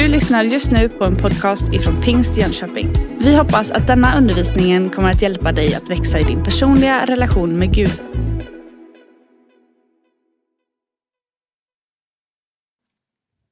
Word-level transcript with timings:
Du 0.00 0.08
lyssnar 0.08 0.44
just 0.44 0.72
nu 0.72 0.88
på 0.88 1.04
en 1.04 1.16
podcast 1.16 1.72
ifrån 1.72 2.00
Pingst 2.00 2.36
Jönköping. 2.36 2.88
Vi 3.24 3.36
hoppas 3.36 3.70
att 3.70 3.86
denna 3.86 4.18
undervisning 4.18 4.90
kommer 4.90 5.10
att 5.10 5.22
hjälpa 5.22 5.52
dig 5.52 5.74
att 5.74 5.90
växa 5.90 6.18
i 6.20 6.22
din 6.22 6.44
personliga 6.44 7.06
relation 7.06 7.58
med 7.58 7.74
Gud. 7.74 8.02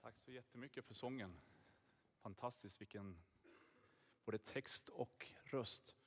Tack 0.02 0.18
så 0.24 0.32
jättemycket 0.32 0.86
för 0.86 0.94
sången. 0.94 1.30
Fantastiskt 2.22 2.80
vilken 2.80 3.16
både 4.26 4.38
text 4.38 4.88
och 4.88 5.26
röst. 5.50 5.97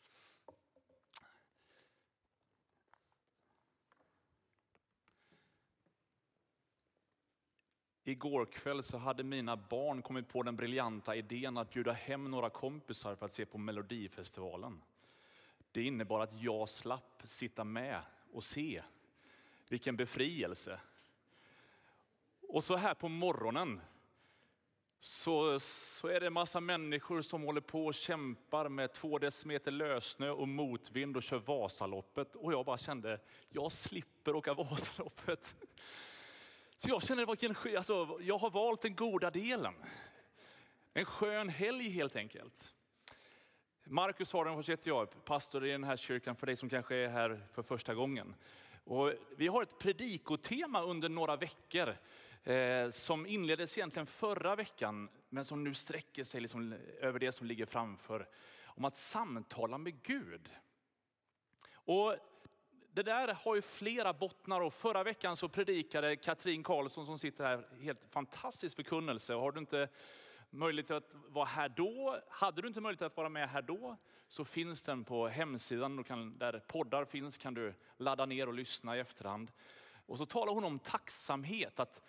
Igår 8.03 8.45
kväll 8.45 8.83
så 8.83 8.97
hade 8.97 9.23
mina 9.23 9.57
barn 9.57 10.01
kommit 10.01 10.27
på 10.27 10.43
den 10.43 10.55
briljanta 10.55 11.15
idén 11.15 11.57
att 11.57 11.73
bjuda 11.73 11.91
hem 11.91 12.31
några 12.31 12.49
kompisar 12.49 13.15
för 13.15 13.25
att 13.25 13.31
se 13.31 13.45
på 13.45 13.57
Melodifestivalen. 13.57 14.81
Det 15.71 15.83
innebar 15.83 16.19
att 16.19 16.41
jag 16.41 16.69
slapp 16.69 17.21
sitta 17.25 17.63
med 17.63 18.01
och 18.33 18.43
se. 18.43 18.83
Vilken 19.67 19.95
befrielse. 19.95 20.79
Och 22.41 22.63
så 22.63 22.75
här 22.75 22.93
på 22.93 23.09
morgonen 23.09 23.81
så, 25.01 25.59
så 25.59 26.07
är 26.07 26.19
det 26.19 26.27
en 26.27 26.33
massa 26.33 26.59
människor 26.59 27.21
som 27.21 27.43
håller 27.43 27.61
på 27.61 27.85
och 27.85 27.93
kämpar 27.93 28.69
med 28.69 28.93
två 28.93 29.19
decimeter 29.19 29.71
lösnö 29.71 30.29
och 30.29 30.47
motvind 30.47 31.17
och 31.17 31.23
kör 31.23 31.39
Vasaloppet. 31.39 32.35
Och 32.35 32.53
jag 32.53 32.65
bara 32.65 32.77
kände, 32.77 33.19
jag 33.49 33.71
slipper 33.71 34.35
åka 34.35 34.53
Vasaloppet. 34.53 35.55
Så 36.83 36.89
jag 36.89 37.03
känner, 37.03 37.25
vilken, 37.25 37.77
alltså, 37.77 38.19
jag 38.21 38.37
har 38.37 38.49
valt 38.49 38.81
den 38.81 38.95
goda 38.95 39.31
delen. 39.31 39.73
En 40.93 41.05
skön 41.05 41.49
helg 41.49 41.89
helt 41.89 42.15
enkelt. 42.15 42.73
Marcus 43.83 44.33
Hardenfors 44.33 44.69
heter 44.69 44.87
jag, 44.89 45.25
pastor 45.25 45.65
i 45.65 45.71
den 45.71 45.83
här 45.83 45.97
kyrkan 45.97 46.35
för 46.35 46.47
dig 46.47 46.55
som 46.55 46.69
kanske 46.69 46.95
är 46.95 47.07
här 47.07 47.41
för 47.51 47.61
första 47.61 47.93
gången. 47.93 48.35
Och 48.83 49.13
vi 49.37 49.47
har 49.47 49.63
ett 49.63 49.79
predikotema 49.79 50.81
under 50.81 51.09
några 51.09 51.35
veckor 51.35 51.97
eh, 52.43 52.89
som 52.89 53.25
inleddes 53.25 53.77
egentligen 53.77 54.07
förra 54.07 54.55
veckan, 54.55 55.09
men 55.29 55.45
som 55.45 55.63
nu 55.63 55.73
sträcker 55.73 56.23
sig 56.23 56.41
liksom 56.41 56.75
över 56.99 57.19
det 57.19 57.31
som 57.31 57.47
ligger 57.47 57.65
framför. 57.65 58.27
Om 58.63 58.85
att 58.85 58.97
samtala 58.97 59.77
med 59.77 60.03
Gud. 60.03 60.49
Och 61.73 62.15
det 62.93 63.03
där 63.03 63.33
har 63.33 63.55
ju 63.55 63.61
flera 63.61 64.13
bottnar 64.13 64.61
och 64.61 64.73
förra 64.73 65.03
veckan 65.03 65.37
så 65.37 65.49
predikade 65.49 66.15
Katrin 66.15 66.63
Karlsson 66.63 67.05
som 67.05 67.19
sitter 67.19 67.43
här 67.43 67.67
helt 67.81 68.05
fantastisk 68.05 68.75
förkunnelse. 68.75 69.33
Har 69.33 69.51
du 69.51 69.59
inte 69.59 69.89
möjlighet 70.49 70.91
att 70.91 71.15
vara 71.27 71.45
här 71.45 71.69
då, 71.69 72.19
hade 72.29 72.61
du 72.61 72.67
inte 72.67 72.81
möjlighet 72.81 73.01
att 73.11 73.17
vara 73.17 73.29
med 73.29 73.49
här 73.49 73.61
då, 73.61 73.97
så 74.27 74.45
finns 74.45 74.83
den 74.83 75.03
på 75.03 75.27
hemsidan. 75.27 75.95
Du 75.95 76.03
kan, 76.03 76.37
där 76.37 76.59
poddar 76.67 77.05
finns 77.05 77.37
kan 77.37 77.53
du 77.53 77.73
ladda 77.97 78.25
ner 78.25 78.47
och 78.47 78.53
lyssna 78.53 78.97
i 78.97 78.99
efterhand. 78.99 79.51
Och 80.05 80.17
så 80.17 80.25
talar 80.25 80.53
hon 80.53 80.63
om 80.63 80.79
tacksamhet, 80.79 81.79
att 81.79 82.01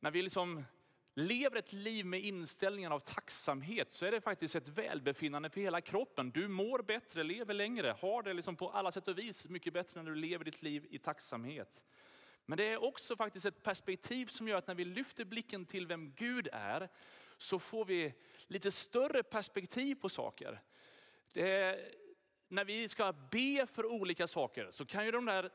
när 0.00 0.10
vi 0.10 0.22
liksom 0.22 0.64
lever 1.14 1.56
ett 1.56 1.72
liv 1.72 2.06
med 2.06 2.20
inställningen 2.20 2.92
av 2.92 3.00
tacksamhet 3.00 3.92
så 3.92 4.06
är 4.06 4.10
det 4.10 4.20
faktiskt 4.20 4.54
ett 4.54 4.68
välbefinnande 4.68 5.50
för 5.50 5.60
hela 5.60 5.80
kroppen. 5.80 6.30
Du 6.30 6.48
mår 6.48 6.82
bättre, 6.82 7.22
lever 7.22 7.54
längre, 7.54 7.96
har 8.00 8.22
det 8.22 8.34
liksom 8.34 8.56
på 8.56 8.70
alla 8.70 8.92
sätt 8.92 9.08
och 9.08 9.18
vis 9.18 9.48
mycket 9.48 9.72
bättre 9.72 10.02
när 10.02 10.10
du 10.10 10.16
lever 10.16 10.44
ditt 10.44 10.62
liv 10.62 10.86
i 10.90 10.98
tacksamhet. 10.98 11.84
Men 12.46 12.58
det 12.58 12.64
är 12.64 12.84
också 12.84 13.16
faktiskt 13.16 13.46
ett 13.46 13.62
perspektiv 13.62 14.26
som 14.26 14.48
gör 14.48 14.56
att 14.56 14.66
när 14.66 14.74
vi 14.74 14.84
lyfter 14.84 15.24
blicken 15.24 15.66
till 15.66 15.86
vem 15.86 16.12
Gud 16.12 16.48
är, 16.52 16.88
så 17.38 17.58
får 17.58 17.84
vi 17.84 18.14
lite 18.46 18.70
större 18.70 19.22
perspektiv 19.22 19.94
på 19.94 20.08
saker. 20.08 20.62
Är, 21.34 21.88
när 22.48 22.64
vi 22.64 22.88
ska 22.88 23.12
be 23.12 23.66
för 23.72 23.86
olika 23.86 24.26
saker 24.26 24.68
så 24.70 24.86
kan 24.86 25.04
ju 25.04 25.10
de 25.10 25.24
där 25.24 25.50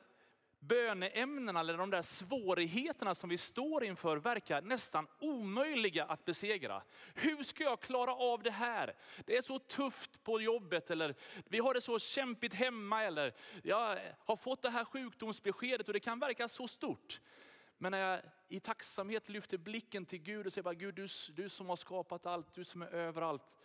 böneämnena 0.60 1.60
eller 1.60 1.78
de 1.78 1.90
där 1.90 2.02
svårigheterna 2.02 3.16
som 3.16 3.30
vi 3.30 3.38
står 3.38 3.84
inför 3.84 4.18
verkar 4.18 4.62
nästan 4.62 5.08
omöjliga 5.20 6.06
att 6.06 6.26
besegra. 6.26 6.82
Hur 7.16 7.44
ska 7.44 7.64
jag 7.64 7.80
klara 7.80 8.16
av 8.16 8.44
det 8.44 8.52
här? 8.52 8.96
Det 9.26 9.38
är 9.38 9.42
så 9.42 9.60
tufft 9.60 10.24
på 10.24 10.42
jobbet 10.42 10.92
eller 10.92 11.16
vi 11.46 11.60
har 11.60 11.74
det 11.74 11.82
så 11.82 12.00
kämpigt 12.00 12.54
hemma 12.54 13.04
eller 13.04 13.34
jag 13.64 14.00
har 14.20 14.36
fått 14.36 14.62
det 14.62 14.70
här 14.70 14.86
sjukdomsbeskedet 14.86 15.88
och 15.88 15.94
det 15.94 16.00
kan 16.00 16.20
verka 16.20 16.48
så 16.48 16.68
stort. 16.68 17.20
Men 17.78 17.92
när 17.92 18.00
jag 18.00 18.22
i 18.48 18.60
tacksamhet 18.60 19.30
lyfter 19.30 19.58
blicken 19.58 20.06
till 20.06 20.20
Gud 20.20 20.48
och 20.48 20.54
säger 20.54 20.64
bara 20.64 20.74
Gud 20.74 20.96
du, 20.96 21.08
du 21.34 21.50
som 21.50 21.70
har 21.70 21.76
skapat 21.76 22.26
allt, 22.26 22.54
du 22.54 22.64
som 22.64 22.82
är 22.82 22.88
överallt 22.88 23.56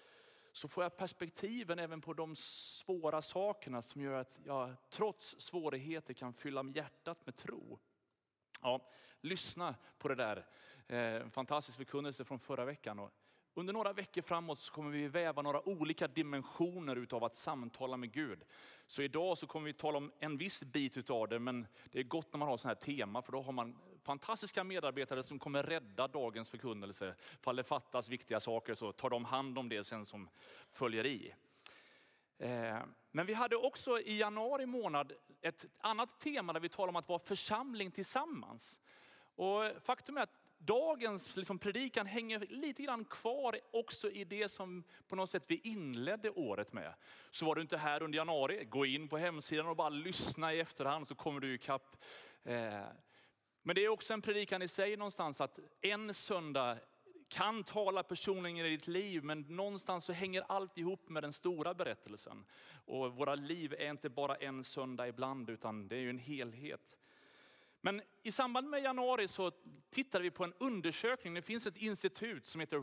så 0.52 0.68
får 0.68 0.82
jag 0.82 0.96
perspektiven 0.96 1.78
även 1.78 2.00
på 2.00 2.12
de 2.12 2.36
svåra 2.36 3.22
sakerna 3.22 3.82
som 3.82 4.02
gör 4.02 4.20
att 4.20 4.40
jag 4.44 4.74
trots 4.90 5.40
svårigheter 5.40 6.14
kan 6.14 6.32
fylla 6.32 6.64
hjärtat 6.74 7.26
med 7.26 7.36
tro. 7.36 7.78
Ja, 8.62 8.90
lyssna 9.20 9.74
på 9.98 10.08
det 10.08 10.14
där. 10.14 10.46
Eh, 10.86 11.28
fantastisk 11.28 11.78
förkunnelse 11.78 12.24
från 12.24 12.38
förra 12.38 12.64
veckan. 12.64 12.98
Och 12.98 13.10
under 13.54 13.72
några 13.72 13.92
veckor 13.92 14.22
framåt 14.22 14.58
så 14.58 14.72
kommer 14.72 14.90
vi 14.90 15.08
väva 15.08 15.42
några 15.42 15.68
olika 15.68 16.08
dimensioner 16.08 16.96
utav 16.96 17.24
att 17.24 17.34
samtala 17.34 17.96
med 17.96 18.12
Gud. 18.12 18.44
Så 18.86 19.02
idag 19.02 19.38
så 19.38 19.46
kommer 19.46 19.66
vi 19.66 19.72
tala 19.72 19.98
om 19.98 20.12
en 20.18 20.36
viss 20.36 20.62
bit 20.62 20.96
utav 20.96 21.28
det, 21.28 21.38
men 21.38 21.66
det 21.90 21.98
är 21.98 22.02
gott 22.02 22.32
när 22.32 22.38
man 22.38 22.48
har 22.48 22.56
sådana 22.56 22.74
här 22.74 22.82
tema, 22.82 23.22
för 23.22 23.32
då 23.32 23.42
har 23.42 23.52
man 23.52 23.78
fantastiska 24.02 24.64
medarbetare 24.64 25.22
som 25.22 25.38
kommer 25.38 25.62
rädda 25.62 26.08
dagens 26.08 26.50
förkunnelse. 26.50 27.14
Fall 27.40 27.56
det 27.56 27.64
fattas 27.64 28.08
viktiga 28.08 28.40
saker 28.40 28.74
så 28.74 28.92
tar 28.92 29.10
de 29.10 29.24
hand 29.24 29.58
om 29.58 29.68
det 29.68 29.84
sen 29.84 30.04
som 30.04 30.28
följer 30.72 31.06
i. 31.06 31.34
Eh, 32.38 32.78
men 33.10 33.26
vi 33.26 33.34
hade 33.34 33.56
också 33.56 34.00
i 34.00 34.18
januari 34.18 34.66
månad 34.66 35.12
ett 35.40 35.66
annat 35.78 36.20
tema 36.20 36.52
där 36.52 36.60
vi 36.60 36.68
talade 36.68 36.90
om 36.90 36.96
att 36.96 37.08
vara 37.08 37.18
församling 37.18 37.90
tillsammans. 37.90 38.80
Och 39.34 39.62
faktum 39.82 40.16
är 40.16 40.22
att 40.22 40.38
dagens 40.58 41.36
liksom 41.36 41.58
predikan 41.58 42.06
hänger 42.06 42.46
lite 42.48 42.82
grann 42.82 43.04
kvar 43.04 43.60
också 43.70 44.10
i 44.10 44.24
det 44.24 44.48
som 44.48 44.84
på 45.08 45.16
något 45.16 45.30
sätt 45.30 45.44
vi 45.48 45.60
inledde 45.64 46.30
året 46.30 46.72
med. 46.72 46.94
Så 47.30 47.46
var 47.46 47.54
du 47.54 47.62
inte 47.62 47.76
här 47.76 48.02
under 48.02 48.16
januari, 48.16 48.64
gå 48.64 48.86
in 48.86 49.08
på 49.08 49.18
hemsidan 49.18 49.66
och 49.66 49.76
bara 49.76 49.88
lyssna 49.88 50.54
i 50.54 50.60
efterhand 50.60 51.08
så 51.08 51.14
kommer 51.14 51.40
du 51.40 51.54
ikapp. 51.54 51.96
Eh, 52.44 52.84
men 53.62 53.74
det 53.74 53.84
är 53.84 53.88
också 53.88 54.14
en 54.14 54.22
predikan 54.22 54.62
i 54.62 54.68
sig 54.68 54.96
någonstans 54.96 55.40
att 55.40 55.58
en 55.80 56.14
söndag 56.14 56.78
kan 57.28 57.64
tala 57.64 58.02
personligen 58.02 58.66
i 58.66 58.70
ditt 58.70 58.86
liv, 58.86 59.24
men 59.24 59.40
någonstans 59.40 60.04
så 60.04 60.12
hänger 60.12 60.44
allt 60.48 60.78
ihop 60.78 61.08
med 61.08 61.22
den 61.22 61.32
stora 61.32 61.74
berättelsen. 61.74 62.44
Och 62.72 63.12
våra 63.12 63.34
liv 63.34 63.74
är 63.78 63.90
inte 63.90 64.10
bara 64.10 64.36
en 64.36 64.64
söndag 64.64 65.08
ibland, 65.08 65.50
utan 65.50 65.88
det 65.88 65.96
är 65.96 66.00
ju 66.00 66.10
en 66.10 66.18
helhet. 66.18 66.98
Men 67.84 68.02
i 68.22 68.32
samband 68.32 68.68
med 68.68 68.82
januari 68.82 69.28
så 69.28 69.52
tittade 69.90 70.24
vi 70.24 70.30
på 70.30 70.44
en 70.44 70.52
undersökning. 70.58 71.34
Det 71.34 71.42
finns 71.42 71.66
ett 71.66 71.76
institut 71.76 72.46
som 72.46 72.60
heter 72.60 72.76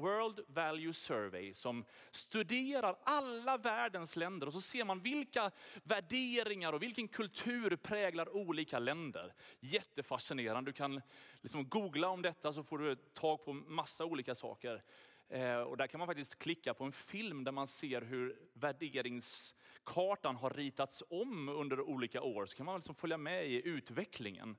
World 0.00 0.40
Value 0.48 0.92
Survey 0.92 1.54
som 1.54 1.84
studerar 2.10 2.96
alla 3.04 3.56
världens 3.56 4.16
länder 4.16 4.46
och 4.46 4.52
så 4.52 4.60
ser 4.60 4.84
man 4.84 5.00
vilka 5.00 5.50
värderingar 5.82 6.72
och 6.72 6.82
vilken 6.82 7.08
kultur 7.08 7.76
präglar 7.76 8.36
olika 8.36 8.78
länder. 8.78 9.34
Jättefascinerande. 9.60 10.70
Du 10.70 10.72
kan 10.72 11.00
liksom 11.40 11.68
googla 11.68 12.08
om 12.08 12.22
detta 12.22 12.52
så 12.52 12.62
får 12.62 12.78
du 12.78 12.96
tag 12.96 13.44
på 13.44 13.52
massa 13.52 14.04
olika 14.04 14.34
saker. 14.34 14.82
Eh, 15.30 15.56
och 15.60 15.76
där 15.76 15.86
kan 15.86 15.98
man 15.98 16.06
faktiskt 16.06 16.38
klicka 16.38 16.74
på 16.74 16.84
en 16.84 16.92
film 16.92 17.44
där 17.44 17.52
man 17.52 17.66
ser 17.66 18.00
hur 18.00 18.36
värderingskartan 18.52 20.36
har 20.36 20.50
ritats 20.50 21.02
om 21.10 21.48
under 21.48 21.80
olika 21.80 22.22
år. 22.22 22.46
Så 22.46 22.56
kan 22.56 22.66
man 22.66 22.76
liksom 22.76 22.94
följa 22.94 23.16
med 23.16 23.46
i 23.50 23.68
utvecklingen. 23.68 24.56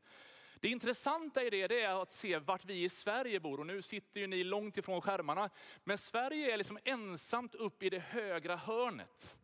Det 0.60 0.70
intressanta 0.70 1.44
i 1.44 1.50
det, 1.50 1.68
det, 1.68 1.82
är 1.82 2.02
att 2.02 2.12
se 2.12 2.40
vart 2.40 2.66
vi 2.66 2.84
i 2.84 2.90
Sverige 2.90 3.40
bor. 3.40 3.60
Och 3.60 3.66
nu 3.66 3.82
sitter 3.82 4.20
ju 4.20 4.28
ni 4.28 4.44
långt 4.44 4.78
ifrån 4.78 5.02
skärmarna. 5.02 5.50
Men 5.84 5.98
Sverige 5.98 6.54
är 6.54 6.58
liksom 6.58 6.80
ensamt 6.84 7.56
upp 7.56 7.84
i 7.84 7.90
det 7.90 8.00
högra 8.00 8.56
hörnet. 8.56 9.38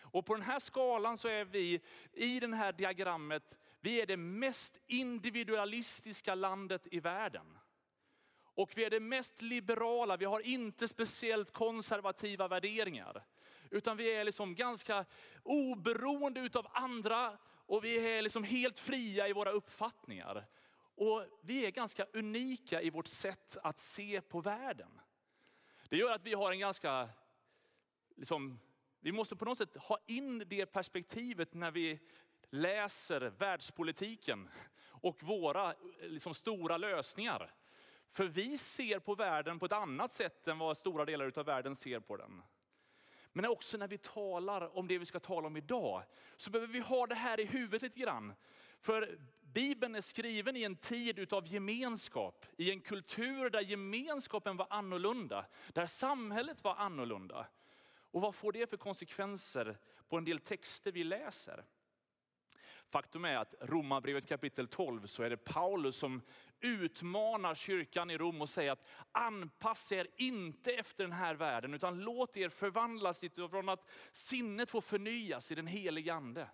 Och 0.00 0.26
på 0.26 0.34
den 0.34 0.42
här 0.42 0.58
skalan 0.58 1.16
så 1.16 1.28
är 1.28 1.44
vi, 1.44 1.80
i 2.12 2.40
det 2.40 2.56
här 2.56 2.72
diagrammet, 2.72 3.58
vi 3.80 4.00
är 4.00 4.06
det 4.06 4.16
mest 4.16 4.80
individualistiska 4.86 6.34
landet 6.34 6.86
i 6.90 7.00
världen. 7.00 7.58
Och 8.54 8.72
vi 8.76 8.84
är 8.84 8.90
det 8.90 9.00
mest 9.00 9.42
liberala, 9.42 10.16
vi 10.16 10.24
har 10.24 10.40
inte 10.40 10.88
speciellt 10.88 11.52
konservativa 11.52 12.48
värderingar. 12.48 13.24
Utan 13.70 13.96
vi 13.96 14.14
är 14.14 14.24
liksom 14.24 14.54
ganska 14.54 15.04
oberoende 15.42 16.40
utav 16.40 16.66
andra 16.72 17.38
och 17.66 17.84
vi 17.84 18.16
är 18.16 18.22
liksom 18.22 18.44
helt 18.44 18.78
fria 18.78 19.28
i 19.28 19.32
våra 19.32 19.50
uppfattningar. 19.50 20.46
Och 20.96 21.26
vi 21.40 21.66
är 21.66 21.70
ganska 21.70 22.06
unika 22.12 22.82
i 22.82 22.90
vårt 22.90 23.06
sätt 23.06 23.56
att 23.62 23.78
se 23.78 24.20
på 24.20 24.40
världen. 24.40 25.00
Det 25.88 25.96
gör 25.96 26.12
att 26.12 26.26
vi 26.26 26.34
har 26.34 26.52
en 26.52 26.58
ganska, 26.58 27.08
liksom, 28.16 28.60
vi 29.00 29.12
måste 29.12 29.36
på 29.36 29.44
något 29.44 29.58
sätt 29.58 29.76
ha 29.76 29.98
in 30.06 30.44
det 30.46 30.66
perspektivet 30.66 31.54
när 31.54 31.70
vi 31.70 32.00
läser 32.50 33.20
världspolitiken 33.20 34.48
och 34.88 35.22
våra 35.22 35.74
liksom, 36.00 36.34
stora 36.34 36.76
lösningar. 36.76 37.54
För 38.14 38.24
vi 38.24 38.58
ser 38.58 38.98
på 38.98 39.14
världen 39.14 39.58
på 39.58 39.66
ett 39.66 39.72
annat 39.72 40.12
sätt 40.12 40.48
än 40.48 40.58
vad 40.58 40.76
stora 40.76 41.04
delar 41.04 41.32
av 41.38 41.46
världen 41.46 41.74
ser 41.74 42.00
på 42.00 42.16
den. 42.16 42.42
Men 43.32 43.46
också 43.46 43.76
när 43.76 43.88
vi 43.88 43.98
talar 43.98 44.78
om 44.78 44.88
det 44.88 44.98
vi 44.98 45.06
ska 45.06 45.20
tala 45.20 45.46
om 45.46 45.56
idag, 45.56 46.02
så 46.36 46.50
behöver 46.50 46.72
vi 46.72 46.80
ha 46.80 47.06
det 47.06 47.14
här 47.14 47.40
i 47.40 47.44
huvudet 47.44 47.82
lite 47.82 48.00
grann. 48.00 48.34
För 48.80 49.18
Bibeln 49.40 49.94
är 49.94 50.00
skriven 50.00 50.56
i 50.56 50.62
en 50.62 50.76
tid 50.76 51.32
av 51.32 51.46
gemenskap, 51.46 52.46
i 52.56 52.70
en 52.70 52.80
kultur 52.80 53.50
där 53.50 53.60
gemenskapen 53.60 54.56
var 54.56 54.66
annorlunda, 54.70 55.46
där 55.72 55.86
samhället 55.86 56.64
var 56.64 56.74
annorlunda. 56.74 57.46
Och 58.10 58.20
vad 58.20 58.34
får 58.34 58.52
det 58.52 58.70
för 58.70 58.76
konsekvenser 58.76 59.78
på 60.08 60.16
en 60.16 60.24
del 60.24 60.38
texter 60.38 60.92
vi 60.92 61.04
läser? 61.04 61.64
Faktum 62.88 63.24
är 63.24 63.36
att 63.36 63.54
Romarbrevet 63.60 64.28
kapitel 64.28 64.68
12 64.68 65.06
så 65.06 65.22
är 65.22 65.30
det 65.30 65.36
Paulus 65.36 65.96
som 65.96 66.22
utmanar 66.64 67.54
kyrkan 67.54 68.10
i 68.10 68.18
Rom 68.18 68.42
och 68.42 68.48
säger 68.48 68.72
att 68.72 68.86
anpassa 69.12 69.94
er 69.94 70.06
inte 70.16 70.72
efter 70.72 71.04
den 71.04 71.12
här 71.12 71.34
världen, 71.34 71.74
utan 71.74 72.00
låt 72.00 72.36
er 72.36 72.48
förvandlas 72.48 73.24
från 73.50 73.68
att 73.68 73.88
sinnet 74.12 74.70
får 74.70 74.80
förnyas 74.80 75.52
i 75.52 75.54
den 75.54 75.66
heliga 75.66 76.14
ande. 76.14 76.48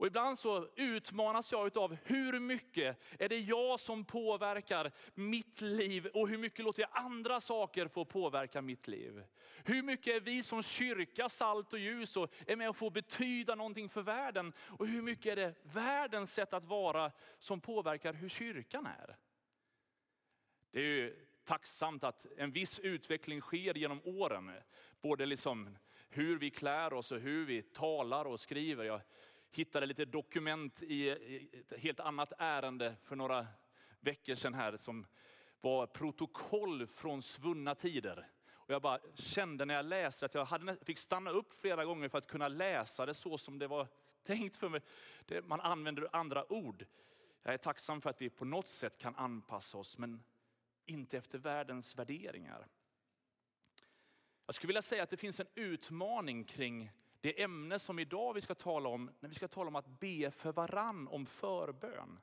Och 0.00 0.06
ibland 0.06 0.38
så 0.38 0.68
utmanas 0.76 1.52
jag 1.52 1.78
av 1.78 1.96
hur 2.04 2.40
mycket 2.40 2.98
är 3.18 3.28
det 3.28 3.38
jag 3.38 3.80
som 3.80 4.04
påverkar 4.04 4.92
mitt 5.14 5.60
liv 5.60 6.06
och 6.06 6.28
hur 6.28 6.38
mycket 6.38 6.64
låter 6.64 6.82
jag 6.82 6.90
andra 6.92 7.40
saker 7.40 7.88
få 7.88 8.04
påverka 8.04 8.62
mitt 8.62 8.88
liv. 8.88 9.24
Hur 9.64 9.82
mycket 9.82 10.16
är 10.16 10.20
vi 10.20 10.42
som 10.42 10.62
kyrka 10.62 11.28
salt 11.28 11.72
och 11.72 11.78
ljus 11.78 12.16
och 12.16 12.32
är 12.46 12.56
med 12.56 12.68
och 12.68 12.76
får 12.76 12.90
betyda 12.90 13.54
någonting 13.54 13.88
för 13.88 14.02
världen. 14.02 14.52
Och 14.58 14.86
hur 14.86 15.02
mycket 15.02 15.26
är 15.32 15.36
det 15.36 15.54
världens 15.62 16.34
sätt 16.34 16.52
att 16.52 16.64
vara 16.64 17.12
som 17.38 17.60
påverkar 17.60 18.12
hur 18.12 18.28
kyrkan 18.28 18.86
är. 18.86 19.16
Det 20.70 20.80
är 20.80 20.84
ju 20.84 21.26
tacksamt 21.44 22.04
att 22.04 22.26
en 22.36 22.52
viss 22.52 22.78
utveckling 22.78 23.40
sker 23.40 23.74
genom 23.74 24.00
åren. 24.04 24.52
Både 25.00 25.26
liksom 25.26 25.78
hur 26.08 26.38
vi 26.38 26.50
klär 26.50 26.92
oss 26.92 27.12
och 27.12 27.20
hur 27.20 27.46
vi 27.46 27.62
talar 27.62 28.24
och 28.24 28.40
skriver. 28.40 28.84
Jag 28.84 29.00
hittade 29.52 29.86
lite 29.86 30.04
dokument 30.04 30.82
i 30.82 31.10
ett 31.10 31.72
helt 31.78 32.00
annat 32.00 32.32
ärende 32.38 32.96
för 33.04 33.16
några 33.16 33.46
veckor 34.00 34.34
sedan 34.34 34.54
här 34.54 34.76
som 34.76 35.06
var 35.60 35.86
protokoll 35.86 36.86
från 36.86 37.22
svunna 37.22 37.74
tider. 37.74 38.28
Och 38.52 38.74
jag 38.74 38.82
bara 38.82 38.98
kände 39.14 39.64
när 39.64 39.74
jag 39.74 39.84
läste 39.84 40.26
att 40.26 40.34
jag 40.34 40.44
hade, 40.44 40.76
fick 40.84 40.98
stanna 40.98 41.30
upp 41.30 41.52
flera 41.52 41.84
gånger 41.84 42.08
för 42.08 42.18
att 42.18 42.26
kunna 42.26 42.48
läsa 42.48 43.06
det 43.06 43.14
så 43.14 43.38
som 43.38 43.58
det 43.58 43.66
var 43.66 43.88
tänkt 44.22 44.56
för 44.56 44.68
mig. 44.68 44.80
Det, 45.26 45.42
man 45.42 45.60
använder 45.60 46.08
andra 46.12 46.52
ord. 46.52 46.86
Jag 47.42 47.54
är 47.54 47.58
tacksam 47.58 48.00
för 48.00 48.10
att 48.10 48.22
vi 48.22 48.30
på 48.30 48.44
något 48.44 48.68
sätt 48.68 48.98
kan 48.98 49.16
anpassa 49.16 49.78
oss, 49.78 49.98
men 49.98 50.22
inte 50.86 51.18
efter 51.18 51.38
världens 51.38 51.98
värderingar. 51.98 52.66
Jag 54.46 54.54
skulle 54.54 54.68
vilja 54.68 54.82
säga 54.82 55.02
att 55.02 55.10
det 55.10 55.16
finns 55.16 55.40
en 55.40 55.46
utmaning 55.54 56.44
kring 56.44 56.90
det 57.20 57.42
ämne 57.42 57.78
som 57.78 57.98
idag 57.98 58.34
vi 58.34 58.40
ska 58.40 58.54
tala 58.54 58.88
om, 58.88 59.10
när 59.20 59.28
vi 59.28 59.34
ska 59.34 59.48
tala 59.48 59.68
om 59.68 59.76
att 59.76 60.00
be 60.00 60.30
för 60.30 60.52
varann 60.52 61.08
om 61.08 61.26
förbön. 61.26 62.20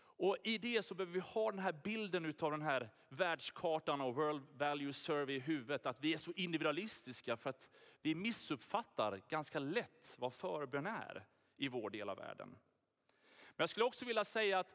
Och 0.00 0.36
I 0.44 0.58
det 0.58 0.82
så 0.82 0.94
behöver 0.94 1.12
vi 1.12 1.20
ha 1.20 1.50
den 1.50 1.58
här 1.58 1.72
bilden 1.72 2.34
av 2.40 2.50
den 2.50 2.62
här 2.62 2.90
världskartan 3.08 4.00
och 4.00 4.14
World 4.14 4.46
Value 4.52 4.92
Survey 4.92 5.36
i 5.36 5.40
huvudet. 5.40 5.86
Att 5.86 6.00
vi 6.00 6.12
är 6.12 6.18
så 6.18 6.32
individualistiska 6.32 7.36
för 7.36 7.50
att 7.50 7.68
vi 8.02 8.14
missuppfattar 8.14 9.22
ganska 9.28 9.58
lätt 9.58 10.16
vad 10.18 10.32
förbön 10.32 10.86
är 10.86 11.26
i 11.56 11.68
vår 11.68 11.90
del 11.90 12.08
av 12.08 12.16
världen. 12.16 12.48
Men 13.28 13.62
jag 13.62 13.68
skulle 13.68 13.84
också 13.84 14.04
vilja 14.04 14.24
säga 14.24 14.58
att 14.58 14.74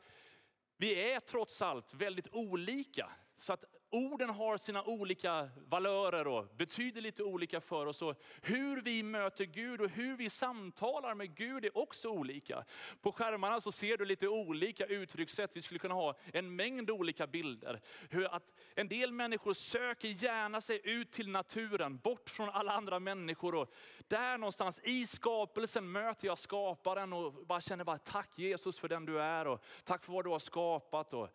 vi 0.78 1.12
är 1.12 1.20
trots 1.20 1.62
allt 1.62 1.94
väldigt 1.94 2.28
olika. 2.34 3.12
Så 3.36 3.54
att 3.54 3.66
orden 3.94 4.30
har 4.30 4.58
sina 4.58 4.84
olika 4.84 5.50
valörer 5.56 6.28
och 6.28 6.48
betyder 6.58 7.02
lite 7.02 7.24
olika 7.24 7.62
för 7.62 7.86
oss. 7.86 8.02
Och 8.02 8.16
hur 8.42 8.82
vi 8.82 9.04
möter 9.04 9.46
Gud 9.46 9.82
och 9.82 9.90
hur 9.90 10.18
vi 10.18 10.30
samtalar 10.30 11.16
med 11.16 11.36
Gud 11.36 11.66
är 11.66 11.78
också 11.78 12.10
olika. 12.10 12.66
På 13.02 13.12
skärmarna 13.12 13.62
så 13.62 13.72
ser 13.72 13.98
du 13.98 14.06
lite 14.06 14.28
olika 14.28 14.86
uttryckssätt. 14.86 15.56
Vi 15.56 15.62
skulle 15.62 15.80
kunna 15.80 15.94
ha 15.94 16.16
en 16.34 16.56
mängd 16.56 16.92
olika 16.92 17.28
bilder. 17.28 17.82
Hur 18.10 18.36
att 18.36 18.54
en 18.76 18.88
del 18.88 19.12
människor 19.12 19.54
söker 19.54 20.08
gärna 20.08 20.62
sig 20.62 20.82
ut 20.84 21.12
till 21.12 21.30
naturen, 21.30 21.98
bort 21.98 22.30
från 22.30 22.50
alla 22.50 22.72
andra 22.72 23.00
människor. 23.00 23.56
Och 23.56 23.74
där 24.08 24.38
någonstans 24.38 24.82
i 24.84 25.08
skapelsen 25.08 25.92
möter 25.92 26.28
jag 26.28 26.40
skaparen 26.40 27.14
och 27.14 27.34
bara 27.34 27.62
känner 27.62 27.84
bara 27.84 27.98
tack 27.98 28.40
Jesus 28.40 28.80
för 28.80 28.90
den 28.90 29.06
du 29.06 29.22
är 29.22 29.48
och 29.48 29.64
tack 29.84 30.04
för 30.04 30.14
vad 30.14 30.26
du 30.26 30.30
har 30.30 30.40
skapat. 30.40 31.14
Och 31.14 31.30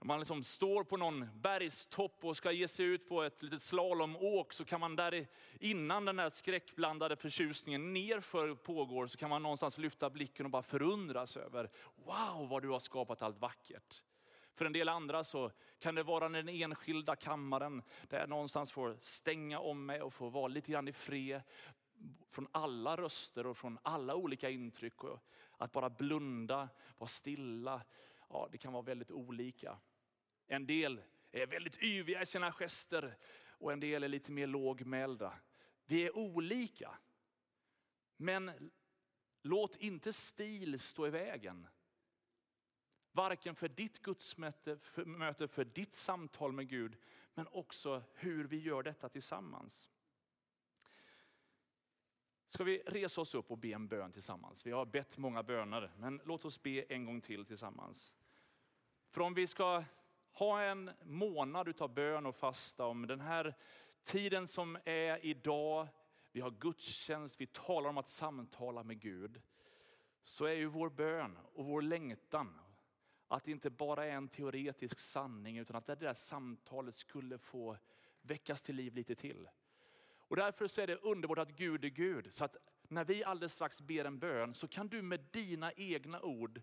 när 0.00 0.06
man 0.06 0.18
liksom 0.18 0.44
står 0.44 0.84
på 0.84 0.96
någon 0.96 1.28
bergstopp 1.34 2.24
och 2.24 2.36
ska 2.36 2.52
ge 2.52 2.68
sig 2.68 2.86
ut 2.86 3.08
på 3.08 3.22
ett 3.22 3.42
litet 3.42 3.62
slalomåk 3.62 4.52
så 4.52 4.64
kan 4.64 4.80
man 4.80 4.96
där 4.96 5.26
innan 5.60 6.04
den 6.04 6.16
där 6.16 6.30
skräckblandade 6.30 7.16
förtjusningen 7.16 7.92
nerför 7.92 8.54
pågår 8.54 9.06
så 9.06 9.18
kan 9.18 9.30
man 9.30 9.42
någonstans 9.42 9.78
lyfta 9.78 10.10
blicken 10.10 10.46
och 10.46 10.50
bara 10.50 10.62
förundras 10.62 11.36
över, 11.36 11.70
wow 11.94 12.48
vad 12.48 12.62
du 12.62 12.68
har 12.68 12.78
skapat 12.78 13.22
allt 13.22 13.38
vackert. 13.38 14.02
För 14.54 14.64
en 14.64 14.72
del 14.72 14.88
andra 14.88 15.24
så 15.24 15.50
kan 15.78 15.94
det 15.94 16.02
vara 16.02 16.28
den 16.28 16.48
enskilda 16.48 17.16
kammaren 17.16 17.82
där 18.08 18.18
jag 18.18 18.28
någonstans 18.28 18.72
får 18.72 18.98
stänga 19.00 19.58
om 19.58 19.86
mig 19.86 20.02
och 20.02 20.14
få 20.14 20.28
vara 20.28 20.48
lite 20.48 20.72
grann 20.72 20.88
i 20.88 20.92
fred 20.92 21.42
från 22.30 22.48
alla 22.52 22.96
röster 22.96 23.46
och 23.46 23.56
från 23.56 23.78
alla 23.82 24.14
olika 24.14 24.50
intryck. 24.50 25.04
Och 25.04 25.20
att 25.58 25.72
bara 25.72 25.90
blunda, 25.90 26.68
vara 26.98 27.08
stilla, 27.08 27.82
ja, 28.28 28.48
det 28.52 28.58
kan 28.58 28.72
vara 28.72 28.82
väldigt 28.82 29.10
olika. 29.10 29.78
En 30.48 30.66
del 30.66 31.02
är 31.32 31.46
väldigt 31.46 31.82
yviga 31.82 32.22
i 32.22 32.26
sina 32.26 32.52
gester 32.52 33.16
och 33.48 33.72
en 33.72 33.80
del 33.80 34.02
är 34.02 34.08
lite 34.08 34.32
mer 34.32 34.46
lågmälda. 34.46 35.38
Vi 35.86 36.06
är 36.06 36.16
olika. 36.16 36.98
Men 38.16 38.70
låt 39.42 39.76
inte 39.76 40.12
stil 40.12 40.78
stå 40.78 41.06
i 41.06 41.10
vägen. 41.10 41.66
Varken 43.12 43.54
för 43.54 43.68
ditt 43.68 44.02
gudsmöte, 44.02 44.78
för, 44.78 45.46
för 45.46 45.64
ditt 45.64 45.94
samtal 45.94 46.52
med 46.52 46.68
Gud, 46.68 46.96
men 47.34 47.46
också 47.50 48.02
hur 48.14 48.44
vi 48.44 48.58
gör 48.58 48.82
detta 48.82 49.08
tillsammans. 49.08 49.88
Ska 52.46 52.64
vi 52.64 52.82
resa 52.86 53.20
oss 53.20 53.34
upp 53.34 53.50
och 53.50 53.58
be 53.58 53.68
en 53.68 53.88
bön 53.88 54.12
tillsammans? 54.12 54.66
Vi 54.66 54.70
har 54.70 54.86
bett 54.86 55.18
många 55.18 55.42
böner, 55.42 55.92
men 55.96 56.20
låt 56.24 56.44
oss 56.44 56.62
be 56.62 56.82
en 56.82 57.04
gång 57.04 57.20
till 57.20 57.44
tillsammans. 57.44 58.14
För 59.10 59.20
om 59.20 59.34
vi 59.34 59.46
ska 59.46 59.84
ha 60.38 60.62
en 60.62 60.90
månad 61.02 61.68
utav 61.68 61.94
bön 61.94 62.26
och 62.26 62.36
fasta 62.36 62.86
om 62.86 63.06
den 63.06 63.20
här 63.20 63.54
tiden 64.02 64.46
som 64.46 64.78
är 64.84 65.24
idag. 65.26 65.88
Vi 66.32 66.40
har 66.40 66.50
gudstjänst, 66.50 67.40
vi 67.40 67.46
talar 67.46 67.90
om 67.90 67.98
att 67.98 68.08
samtala 68.08 68.82
med 68.82 69.00
Gud. 69.00 69.42
Så 70.22 70.44
är 70.44 70.52
ju 70.52 70.66
vår 70.66 70.90
bön 70.90 71.38
och 71.54 71.64
vår 71.64 71.82
längtan 71.82 72.60
att 73.28 73.44
det 73.44 73.50
inte 73.50 73.70
bara 73.70 74.06
är 74.06 74.10
en 74.10 74.28
teoretisk 74.28 74.98
sanning 74.98 75.58
utan 75.58 75.76
att 75.76 75.86
det 75.86 75.94
där 75.94 76.14
samtalet 76.14 76.94
skulle 76.94 77.38
få 77.38 77.76
väckas 78.20 78.62
till 78.62 78.76
liv 78.76 78.94
lite 78.94 79.14
till. 79.14 79.48
Och 80.18 80.36
därför 80.36 80.66
så 80.66 80.80
är 80.80 80.86
det 80.86 80.96
underbart 80.96 81.38
att 81.38 81.56
Gud 81.56 81.84
är 81.84 81.88
Gud. 81.88 82.34
Så 82.34 82.44
att 82.44 82.56
när 82.82 83.04
vi 83.04 83.24
alldeles 83.24 83.52
strax 83.52 83.80
ber 83.80 84.04
en 84.04 84.18
bön 84.18 84.54
så 84.54 84.68
kan 84.68 84.88
du 84.88 85.02
med 85.02 85.20
dina 85.30 85.72
egna 85.72 86.20
ord 86.20 86.62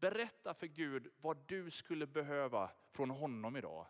Berätta 0.00 0.54
för 0.54 0.66
Gud 0.66 1.08
vad 1.20 1.36
du 1.46 1.70
skulle 1.70 2.06
behöva 2.06 2.70
från 2.92 3.10
honom 3.10 3.56
idag. 3.56 3.86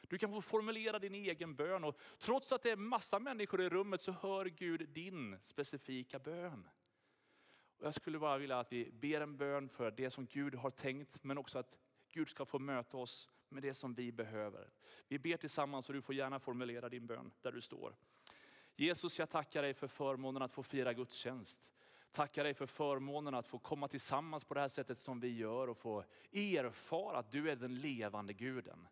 Du 0.00 0.18
kan 0.18 0.30
få 0.30 0.42
formulera 0.42 0.98
din 0.98 1.14
egen 1.14 1.54
bön 1.54 1.84
och 1.84 1.98
trots 2.18 2.52
att 2.52 2.62
det 2.62 2.70
är 2.70 2.76
massa 2.76 3.18
människor 3.18 3.62
i 3.62 3.68
rummet 3.68 4.00
så 4.00 4.12
hör 4.12 4.44
Gud 4.44 4.88
din 4.88 5.38
specifika 5.42 6.18
bön. 6.18 6.68
Och 7.78 7.86
jag 7.86 7.94
skulle 7.94 8.18
bara 8.18 8.38
vilja 8.38 8.58
att 8.58 8.72
vi 8.72 8.90
ber 8.92 9.20
en 9.20 9.36
bön 9.36 9.68
för 9.68 9.90
det 9.90 10.10
som 10.10 10.26
Gud 10.26 10.54
har 10.54 10.70
tänkt, 10.70 11.24
men 11.24 11.38
också 11.38 11.58
att 11.58 11.78
Gud 12.10 12.28
ska 12.28 12.44
få 12.44 12.58
möta 12.58 12.96
oss 12.96 13.28
med 13.48 13.62
det 13.62 13.74
som 13.74 13.94
vi 13.94 14.12
behöver. 14.12 14.70
Vi 15.08 15.18
ber 15.18 15.36
tillsammans 15.36 15.88
och 15.88 15.94
du 15.94 16.02
får 16.02 16.14
gärna 16.14 16.40
formulera 16.40 16.88
din 16.88 17.06
bön 17.06 17.32
där 17.40 17.52
du 17.52 17.60
står. 17.60 17.96
Jesus, 18.76 19.18
jag 19.18 19.30
tackar 19.30 19.62
dig 19.62 19.74
för 19.74 19.88
förmånen 19.88 20.42
att 20.42 20.52
få 20.52 20.62
fira 20.62 20.92
gudstjänst. 20.92 21.70
Tackar 22.12 22.44
dig 22.44 22.54
för 22.54 22.66
förmånen 22.66 23.34
att 23.34 23.46
få 23.46 23.58
komma 23.58 23.88
tillsammans 23.88 24.44
på 24.44 24.54
det 24.54 24.60
här 24.60 24.68
sättet 24.68 24.98
som 24.98 25.20
vi 25.20 25.36
gör 25.36 25.68
och 25.68 25.78
få 25.78 26.04
erfara 26.32 27.18
att 27.18 27.30
du 27.30 27.50
är 27.50 27.56
den 27.56 27.74
levande 27.74 28.32
guden. 28.32 28.88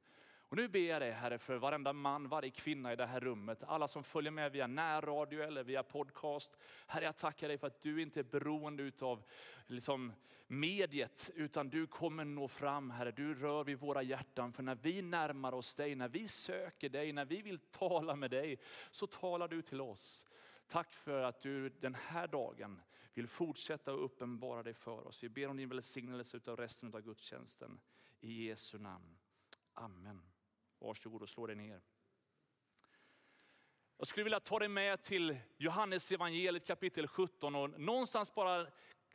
Och 0.48 0.56
nu 0.56 0.68
ber 0.68 0.80
jag 0.80 1.02
dig 1.02 1.10
Herre 1.10 1.38
för 1.38 1.56
varenda 1.56 1.92
man, 1.92 2.28
varje 2.28 2.50
kvinna 2.50 2.92
i 2.92 2.96
det 2.96 3.06
här 3.06 3.20
rummet, 3.20 3.62
alla 3.62 3.88
som 3.88 4.04
följer 4.04 4.30
med 4.30 4.52
via 4.52 4.66
närradio 4.66 5.42
eller 5.42 5.64
via 5.64 5.82
podcast. 5.82 6.56
Herre 6.86 7.04
jag 7.04 7.16
tackar 7.16 7.48
dig 7.48 7.58
för 7.58 7.66
att 7.66 7.80
du 7.80 8.02
inte 8.02 8.20
är 8.20 8.24
beroende 8.24 8.92
av 9.00 9.22
liksom, 9.66 10.12
mediet, 10.46 11.30
utan 11.34 11.68
du 11.68 11.86
kommer 11.86 12.24
nå 12.24 12.48
fram 12.48 12.90
Herre. 12.90 13.10
Du 13.10 13.34
rör 13.34 13.64
vid 13.64 13.78
våra 13.78 14.02
hjärtan, 14.02 14.52
för 14.52 14.62
när 14.62 14.74
vi 14.74 15.02
närmar 15.02 15.52
oss 15.54 15.74
dig, 15.74 15.94
när 15.94 16.08
vi 16.08 16.28
söker 16.28 16.88
dig, 16.88 17.12
när 17.12 17.24
vi 17.24 17.42
vill 17.42 17.58
tala 17.58 18.16
med 18.16 18.30
dig, 18.30 18.58
så 18.90 19.06
talar 19.06 19.48
du 19.48 19.62
till 19.62 19.80
oss. 19.80 20.24
Tack 20.66 20.92
för 20.92 21.22
att 21.22 21.40
du 21.40 21.68
den 21.68 21.94
här 21.94 22.26
dagen 22.26 22.80
vill 23.14 23.26
fortsätta 23.26 23.92
att 23.92 23.98
uppenbara 23.98 24.62
dig 24.62 24.74
för 24.74 25.06
oss. 25.06 25.22
Vi 25.22 25.28
ber 25.28 25.48
om 25.48 25.56
din 25.56 25.68
välsignelse 25.68 26.40
av 26.46 26.56
resten 26.56 26.94
av 26.94 27.00
gudstjänsten. 27.00 27.80
I 28.20 28.46
Jesu 28.46 28.78
namn. 28.78 29.18
Amen. 29.74 30.22
Varsågod 30.78 31.22
och 31.22 31.28
slå 31.28 31.46
dig 31.46 31.56
ner. 31.56 31.80
Jag 33.98 34.06
skulle 34.06 34.24
vilja 34.24 34.40
ta 34.40 34.58
dig 34.58 34.68
med 34.68 35.02
till 35.02 35.38
Johannes 35.56 36.12
evangeliet 36.12 36.66
kapitel 36.66 37.06
17 37.08 37.54
och 37.54 37.80
någonstans 37.80 38.34
bara 38.34 38.66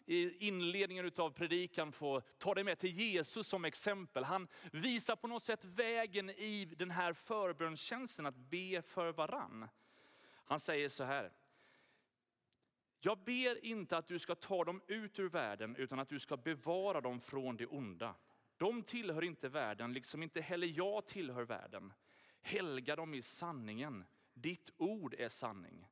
i 0.06 0.48
inledningen 0.48 1.12
av 1.18 1.30
predikan 1.30 1.92
få 1.92 2.22
ta 2.22 2.54
dig 2.54 2.64
med 2.64 2.78
till 2.78 2.90
Jesus 2.90 3.48
som 3.48 3.66
exempel. 3.66 4.24
Han 4.24 4.48
visar 4.72 5.16
på 5.16 5.28
något 5.28 5.44
sätt 5.44 5.66
vägen 5.66 6.30
i 6.30 6.66
den 6.66 6.92
här 6.92 7.14
förbönstjänsten 7.14 8.26
att 8.26 8.36
be 8.36 8.82
för 8.82 9.12
varann. 9.12 9.68
Han 10.46 10.60
säger 10.60 10.90
så 10.90 11.04
här, 11.04 11.32
jag 13.06 13.18
ber 13.18 13.66
inte 13.66 13.98
att 13.98 14.08
du 14.08 14.20
ska 14.20 14.36
ta 14.36 14.64
dem 14.64 14.82
ut 14.88 15.20
ur 15.20 15.30
världen, 15.30 15.76
utan 15.76 16.00
att 16.00 16.10
du 16.10 16.20
ska 16.20 16.38
bevara 16.38 17.02
dem 17.02 17.20
från 17.22 17.58
det 17.58 17.66
onda. 17.66 18.16
De 18.58 18.84
tillhör 18.84 19.24
inte 19.24 19.50
världen, 19.50 19.94
liksom 19.94 20.24
inte 20.24 20.42
heller 20.42 20.68
jag 20.68 21.06
tillhör 21.06 21.44
världen. 21.44 21.94
Helga 22.42 22.96
dem 22.96 23.14
i 23.14 23.22
sanningen. 23.22 24.04
Ditt 24.34 24.70
ord 24.78 25.14
är 25.14 25.30
sanning. 25.30 25.88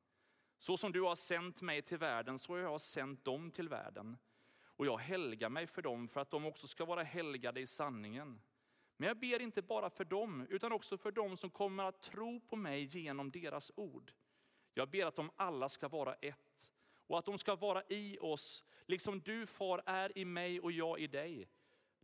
Så 0.58 0.76
som 0.76 0.92
du 0.92 1.00
har 1.00 1.14
sänt 1.14 1.62
mig 1.62 1.82
till 1.82 1.98
världen, 1.98 2.38
så 2.38 2.52
har 2.52 2.58
jag 2.58 2.80
sänt 2.80 3.24
dem 3.24 3.50
till 3.50 3.68
världen. 3.68 4.16
Och 4.62 4.86
jag 4.86 4.98
helgar 4.98 5.48
mig 5.48 5.66
för 5.66 5.82
dem, 5.82 6.08
för 6.08 6.20
att 6.20 6.30
de 6.30 6.46
också 6.46 6.66
ska 6.66 6.84
vara 6.84 7.02
helgade 7.02 7.60
i 7.60 7.66
sanningen. 7.66 8.40
Men 8.96 9.08
jag 9.08 9.18
ber 9.18 9.42
inte 9.42 9.62
bara 9.62 9.90
för 9.90 10.04
dem, 10.04 10.46
utan 10.50 10.72
också 10.72 10.98
för 10.98 11.12
dem 11.12 11.36
som 11.36 11.50
kommer 11.50 11.84
att 11.84 12.02
tro 12.02 12.40
på 12.40 12.56
mig 12.56 12.84
genom 12.84 13.30
deras 13.30 13.72
ord. 13.76 14.12
Jag 14.74 14.90
ber 14.90 15.06
att 15.06 15.16
de 15.16 15.30
alla 15.36 15.68
ska 15.68 15.88
vara 15.88 16.14
ett 16.14 16.73
och 17.06 17.18
att 17.18 17.24
de 17.24 17.38
ska 17.38 17.56
vara 17.56 17.82
i 17.88 18.18
oss, 18.20 18.64
liksom 18.86 19.20
du 19.20 19.46
far 19.46 19.82
är 19.86 20.18
i 20.18 20.24
mig 20.24 20.60
och 20.60 20.72
jag 20.72 21.00
i 21.00 21.06
dig. 21.06 21.48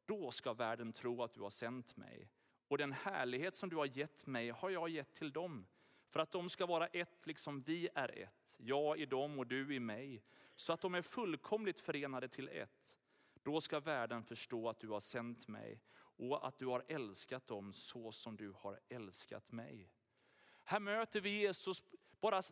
Då 0.07 0.31
ska 0.31 0.53
världen 0.53 0.93
tro 0.93 1.23
att 1.23 1.35
du 1.35 1.41
har 1.41 1.51
sänt 1.51 1.97
mig. 1.97 2.31
Och 2.69 2.79
den 2.79 2.93
härlighet 2.93 3.55
som 3.55 3.69
du 3.69 3.77
har 3.77 3.99
gett 3.99 4.27
mig 4.27 4.51
har 4.51 4.71
jag 4.71 4.89
gett 4.89 5.13
till 5.13 5.33
dem. 5.33 5.67
För 6.09 6.21
att 6.21 6.33
de 6.33 6.49
ska 6.49 6.67
vara 6.67 6.87
ett 6.87 7.27
liksom 7.27 7.63
vi 7.63 7.89
är 7.95 8.19
ett. 8.19 8.57
Jag 8.59 8.99
i 8.99 9.07
dem 9.07 9.39
och 9.39 9.47
du 9.47 9.75
i 9.75 9.81
mig. 9.81 10.23
Så 10.57 10.73
att 10.73 10.81
de 10.81 10.95
är 10.95 11.03
fullkomligt 11.03 11.81
förenade 11.81 12.29
till 12.29 12.49
ett. 12.49 12.97
Då 13.43 13.61
ska 13.61 13.81
världen 13.81 14.25
förstå 14.25 14.69
att 14.69 14.81
du 14.81 14.89
har 14.89 15.01
sänt 15.01 15.49
mig 15.49 15.81
och 15.97 16.47
att 16.47 16.59
du 16.59 16.67
har 16.67 16.85
älskat 16.89 17.47
dem 17.47 17.73
så 17.73 18.13
som 18.13 18.37
du 18.37 18.53
har 18.57 18.81
älskat 18.89 19.53
mig. 19.53 19.91
Här 20.65 20.81
möter 20.81 21.21
vi 21.21 21.31
Jesus 21.31 21.83
bara 22.21 22.43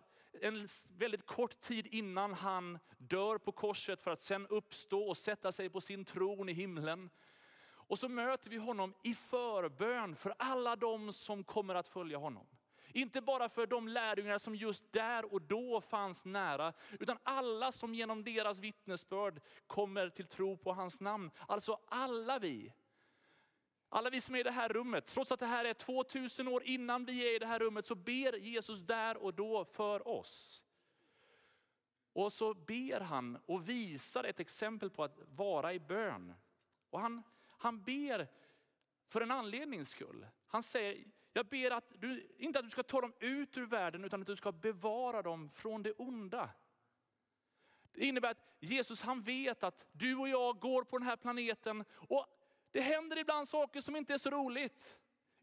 en 0.41 0.69
väldigt 0.99 1.27
kort 1.27 1.61
tid 1.61 1.87
innan 1.87 2.35
han 2.35 2.79
dör 2.99 3.39
på 3.39 3.53
korset 3.53 4.03
för 4.03 4.11
att 4.11 4.21
sen 4.21 4.47
uppstå 4.47 5.03
och 5.09 5.17
sätta 5.17 5.53
sig 5.53 5.69
på 5.71 5.81
sin 5.81 6.05
tron 6.05 6.49
i 6.49 6.53
himlen. 6.53 7.11
Och 7.89 7.99
så 7.99 8.09
möter 8.09 8.51
vi 8.51 8.57
honom 8.57 8.95
i 9.03 9.15
förbön 9.15 10.17
för 10.17 10.35
alla 10.39 10.77
de 10.77 11.13
som 11.13 11.45
kommer 11.45 11.75
att 11.75 11.89
följa 11.89 12.19
honom. 12.19 12.47
Inte 12.93 13.21
bara 13.21 13.49
för 13.49 13.67
de 13.67 13.89
lärjungar 13.89 14.39
som 14.39 14.55
just 14.57 14.93
där 14.93 15.33
och 15.33 15.43
då 15.43 15.81
fanns 15.81 16.25
nära, 16.25 16.73
utan 17.01 17.19
alla 17.23 17.73
som 17.73 17.95
genom 17.95 18.25
deras 18.25 18.61
vittnesbörd 18.61 19.41
kommer 19.67 20.09
till 20.09 20.27
tro 20.27 20.57
på 20.57 20.73
hans 20.73 21.01
namn. 21.01 21.31
Alltså 21.49 21.79
alla 21.89 22.39
vi. 22.39 22.73
Alla 23.89 24.11
vi 24.11 24.21
som 24.21 24.35
är 24.35 24.39
i 24.39 24.43
det 24.43 24.51
här 24.51 24.69
rummet, 24.69 25.07
trots 25.07 25.33
att 25.33 25.41
det 25.41 25.47
här 25.47 25.65
är 25.65 25.75
2000 25.75 26.49
år 26.49 26.63
innan 26.65 27.05
vi 27.05 27.29
är 27.29 27.37
i 27.37 27.39
det 27.39 27.47
här 27.47 27.59
rummet, 27.59 27.85
så 27.85 27.95
ber 27.95 28.37
Jesus 28.37 28.81
där 28.81 29.17
och 29.17 29.35
då 29.35 29.65
för 29.65 30.09
oss. 30.09 30.63
Och 32.13 32.33
så 32.33 32.55
ber 32.55 33.01
han 33.01 33.39
och 33.47 33.69
visar 33.69 34.25
ett 34.25 34.41
exempel 34.41 34.91
på 34.91 35.05
att 35.05 35.19
vara 35.29 35.73
i 35.73 35.81
bön. 35.81 36.35
Och 36.91 37.01
han, 37.01 37.23
han 37.47 37.83
ber 37.83 38.29
för 39.09 39.21
en 39.21 39.31
anlednings 39.31 39.91
skull. 39.91 40.27
Han 40.47 40.63
säger, 40.63 41.05
jag 41.33 41.47
ber 41.47 41.71
att 41.71 41.93
du, 41.95 42.37
inte 42.39 42.59
att 42.59 42.65
du 42.65 42.71
ska 42.71 42.83
ta 42.83 43.01
dem 43.01 43.15
ut 43.21 43.57
ur 43.57 43.67
världen, 43.67 44.05
utan 44.05 44.21
att 44.21 44.27
du 44.27 44.37
ska 44.37 44.53
bevara 44.53 45.23
dem 45.23 45.51
från 45.55 45.83
det 45.83 45.93
onda. 45.93 46.51
Det 47.93 48.07
innebär 48.07 48.31
att 48.31 48.57
Jesus 48.61 49.03
han 49.03 49.23
vet 49.23 49.65
att 49.65 49.87
du 49.93 50.17
och 50.17 50.29
jag 50.29 50.59
går 50.59 50.85
på 50.85 50.99
den 50.99 51.09
här 51.09 51.17
planeten 51.17 51.85
och 51.93 52.38
det 52.71 52.81
händer 52.81 53.19
ibland 53.19 53.49
saker 53.49 53.81
som 53.81 53.97
inte 53.97 54.15
är 54.15 54.19
så 54.19 54.31
roligt. 54.31 54.99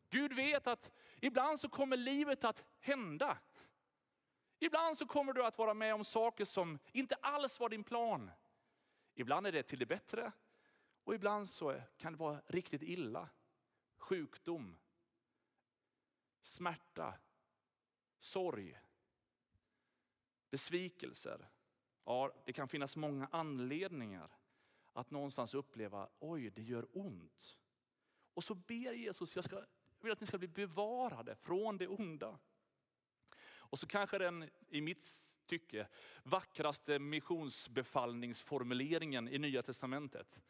Gud 0.10 0.34
vet 0.34 0.68
att 0.68 0.92
ibland 1.20 1.60
så 1.60 1.70
kommer 1.70 1.98
livet 1.98 2.44
att 2.44 2.64
hända. 2.80 3.38
Ibland 4.60 4.98
så 4.98 5.06
kommer 5.06 5.34
du 5.34 5.46
att 5.46 5.58
vara 5.58 5.74
med 5.74 5.94
om 5.94 6.06
saker 6.06 6.46
som 6.46 6.80
inte 6.92 7.16
alls 7.16 7.60
var 7.60 7.70
din 7.70 7.84
plan. 7.84 8.32
Ibland 9.16 9.48
är 9.48 9.52
det 9.52 9.64
till 9.64 9.80
det 9.80 9.86
bättre 9.86 10.32
och 11.04 11.16
ibland 11.16 11.50
så 11.50 11.82
kan 11.98 12.14
det 12.14 12.20
vara 12.20 12.42
riktigt 12.48 12.84
illa. 12.84 13.30
Sjukdom, 13.98 14.78
smärta, 16.42 17.14
sorg, 18.18 18.80
besvikelser. 20.50 21.50
Ja, 22.06 22.32
det 22.46 22.54
kan 22.54 22.68
finnas 22.68 22.96
många 22.96 23.28
anledningar 23.32 24.30
att 24.96 25.12
någonstans 25.12 25.54
uppleva, 25.54 26.10
oj 26.20 26.50
det 26.50 26.62
gör 26.62 26.88
ont. 26.92 27.60
Och 28.34 28.44
så 28.44 28.56
ber 28.56 28.94
Jesus, 28.94 29.36
jag, 29.36 29.46
ska, 29.46 29.56
jag 29.56 29.66
vill 30.02 30.12
att 30.12 30.22
ni 30.22 30.28
ska 30.28 30.38
bli 30.38 30.48
bevarade 30.48 31.36
från 31.36 31.78
det 31.78 31.88
onda. 31.88 32.40
Och 33.46 33.80
så 33.80 33.88
kanske 33.88 34.18
den, 34.18 34.50
i 34.68 34.82
mitt 34.82 35.06
tycke, 35.46 35.88
vackraste 36.24 37.00
missionsbefallningsformuleringen 37.00 39.28
i 39.28 39.38
Nya 39.38 39.64
Testamentet. 39.64 40.42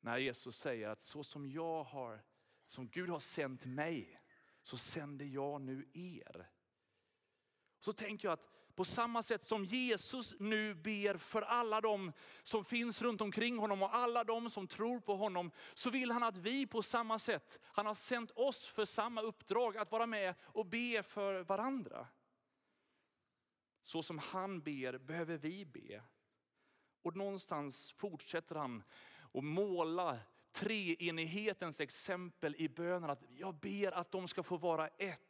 När 0.00 0.18
Jesus 0.18 0.58
säger 0.58 0.88
att 0.88 1.02
så 1.02 1.24
som 1.24 1.50
jag 1.50 1.84
har, 1.84 2.22
som 2.66 2.88
Gud 2.88 3.08
har 3.08 3.20
sänt 3.20 3.66
mig, 3.66 4.20
så 4.62 4.76
sänder 4.76 5.24
jag 5.24 5.60
nu 5.60 5.88
er. 5.92 6.50
Så 7.80 7.92
tänker 7.92 8.28
jag 8.28 8.32
att 8.32 8.59
på 8.80 8.84
samma 8.84 9.22
sätt 9.22 9.42
som 9.42 9.64
Jesus 9.64 10.34
nu 10.38 10.74
ber 10.74 11.16
för 11.16 11.42
alla 11.42 11.80
de 11.80 12.12
som 12.42 12.64
finns 12.64 13.02
runt 13.02 13.20
omkring 13.20 13.58
honom 13.58 13.82
och 13.82 13.94
alla 13.94 14.24
de 14.24 14.50
som 14.50 14.66
tror 14.66 15.00
på 15.00 15.16
honom, 15.16 15.50
så 15.74 15.90
vill 15.90 16.10
han 16.10 16.22
att 16.22 16.36
vi 16.36 16.66
på 16.66 16.82
samma 16.82 17.18
sätt, 17.18 17.58
han 17.62 17.86
har 17.86 17.94
sänt 17.94 18.30
oss 18.30 18.66
för 18.66 18.84
samma 18.84 19.22
uppdrag, 19.22 19.76
att 19.76 19.92
vara 19.92 20.06
med 20.06 20.34
och 20.42 20.66
be 20.66 21.02
för 21.02 21.42
varandra. 21.42 22.06
Så 23.82 24.02
som 24.02 24.18
han 24.18 24.60
ber 24.60 24.98
behöver 24.98 25.36
vi 25.36 25.64
be. 25.64 26.02
Och 27.02 27.16
någonstans 27.16 27.92
fortsätter 27.92 28.54
han 28.54 28.82
att 29.34 29.44
måla 29.44 30.18
treenighetens 30.52 31.80
exempel 31.80 32.54
i 32.58 32.68
bönen. 32.68 33.10
Att 33.10 33.24
jag 33.28 33.54
ber 33.54 33.92
att 33.92 34.12
de 34.12 34.28
ska 34.28 34.42
få 34.42 34.56
vara 34.56 34.88
ett. 34.88 35.29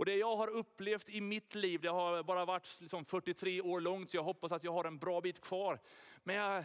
Och 0.00 0.06
det 0.06 0.16
jag 0.16 0.36
har 0.36 0.48
upplevt 0.48 1.08
i 1.08 1.20
mitt 1.20 1.54
liv, 1.54 1.80
det 1.80 1.88
har 1.88 2.22
bara 2.22 2.44
varit 2.44 2.80
liksom 2.80 3.04
43 3.04 3.60
år 3.60 3.80
långt, 3.80 4.10
så 4.10 4.16
jag 4.16 4.22
hoppas 4.22 4.52
att 4.52 4.64
jag 4.64 4.72
har 4.72 4.84
en 4.84 4.98
bra 4.98 5.20
bit 5.20 5.40
kvar. 5.40 5.80
Men 6.22 6.36
jag 6.36 6.64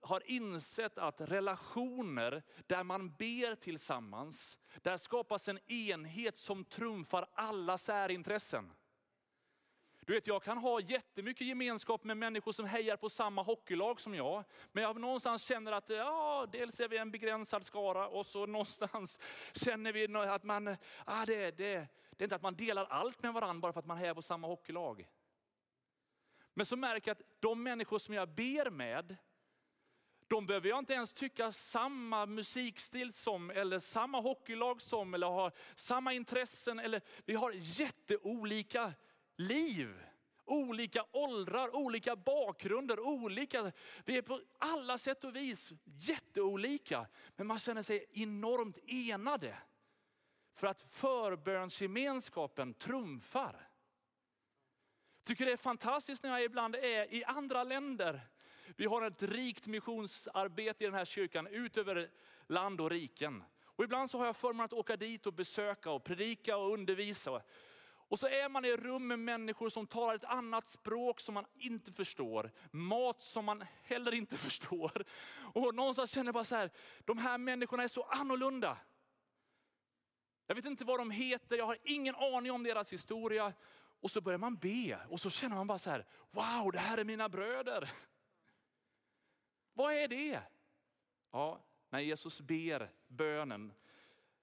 har 0.00 0.22
insett 0.30 0.98
att 0.98 1.20
relationer 1.20 2.42
där 2.66 2.84
man 2.84 3.14
ber 3.14 3.54
tillsammans, 3.54 4.58
där 4.82 4.96
skapas 4.96 5.48
en 5.48 5.58
enhet 5.72 6.36
som 6.36 6.64
trumfar 6.64 7.26
alla 7.34 7.78
särintressen. 7.78 8.72
Du 10.06 10.12
vet, 10.12 10.26
jag 10.26 10.42
kan 10.42 10.58
ha 10.58 10.80
jättemycket 10.80 11.46
gemenskap 11.46 12.04
med 12.04 12.16
människor 12.16 12.52
som 12.52 12.66
hejar 12.66 12.96
på 12.96 13.08
samma 13.08 13.42
hockeylag 13.42 14.00
som 14.00 14.14
jag. 14.14 14.44
Men 14.72 14.84
jag 14.84 15.00
någonstans 15.00 15.44
känner 15.44 15.72
att 15.72 15.88
ja, 15.88 16.46
dels 16.52 16.80
är 16.80 16.88
vi 16.88 16.96
en 16.96 17.10
begränsad 17.10 17.64
skara 17.64 18.08
och 18.08 18.26
så 18.26 18.46
någonstans 18.46 19.20
känner 19.52 19.92
vi 19.92 20.16
att 20.16 20.44
man, 20.44 20.76
ah, 21.04 21.26
det, 21.26 21.50
det, 21.50 21.88
det 22.22 22.24
är 22.24 22.26
inte 22.26 22.36
att 22.36 22.42
man 22.42 22.56
delar 22.56 22.84
allt 22.84 23.22
med 23.22 23.32
varandra 23.32 23.60
bara 23.60 23.72
för 23.72 23.80
att 23.80 23.86
man 23.86 24.04
är 24.04 24.14
på 24.14 24.22
samma 24.22 24.46
hockeylag. 24.46 25.08
Men 26.54 26.66
så 26.66 26.76
märker 26.76 27.10
jag 27.10 27.14
att 27.14 27.40
de 27.40 27.62
människor 27.62 27.98
som 27.98 28.14
jag 28.14 28.28
ber 28.28 28.70
med, 28.70 29.16
de 30.28 30.46
behöver 30.46 30.68
jag 30.68 30.78
inte 30.78 30.92
ens 30.92 31.14
tycka 31.14 31.52
samma 31.52 32.26
musikstil 32.26 33.12
som, 33.12 33.50
eller 33.50 33.78
samma 33.78 34.20
hockeylag 34.20 34.82
som, 34.82 35.14
eller 35.14 35.26
ha 35.26 35.50
samma 35.74 36.12
intressen. 36.12 36.78
Eller, 36.78 37.00
vi 37.24 37.34
har 37.34 37.52
jätteolika 37.54 38.92
liv. 39.36 40.02
Olika 40.44 41.04
åldrar, 41.12 41.76
olika 41.76 42.16
bakgrunder, 42.16 43.00
olika. 43.00 43.72
Vi 44.04 44.18
är 44.18 44.22
på 44.22 44.40
alla 44.58 44.98
sätt 44.98 45.24
och 45.24 45.36
vis 45.36 45.72
jätteolika. 45.84 47.06
Men 47.36 47.46
man 47.46 47.58
känner 47.58 47.82
sig 47.82 48.06
enormt 48.12 48.78
enade. 48.86 49.56
För 50.54 50.66
att 50.66 50.82
förbönsgemenskapen 50.82 52.74
trumfar. 52.74 53.68
Tycker 55.24 55.46
det 55.46 55.52
är 55.52 55.56
fantastiskt 55.56 56.22
när 56.22 56.30
jag 56.30 56.44
ibland 56.44 56.74
är 56.74 57.14
i 57.14 57.24
andra 57.24 57.64
länder. 57.64 58.20
Vi 58.76 58.86
har 58.86 59.02
ett 59.02 59.22
rikt 59.22 59.66
missionsarbete 59.66 60.84
i 60.84 60.86
den 60.86 60.94
här 60.94 61.04
kyrkan 61.04 61.46
ut 61.46 61.76
över 61.76 62.10
land 62.46 62.80
och 62.80 62.90
riken. 62.90 63.44
Och 63.64 63.84
ibland 63.84 64.10
så 64.10 64.18
har 64.18 64.26
jag 64.26 64.36
förmånen 64.36 64.64
att 64.64 64.72
åka 64.72 64.96
dit 64.96 65.26
och 65.26 65.32
besöka 65.32 65.90
och 65.90 66.04
predika 66.04 66.56
och 66.56 66.72
undervisa. 66.72 67.42
Och 68.12 68.18
så 68.18 68.26
är 68.26 68.48
man 68.48 68.64
i 68.64 68.76
rum 68.76 69.06
med 69.06 69.18
människor 69.18 69.70
som 69.70 69.86
talar 69.86 70.14
ett 70.14 70.24
annat 70.24 70.66
språk 70.66 71.20
som 71.20 71.34
man 71.34 71.46
inte 71.54 71.92
förstår. 71.92 72.50
Mat 72.70 73.20
som 73.20 73.44
man 73.44 73.64
heller 73.82 74.14
inte 74.14 74.36
förstår. 74.46 75.04
Och 75.54 75.74
någonstans 75.74 76.10
känner 76.10 76.26
jag 76.26 76.34
bara 76.34 76.44
så 76.44 76.56
här, 76.56 76.70
de 77.04 77.18
här 77.18 77.38
människorna 77.38 77.82
är 77.82 77.88
så 77.88 78.02
annorlunda. 78.02 78.76
Jag 80.52 80.56
vet 80.56 80.64
inte 80.64 80.84
vad 80.84 81.00
de 81.00 81.10
heter, 81.10 81.56
jag 81.56 81.66
har 81.66 81.78
ingen 81.82 82.14
aning 82.14 82.52
om 82.52 82.62
deras 82.62 82.92
historia. 82.92 83.52
Och 84.00 84.10
så 84.10 84.20
börjar 84.20 84.38
man 84.38 84.56
be 84.56 85.06
och 85.08 85.20
så 85.20 85.30
känner 85.30 85.56
man 85.56 85.66
bara 85.66 85.78
så 85.78 85.90
här, 85.90 86.06
wow 86.30 86.72
det 86.72 86.78
här 86.78 86.98
är 86.98 87.04
mina 87.04 87.28
bröder. 87.28 87.92
Vad 89.72 89.94
är 89.94 90.08
det? 90.08 90.42
Ja, 91.30 91.64
när 91.90 92.00
Jesus 92.00 92.40
ber 92.40 92.90
bönen 93.08 93.72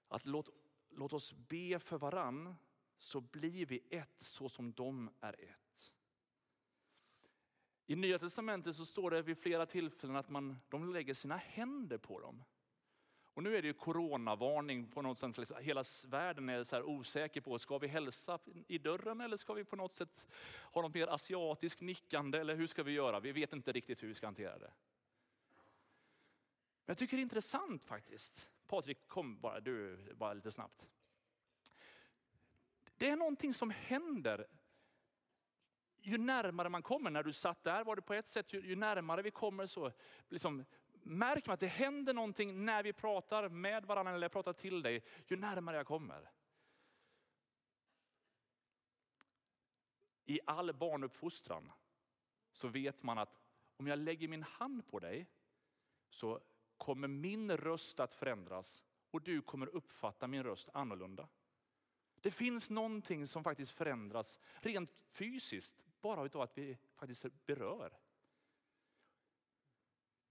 att 0.08 0.26
låt, 0.26 0.48
låt 0.90 1.12
oss 1.12 1.32
be 1.32 1.78
för 1.78 1.98
varann 1.98 2.54
så 2.98 3.20
blir 3.20 3.66
vi 3.66 3.82
ett 3.90 4.22
så 4.22 4.48
som 4.48 4.72
de 4.72 5.10
är 5.20 5.32
ett. 5.32 5.92
I 7.86 7.96
Nya 7.96 8.18
Testamentet 8.18 8.76
så 8.76 8.86
står 8.86 9.10
det 9.10 9.22
vid 9.22 9.38
flera 9.38 9.66
tillfällen 9.66 10.16
att 10.16 10.28
man, 10.28 10.60
de 10.68 10.92
lägger 10.92 11.14
sina 11.14 11.36
händer 11.36 11.98
på 11.98 12.20
dem. 12.20 12.42
Och 13.40 13.44
nu 13.44 13.56
är 13.56 13.62
det 13.62 13.68
ju 13.68 13.74
coronavarning 13.74 14.86
på 14.86 15.02
något 15.02 15.18
sätt. 15.18 15.38
Liksom, 15.38 15.56
hela 15.60 15.84
världen 16.08 16.48
är 16.48 16.64
så 16.64 16.76
här 16.76 16.82
osäker 16.82 17.40
på, 17.40 17.58
ska 17.58 17.78
vi 17.78 17.86
hälsa 17.86 18.38
i 18.68 18.78
dörren 18.78 19.20
eller 19.20 19.36
ska 19.36 19.52
vi 19.52 19.64
på 19.64 19.76
något 19.76 19.94
sätt 19.94 20.26
ha 20.72 20.82
något 20.82 20.94
mer 20.94 21.06
asiatiskt 21.06 21.80
nickande 21.80 22.38
eller 22.38 22.54
hur 22.54 22.66
ska 22.66 22.82
vi 22.82 22.92
göra? 22.92 23.20
Vi 23.20 23.32
vet 23.32 23.52
inte 23.52 23.72
riktigt 23.72 24.02
hur 24.02 24.08
vi 24.08 24.14
ska 24.14 24.26
hantera 24.26 24.58
det. 24.58 24.72
Men 26.84 26.86
jag 26.86 26.98
tycker 26.98 27.16
det 27.16 27.20
är 27.20 27.22
intressant 27.22 27.84
faktiskt. 27.84 28.48
Patrik, 28.66 29.08
kom 29.08 29.40
bara 29.40 29.60
du, 29.60 29.98
bara 30.14 30.32
lite 30.32 30.50
snabbt. 30.50 30.86
Det 32.96 33.10
är 33.10 33.16
någonting 33.16 33.54
som 33.54 33.70
händer 33.70 34.46
ju 36.00 36.18
närmare 36.18 36.68
man 36.68 36.82
kommer. 36.82 37.10
När 37.10 37.22
du 37.22 37.32
satt 37.32 37.64
där 37.64 37.84
var 37.84 37.96
det 37.96 38.02
på 38.02 38.14
ett 38.14 38.26
sätt, 38.26 38.52
ju, 38.52 38.60
ju 38.66 38.76
närmare 38.76 39.22
vi 39.22 39.30
kommer 39.30 39.66
så 39.66 39.92
liksom, 40.28 40.64
märker 41.02 41.48
man 41.48 41.54
att 41.54 41.60
det 41.60 41.66
händer 41.66 42.14
någonting 42.14 42.64
när 42.64 42.82
vi 42.82 42.92
pratar 42.92 43.48
med 43.48 43.84
varandra 43.84 44.14
eller 44.14 44.24
jag 44.24 44.32
pratar 44.32 44.52
till 44.52 44.82
dig, 44.82 45.04
ju 45.26 45.36
närmare 45.36 45.76
jag 45.76 45.86
kommer. 45.86 46.30
I 50.24 50.40
all 50.46 50.72
barnuppfostran 50.74 51.72
så 52.52 52.68
vet 52.68 53.02
man 53.02 53.18
att 53.18 53.40
om 53.76 53.86
jag 53.86 53.98
lägger 53.98 54.28
min 54.28 54.42
hand 54.42 54.86
på 54.86 54.98
dig 54.98 55.26
så 56.08 56.40
kommer 56.76 57.08
min 57.08 57.56
röst 57.56 58.00
att 58.00 58.14
förändras 58.14 58.82
och 59.10 59.22
du 59.22 59.42
kommer 59.42 59.66
uppfatta 59.66 60.26
min 60.26 60.42
röst 60.42 60.68
annorlunda. 60.72 61.28
Det 62.20 62.30
finns 62.30 62.70
någonting 62.70 63.26
som 63.26 63.44
faktiskt 63.44 63.72
förändras 63.72 64.38
rent 64.54 64.90
fysiskt 65.12 65.84
bara 66.00 66.20
av 66.20 66.40
att 66.40 66.58
vi 66.58 66.78
faktiskt 66.94 67.46
berör. 67.46 67.98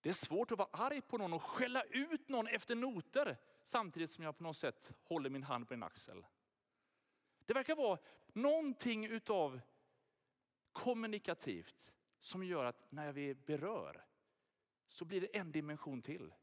Det 0.01 0.09
är 0.09 0.13
svårt 0.13 0.51
att 0.51 0.57
vara 0.57 0.69
arg 0.71 1.01
på 1.01 1.17
någon 1.17 1.33
och 1.33 1.43
skälla 1.43 1.83
ut 1.83 2.29
någon 2.29 2.47
efter 2.47 2.75
noter 2.75 3.37
samtidigt 3.61 4.11
som 4.11 4.23
jag 4.23 4.37
på 4.37 4.43
något 4.43 4.57
sätt 4.57 4.91
håller 5.03 5.29
min 5.29 5.43
hand 5.43 5.67
på 5.67 5.73
en 5.73 5.83
axel. 5.83 6.25
Det 7.45 7.53
verkar 7.53 7.75
vara 7.75 7.99
någonting 8.33 9.05
utav 9.05 9.61
kommunikativt 10.71 11.93
som 12.19 12.43
gör 12.43 12.65
att 12.65 12.91
när 12.91 13.11
vi 13.11 13.35
berör 13.35 14.05
så 14.87 15.05
blir 15.05 15.21
det 15.21 15.37
en 15.37 15.51
dimension 15.51 16.01
till. 16.01 16.33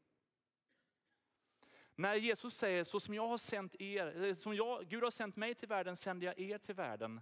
När 1.95 2.15
Jesus 2.15 2.53
säger 2.53 2.83
så 2.83 2.99
som 2.99 3.13
jag 3.13 3.27
har 3.27 3.37
sänt 3.37 3.75
er, 3.81 4.33
som 4.33 4.55
jag, 4.55 4.87
Gud 4.89 5.03
har 5.03 5.11
sänt 5.11 5.35
mig 5.35 5.55
till 5.55 5.67
världen 5.67 5.95
sänder 5.95 6.27
jag 6.27 6.39
er 6.39 6.57
till 6.57 6.75
världen. 6.75 7.21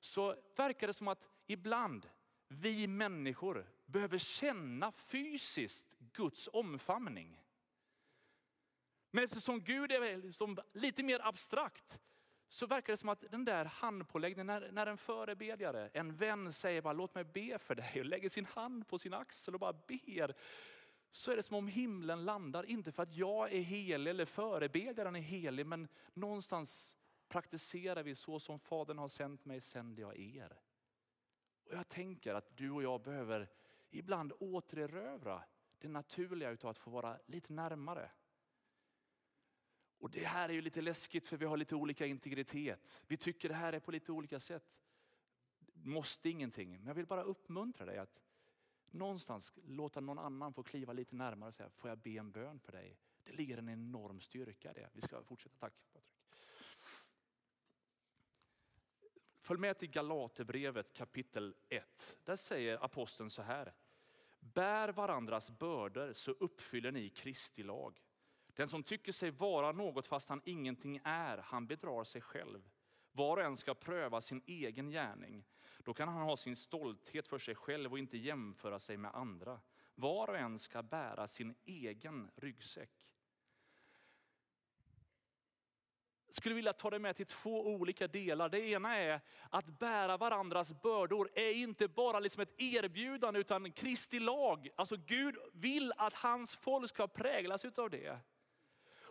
Så 0.00 0.36
verkar 0.56 0.86
det 0.86 0.92
som 0.92 1.08
att 1.08 1.28
ibland 1.46 2.08
vi 2.48 2.86
människor 2.86 3.70
behöver 3.88 4.18
känna 4.18 4.92
fysiskt 4.92 5.96
Guds 5.98 6.48
omfamning. 6.52 7.40
Men 9.10 9.24
eftersom 9.24 9.60
Gud 9.60 9.92
är 9.92 10.16
liksom 10.16 10.58
lite 10.72 11.02
mer 11.02 11.26
abstrakt 11.26 11.98
så 12.48 12.66
verkar 12.66 12.92
det 12.92 12.96
som 12.96 13.08
att 13.08 13.24
den 13.30 13.44
där 13.44 13.64
handpåläggningen, 13.64 14.46
när, 14.46 14.72
när 14.72 14.86
en 14.86 14.98
förebedjare, 14.98 15.90
en 15.92 16.16
vän 16.16 16.52
säger 16.52 16.82
bara 16.82 16.92
låt 16.92 17.14
mig 17.14 17.24
be 17.24 17.58
för 17.58 17.74
dig 17.74 18.00
och 18.00 18.04
lägger 18.04 18.28
sin 18.28 18.44
hand 18.44 18.88
på 18.88 18.98
sin 18.98 19.14
axel 19.14 19.54
och 19.54 19.60
bara 19.60 19.72
ber. 19.72 20.34
Så 21.12 21.32
är 21.32 21.36
det 21.36 21.42
som 21.42 21.56
om 21.56 21.68
himlen 21.68 22.24
landar, 22.24 22.64
inte 22.64 22.92
för 22.92 23.02
att 23.02 23.14
jag 23.14 23.52
är 23.52 23.60
helig 23.60 24.10
eller 24.10 24.24
förebedjaren 24.24 25.16
är 25.16 25.20
helig, 25.20 25.66
men 25.66 25.88
någonstans 26.14 26.96
praktiserar 27.28 28.02
vi 28.02 28.14
så 28.14 28.40
som 28.40 28.58
Fadern 28.58 28.98
har 28.98 29.08
sänt 29.08 29.44
mig 29.44 29.60
sänder 29.60 30.02
jag 30.02 30.18
er. 30.18 30.60
Och 31.64 31.74
jag 31.74 31.88
tänker 31.88 32.34
att 32.34 32.56
du 32.56 32.70
och 32.70 32.82
jag 32.82 33.02
behöver 33.02 33.48
ibland 33.90 34.32
återerövra 34.40 35.42
det 35.78 35.88
naturliga 35.88 36.50
utav 36.50 36.70
att 36.70 36.78
få 36.78 36.90
vara 36.90 37.18
lite 37.26 37.52
närmare. 37.52 38.10
Och 39.98 40.10
det 40.10 40.24
här 40.24 40.48
är 40.48 40.52
ju 40.52 40.62
lite 40.62 40.80
läskigt 40.80 41.26
för 41.26 41.36
vi 41.36 41.46
har 41.46 41.56
lite 41.56 41.74
olika 41.74 42.06
integritet. 42.06 43.02
Vi 43.06 43.16
tycker 43.16 43.48
det 43.48 43.54
här 43.54 43.72
är 43.72 43.80
på 43.80 43.90
lite 43.90 44.12
olika 44.12 44.40
sätt. 44.40 44.78
Måste 45.72 46.28
ingenting, 46.28 46.70
men 46.70 46.86
jag 46.86 46.94
vill 46.94 47.06
bara 47.06 47.22
uppmuntra 47.22 47.86
dig 47.86 47.98
att 47.98 48.20
någonstans 48.90 49.52
låta 49.64 50.00
någon 50.00 50.18
annan 50.18 50.54
få 50.54 50.62
kliva 50.62 50.92
lite 50.92 51.16
närmare 51.16 51.48
och 51.48 51.54
säga, 51.54 51.70
får 51.70 51.90
jag 51.90 51.98
be 51.98 52.10
en 52.10 52.30
bön 52.30 52.60
för 52.60 52.72
dig? 52.72 52.98
Det 53.24 53.32
ligger 53.32 53.58
en 53.58 53.68
enorm 53.68 54.20
styrka 54.20 54.70
i 54.70 54.74
det. 54.74 54.90
Vi 54.92 55.00
ska 55.00 55.22
fortsätta, 55.22 55.56
tack 55.58 55.72
Patrik. 55.92 56.14
Följ 59.48 59.60
med 59.60 59.78
till 59.78 59.90
Galaterbrevet 59.90 60.92
kapitel 60.92 61.54
1. 61.68 62.16
Där 62.24 62.36
säger 62.36 62.84
aposteln 62.84 63.30
så 63.30 63.42
här. 63.42 63.72
Bär 64.40 64.88
varandras 64.88 65.50
bördor 65.50 66.12
så 66.12 66.30
uppfyller 66.30 66.92
ni 66.92 67.08
Kristi 67.08 67.62
lag. 67.62 68.02
Den 68.46 68.68
som 68.68 68.82
tycker 68.82 69.12
sig 69.12 69.30
vara 69.30 69.72
något 69.72 70.06
fast 70.06 70.28
han 70.28 70.42
ingenting 70.44 71.00
är, 71.04 71.38
han 71.38 71.66
bedrar 71.66 72.04
sig 72.04 72.20
själv. 72.20 72.70
Var 73.12 73.36
och 73.36 73.42
en 73.42 73.56
ska 73.56 73.74
pröva 73.74 74.20
sin 74.20 74.42
egen 74.46 74.90
gärning. 74.90 75.44
Då 75.78 75.94
kan 75.94 76.08
han 76.08 76.22
ha 76.22 76.36
sin 76.36 76.56
stolthet 76.56 77.28
för 77.28 77.38
sig 77.38 77.54
själv 77.54 77.92
och 77.92 77.98
inte 77.98 78.18
jämföra 78.18 78.78
sig 78.78 78.96
med 78.96 79.14
andra. 79.14 79.60
Var 79.94 80.30
och 80.30 80.38
en 80.38 80.58
ska 80.58 80.82
bära 80.82 81.26
sin 81.26 81.54
egen 81.64 82.30
ryggsäck. 82.36 82.97
Skulle 86.38 86.54
vilja 86.54 86.72
ta 86.72 86.90
dig 86.90 86.98
med 86.98 87.16
till 87.16 87.26
två 87.26 87.66
olika 87.66 88.08
delar. 88.08 88.48
Det 88.48 88.60
ena 88.60 88.96
är 88.96 89.20
att 89.50 89.66
bära 89.66 90.16
varandras 90.16 90.82
bördor 90.82 91.30
är 91.34 91.50
inte 91.50 91.88
bara 91.88 92.20
liksom 92.20 92.42
ett 92.42 92.54
erbjudande 92.60 93.40
utan 93.40 93.72
Kristi 93.72 94.20
lag. 94.20 94.68
Alltså 94.76 94.96
Gud 94.96 95.36
vill 95.52 95.92
att 95.96 96.14
hans 96.14 96.56
folk 96.56 96.88
ska 96.88 97.06
präglas 97.06 97.64
av 97.64 97.90
det. 97.90 98.18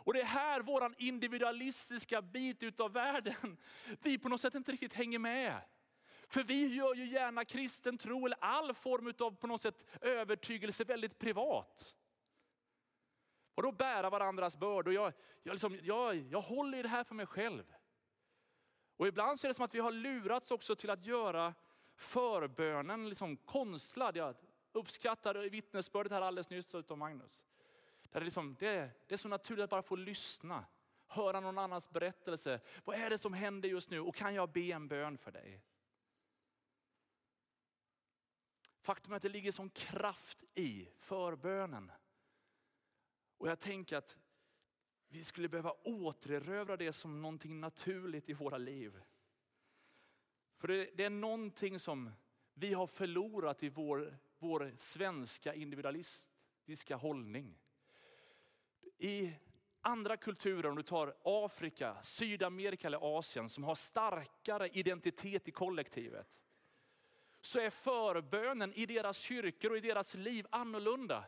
Och 0.08 0.14
det 0.14 0.22
är 0.22 0.26
här 0.26 0.62
våran 0.62 0.96
individualistiska 0.98 2.22
bit 2.22 2.64
utav 2.64 2.94
världen, 2.94 3.58
vi 4.02 4.18
på 4.18 4.30
något 4.30 4.42
sätt 4.42 4.56
inte 4.56 4.72
riktigt 4.72 4.94
hänger 4.94 5.20
med. 5.20 5.62
För 6.30 6.44
vi 6.44 6.76
gör 6.76 6.96
ju 6.96 7.06
gärna 7.06 7.46
kristen 7.46 7.98
tro 7.98 8.26
eller 8.26 8.38
all 8.42 8.74
form 8.74 9.14
av 9.20 9.32
på 9.32 9.48
något 9.48 9.62
sätt 9.62 9.86
övertygelse 10.02 10.84
väldigt 10.84 11.20
privat. 11.20 11.94
Och 13.58 13.64
då 13.64 13.72
bära 13.72 14.10
varandras 14.10 14.58
bördor. 14.58 14.94
Jag, 14.94 15.14
jag, 15.44 15.54
liksom, 15.54 15.80
jag, 15.84 16.16
jag 16.16 16.42
håller 16.42 16.78
i 16.78 16.82
det 16.82 16.88
här 16.88 17.04
för 17.04 17.16
mig 17.16 17.26
själv. 17.26 17.74
Och 18.98 19.08
ibland 19.08 19.40
så 19.40 19.48
är 19.48 19.50
det 19.50 19.54
som 19.54 19.66
att 19.66 19.76
vi 19.76 19.80
har 19.80 19.92
lurats 19.92 20.52
också 20.52 20.76
till 20.76 20.90
att 20.90 21.06
göra 21.06 21.54
förbönen 21.96 23.10
liksom 23.10 23.38
konstlad. 23.38 24.18
Jag 24.18 24.36
uppskattar 24.72 25.36
vittnesbördet 25.36 26.12
här 26.12 26.22
alldeles 26.22 26.50
nyss 26.50 26.76
av 26.76 26.98
Magnus. 26.98 27.44
Där 28.10 28.20
det, 28.20 28.24
liksom, 28.24 28.56
det, 28.60 28.92
det 29.08 29.16
är 29.16 29.18
så 29.18 29.28
naturligt 29.28 29.64
att 29.64 29.70
bara 29.70 29.82
få 29.82 29.96
lyssna, 29.96 30.66
höra 31.08 31.40
någon 31.40 31.58
annans 31.58 31.90
berättelse. 31.90 32.60
Vad 32.84 32.96
är 32.96 33.10
det 33.10 33.18
som 33.18 33.34
händer 33.34 33.70
just 33.70 33.90
nu 33.90 34.00
och 34.00 34.16
kan 34.16 34.36
jag 34.36 34.52
be 34.52 34.62
en 34.62 34.88
bön 34.88 35.18
för 35.18 35.32
dig? 35.32 35.62
Faktum 38.82 39.12
är 39.12 39.18
att 39.18 39.24
det 39.24 39.30
ligger 39.30 39.52
sån 39.52 39.70
kraft 39.70 40.44
i 40.56 40.90
förbönen. 40.98 41.92
Och 43.38 43.48
jag 43.48 43.60
tänker 43.60 43.98
att 43.98 44.18
vi 45.08 45.24
skulle 45.24 45.50
behöva 45.50 45.72
återerövra 45.84 46.78
det 46.78 46.94
som 46.94 47.22
någonting 47.22 47.60
naturligt 47.60 48.30
i 48.30 48.34
våra 48.34 48.58
liv. 48.58 49.02
För 50.58 50.68
det, 50.68 50.90
det 50.96 51.04
är 51.04 51.10
någonting 51.10 51.80
som 51.80 52.12
vi 52.54 52.74
har 52.74 52.88
förlorat 52.88 53.64
i 53.64 53.70
vår, 53.70 54.18
vår 54.40 54.74
svenska 54.78 55.54
individualistiska 55.54 56.96
hållning. 56.96 57.60
I 58.98 59.34
andra 59.82 60.18
kulturer, 60.18 60.70
om 60.70 60.76
du 60.76 60.84
tar 60.84 61.16
Afrika, 61.24 61.98
Sydamerika 62.02 62.88
eller 62.88 63.18
Asien, 63.18 63.50
som 63.50 63.64
har 63.64 63.76
starkare 63.76 64.68
identitet 64.68 65.48
i 65.48 65.52
kollektivet, 65.52 66.42
så 67.42 67.60
är 67.60 67.70
förbönen 67.70 68.74
i 68.74 68.86
deras 68.86 69.18
kyrkor 69.18 69.72
och 69.72 69.78
i 69.78 69.82
deras 69.82 70.16
liv 70.16 70.48
annorlunda. 70.50 71.26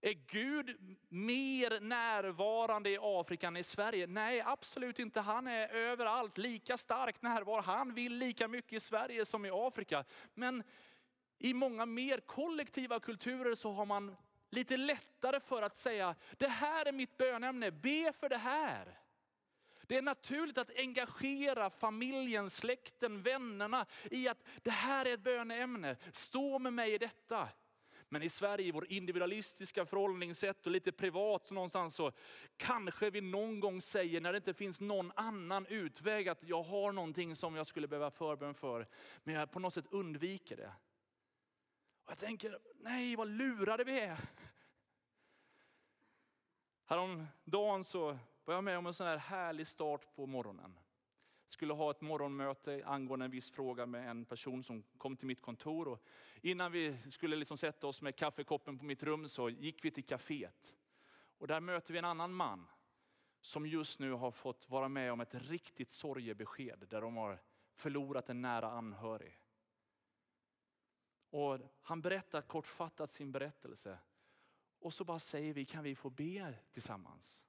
Är 0.00 0.12
Gud 0.12 0.98
mer 1.08 1.80
närvarande 1.80 2.90
i 2.90 2.98
Afrika 3.00 3.46
än 3.46 3.56
i 3.56 3.64
Sverige? 3.64 4.06
Nej, 4.06 4.40
absolut 4.40 4.98
inte. 4.98 5.20
Han 5.20 5.46
är 5.46 5.68
överallt, 5.68 6.38
lika 6.38 6.78
starkt 6.78 7.22
närvarande. 7.22 7.70
Han 7.70 7.94
vill 7.94 8.16
lika 8.16 8.48
mycket 8.48 8.72
i 8.72 8.80
Sverige 8.80 9.24
som 9.24 9.46
i 9.46 9.50
Afrika. 9.52 10.04
Men 10.34 10.62
i 11.38 11.54
många 11.54 11.86
mer 11.86 12.20
kollektiva 12.20 13.00
kulturer 13.00 13.54
så 13.54 13.72
har 13.72 13.86
man 13.86 14.16
lite 14.50 14.76
lättare 14.76 15.40
för 15.40 15.62
att 15.62 15.76
säga, 15.76 16.14
det 16.36 16.48
här 16.48 16.88
är 16.88 16.92
mitt 16.92 17.16
bönämne, 17.16 17.70
be 17.70 18.12
för 18.12 18.28
det 18.28 18.36
här. 18.36 18.98
Det 19.82 19.96
är 19.96 20.02
naturligt 20.02 20.58
att 20.58 20.76
engagera 20.76 21.70
familjen, 21.70 22.50
släkten, 22.50 23.22
vännerna 23.22 23.86
i 24.10 24.28
att 24.28 24.44
det 24.62 24.70
här 24.70 25.06
är 25.06 25.14
ett 25.14 25.20
böneämne. 25.20 25.96
Stå 26.12 26.58
med 26.58 26.72
mig 26.72 26.94
i 26.94 26.98
detta. 26.98 27.48
Men 28.08 28.22
i 28.22 28.28
Sverige, 28.28 28.66
i 28.66 28.70
vår 28.70 28.92
individualistiska 28.92 29.86
förhållningssätt 29.86 30.66
och 30.66 30.72
lite 30.72 30.92
privat 30.92 31.50
någonstans 31.50 31.94
så 31.94 32.12
kanske 32.56 33.10
vi 33.10 33.20
någon 33.20 33.60
gång 33.60 33.82
säger 33.82 34.20
när 34.20 34.32
det 34.32 34.36
inte 34.36 34.54
finns 34.54 34.80
någon 34.80 35.12
annan 35.16 35.66
utväg 35.66 36.28
att 36.28 36.42
jag 36.42 36.62
har 36.62 36.92
någonting 36.92 37.36
som 37.36 37.56
jag 37.56 37.66
skulle 37.66 37.88
behöva 37.88 38.10
förbön 38.10 38.54
för. 38.54 38.88
Men 39.24 39.34
jag 39.34 39.50
på 39.50 39.60
något 39.60 39.74
sätt 39.74 39.86
undviker 39.90 40.56
det. 40.56 40.72
Och 42.04 42.10
jag 42.10 42.18
tänker, 42.18 42.58
nej 42.74 43.16
vad 43.16 43.28
lurade 43.28 43.84
vi 43.84 44.00
är. 44.00 44.18
Häromdagen 46.84 47.84
så 47.84 48.18
var 48.44 48.54
jag 48.54 48.64
med 48.64 48.78
om 48.78 48.86
en 48.86 48.94
sån 48.94 49.06
här 49.06 49.16
härlig 49.18 49.66
start 49.66 50.14
på 50.14 50.26
morgonen. 50.26 50.78
Skulle 51.48 51.72
ha 51.72 51.90
ett 51.90 52.00
morgonmöte 52.00 52.82
angående 52.86 53.24
en 53.24 53.30
viss 53.30 53.50
fråga 53.50 53.86
med 53.86 54.10
en 54.10 54.24
person 54.24 54.64
som 54.64 54.82
kom 54.98 55.16
till 55.16 55.26
mitt 55.26 55.42
kontor. 55.42 55.88
Och 55.88 56.04
innan 56.42 56.72
vi 56.72 56.98
skulle 56.98 57.36
liksom 57.36 57.58
sätta 57.58 57.86
oss 57.86 58.02
med 58.02 58.16
kaffekoppen 58.16 58.78
på 58.78 58.84
mitt 58.84 59.02
rum 59.02 59.28
så 59.28 59.50
gick 59.50 59.84
vi 59.84 59.90
till 59.90 60.04
kaféet. 60.04 60.74
Och 61.38 61.46
där 61.46 61.60
möter 61.60 61.92
vi 61.92 61.98
en 61.98 62.04
annan 62.04 62.32
man 62.32 62.66
som 63.40 63.66
just 63.66 63.98
nu 63.98 64.12
har 64.12 64.30
fått 64.30 64.68
vara 64.68 64.88
med 64.88 65.12
om 65.12 65.20
ett 65.20 65.34
riktigt 65.34 65.90
sorgebesked 65.90 66.86
där 66.88 67.00
de 67.00 67.16
har 67.16 67.42
förlorat 67.74 68.28
en 68.28 68.42
nära 68.42 68.70
anhörig. 68.70 69.38
Och 71.30 71.58
han 71.82 72.00
berättar 72.00 72.42
kortfattat 72.42 73.10
sin 73.10 73.32
berättelse. 73.32 73.98
Och 74.78 74.94
så 74.94 75.04
bara 75.04 75.18
säger 75.18 75.52
vi, 75.54 75.64
kan 75.64 75.84
vi 75.84 75.94
få 75.94 76.10
be 76.10 76.54
tillsammans? 76.70 77.44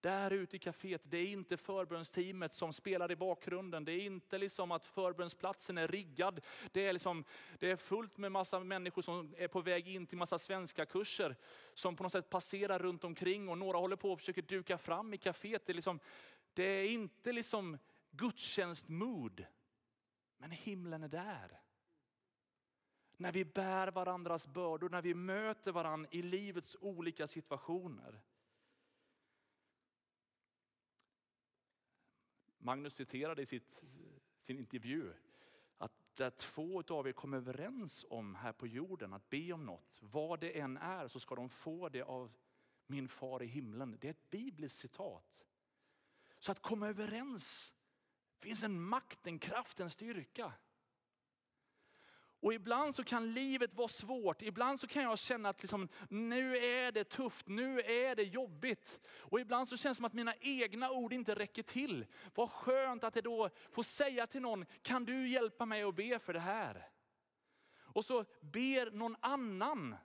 Där 0.00 0.30
ute 0.30 0.56
i 0.56 0.58
kaféet, 0.58 1.02
det 1.04 1.18
är 1.18 1.26
inte 1.26 1.56
förbönsteamet 1.56 2.52
som 2.52 2.72
spelar 2.72 3.12
i 3.12 3.16
bakgrunden. 3.16 3.84
Det 3.84 3.92
är 3.92 4.00
inte 4.00 4.38
liksom 4.38 4.72
att 4.72 4.86
förbönsplatsen 4.86 5.78
är 5.78 5.88
riggad. 5.88 6.40
Det 6.72 6.86
är, 6.86 6.92
liksom, 6.92 7.24
det 7.58 7.70
är 7.70 7.76
fullt 7.76 8.18
med 8.18 8.32
massa 8.32 8.60
människor 8.60 9.02
som 9.02 9.34
är 9.38 9.48
på 9.48 9.60
väg 9.60 9.88
in 9.88 10.06
till 10.06 10.18
massa 10.18 10.38
svenska 10.38 10.86
kurser 10.86 11.36
som 11.74 11.96
på 11.96 12.02
något 12.02 12.12
sätt 12.12 12.30
passerar 12.30 12.78
runt 12.78 13.04
omkring 13.04 13.48
och 13.48 13.58
några 13.58 13.78
håller 13.78 13.96
på 13.96 14.12
och 14.12 14.18
försöker 14.18 14.42
duka 14.42 14.78
fram 14.78 15.14
i 15.14 15.16
kaféet. 15.16 15.66
Det 15.66 15.72
är, 15.72 15.74
liksom, 15.74 16.00
det 16.54 16.62
är 16.62 16.88
inte 16.88 17.32
liksom 17.32 17.78
gudstjänstmood, 18.10 19.44
men 20.36 20.50
himlen 20.50 21.02
är 21.02 21.08
där. 21.08 21.60
När 23.16 23.32
vi 23.32 23.44
bär 23.44 23.88
varandras 23.88 24.46
bördor, 24.46 24.88
när 24.88 25.02
vi 25.02 25.14
möter 25.14 25.72
varandra 25.72 26.08
i 26.12 26.22
livets 26.22 26.76
olika 26.80 27.26
situationer. 27.26 28.22
Magnus 32.62 32.94
citerade 32.94 33.42
i 33.42 33.46
sitt, 33.46 33.82
sin 34.42 34.58
intervju 34.58 35.12
att 35.78 35.92
där 36.16 36.30
två 36.30 36.82
av 36.88 37.08
er 37.08 37.12
kommer 37.12 37.36
överens 37.36 38.06
om 38.10 38.34
här 38.34 38.52
på 38.52 38.66
jorden 38.66 39.12
att 39.12 39.30
be 39.30 39.52
om 39.52 39.66
något, 39.66 39.98
vad 40.02 40.40
det 40.40 40.58
än 40.60 40.76
är 40.76 41.08
så 41.08 41.20
ska 41.20 41.34
de 41.34 41.48
få 41.48 41.88
det 41.88 42.02
av 42.02 42.32
min 42.86 43.08
far 43.08 43.42
i 43.42 43.46
himlen. 43.46 43.98
Det 44.00 44.08
är 44.08 44.10
ett 44.10 44.30
bibliskt 44.30 44.78
citat. 44.78 45.46
Så 46.38 46.52
att 46.52 46.62
komma 46.62 46.88
överens 46.88 47.74
finns 48.38 48.64
en 48.64 48.82
makt, 48.82 49.26
en 49.26 49.38
kraft, 49.38 49.80
en 49.80 49.90
styrka. 49.90 50.52
Och 52.42 52.54
ibland 52.54 52.94
så 52.94 53.04
kan 53.04 53.32
livet 53.32 53.74
vara 53.74 53.88
svårt. 53.88 54.42
Ibland 54.42 54.80
så 54.80 54.86
kan 54.86 55.02
jag 55.02 55.18
känna 55.18 55.48
att 55.48 55.62
liksom, 55.62 55.88
nu 56.08 56.56
är 56.56 56.92
det 56.92 57.04
tufft, 57.04 57.48
nu 57.48 57.80
är 57.80 58.16
det 58.16 58.22
jobbigt. 58.22 59.00
Och 59.18 59.40
ibland 59.40 59.68
så 59.68 59.76
känns 59.76 59.96
det 59.96 59.98
som 59.98 60.04
att 60.04 60.12
mina 60.12 60.34
egna 60.40 60.90
ord 60.90 61.12
inte 61.12 61.34
räcker 61.34 61.62
till. 61.62 62.06
Vad 62.34 62.50
skönt 62.50 63.04
att 63.04 63.14
det 63.14 63.20
då 63.20 63.50
får 63.70 63.82
säga 63.82 64.26
till 64.26 64.42
någon, 64.42 64.66
kan 64.82 65.04
du 65.04 65.28
hjälpa 65.28 65.66
mig 65.66 65.82
att 65.82 65.94
be 65.94 66.18
för 66.18 66.32
det 66.32 66.40
här? 66.40 66.88
Och 67.78 68.04
så 68.04 68.24
ber 68.40 68.90
någon 68.90 69.16
annan. 69.20 69.96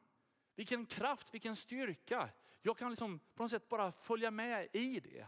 Vilken 0.55 0.85
kraft, 0.85 1.33
vilken 1.33 1.55
styrka. 1.55 2.29
Jag 2.61 2.77
kan 2.77 2.89
liksom 2.89 3.19
på 3.35 3.43
något 3.43 3.51
sätt 3.51 3.69
bara 3.69 3.91
följa 3.91 4.31
med 4.31 4.67
i 4.73 4.99
det. 4.99 5.25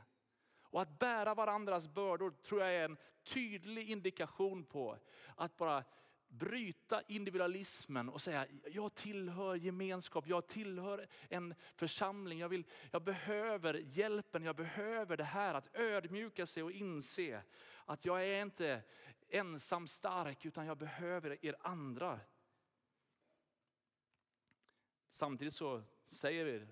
Och 0.62 0.82
att 0.82 1.00
bära 1.00 1.34
varandras 1.34 1.88
bördor 1.88 2.32
tror 2.32 2.62
jag 2.62 2.76
är 2.76 2.86
en 2.86 2.98
tydlig 3.24 3.90
indikation 3.90 4.66
på 4.66 4.98
att 5.36 5.58
bara 5.58 5.84
bryta 6.28 7.02
individualismen 7.08 8.10
och 8.10 8.22
säga, 8.22 8.48
jag 8.66 8.94
tillhör 8.94 9.56
gemenskap, 9.56 10.28
jag 10.28 10.48
tillhör 10.48 11.08
en 11.30 11.56
församling. 11.76 12.40
Jag, 12.40 12.50
vill, 12.50 12.66
jag 12.92 13.04
behöver 13.04 13.74
hjälpen, 13.74 14.44
jag 14.44 14.56
behöver 14.56 15.18
det 15.18 15.24
här 15.24 15.54
att 15.54 15.76
ödmjuka 15.76 16.46
sig 16.46 16.64
och 16.64 16.72
inse 16.72 17.44
att 17.86 18.06
jag 18.06 18.26
är 18.26 18.42
inte 18.42 18.82
ensam 19.30 19.88
stark 19.88 20.46
utan 20.46 20.66
jag 20.66 20.78
behöver 20.78 21.46
er 21.46 21.56
andra. 21.60 22.20
Samtidigt 25.10 25.54
så 25.54 25.84
säger 26.06 26.46
vi 26.46 26.68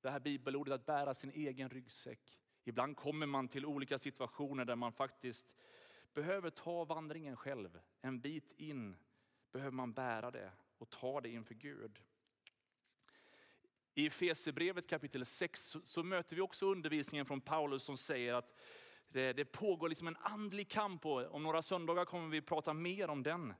det 0.00 0.10
här 0.10 0.20
bibelordet 0.20 0.74
att 0.74 0.86
bära 0.86 1.14
sin 1.14 1.30
egen 1.30 1.68
ryggsäck. 1.68 2.40
Ibland 2.64 2.96
kommer 2.96 3.26
man 3.26 3.48
till 3.48 3.66
olika 3.66 3.98
situationer 3.98 4.64
där 4.64 4.76
man 4.76 4.92
faktiskt 4.92 5.54
behöver 6.14 6.50
ta 6.50 6.84
vandringen 6.84 7.36
själv. 7.36 7.80
En 8.00 8.20
bit 8.20 8.52
in 8.56 8.96
behöver 9.52 9.72
man 9.72 9.92
bära 9.92 10.30
det 10.30 10.52
och 10.78 10.90
ta 10.90 11.20
det 11.20 11.28
inför 11.28 11.54
Gud. 11.54 11.98
I 13.94 14.10
Fesebrevet 14.10 14.86
kapitel 14.86 15.26
6 15.26 15.76
så 15.84 16.02
möter 16.02 16.36
vi 16.36 16.42
också 16.42 16.66
undervisningen 16.66 17.26
från 17.26 17.40
Paulus 17.40 17.82
som 17.82 17.96
säger 17.96 18.34
att 18.34 18.56
det, 19.08 19.32
det 19.32 19.44
pågår 19.44 19.88
liksom 19.88 20.08
en 20.08 20.16
andlig 20.16 20.68
kamp 20.68 21.06
och 21.06 21.34
om 21.34 21.42
några 21.42 21.62
söndagar 21.62 22.04
kommer 22.04 22.28
vi 22.28 22.40
prata 22.40 22.74
mer 22.74 23.10
om 23.10 23.22
den. 23.22 23.54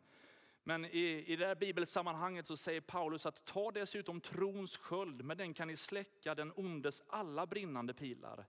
Men 0.62 0.84
i, 0.84 1.24
i 1.26 1.36
det 1.36 1.46
här 1.46 1.54
bibelsammanhanget 1.54 2.46
så 2.46 2.56
säger 2.56 2.80
Paulus 2.80 3.26
att 3.26 3.44
ta 3.44 3.70
dessutom 3.70 4.20
trons 4.20 4.76
sköld, 4.76 5.24
med 5.24 5.36
den 5.36 5.54
kan 5.54 5.68
ni 5.68 5.76
släcka 5.76 6.34
den 6.34 6.52
ondes 6.56 7.02
alla 7.06 7.46
brinnande 7.46 7.94
pilar. 7.94 8.46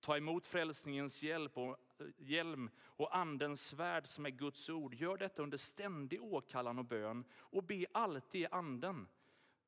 Ta 0.00 0.16
emot 0.16 0.46
frälsningens 0.46 1.22
hjälp 1.22 1.58
och, 1.58 1.76
hjälm 2.18 2.70
och 2.80 3.16
andens 3.16 3.66
svärd 3.66 4.06
som 4.06 4.26
är 4.26 4.30
Guds 4.30 4.70
ord. 4.70 4.94
Gör 4.94 5.16
detta 5.16 5.42
under 5.42 5.58
ständig 5.58 6.22
åkallan 6.22 6.78
och 6.78 6.84
bön 6.84 7.24
och 7.32 7.64
be 7.64 7.86
alltid 7.92 8.40
i 8.40 8.46
anden. 8.50 9.08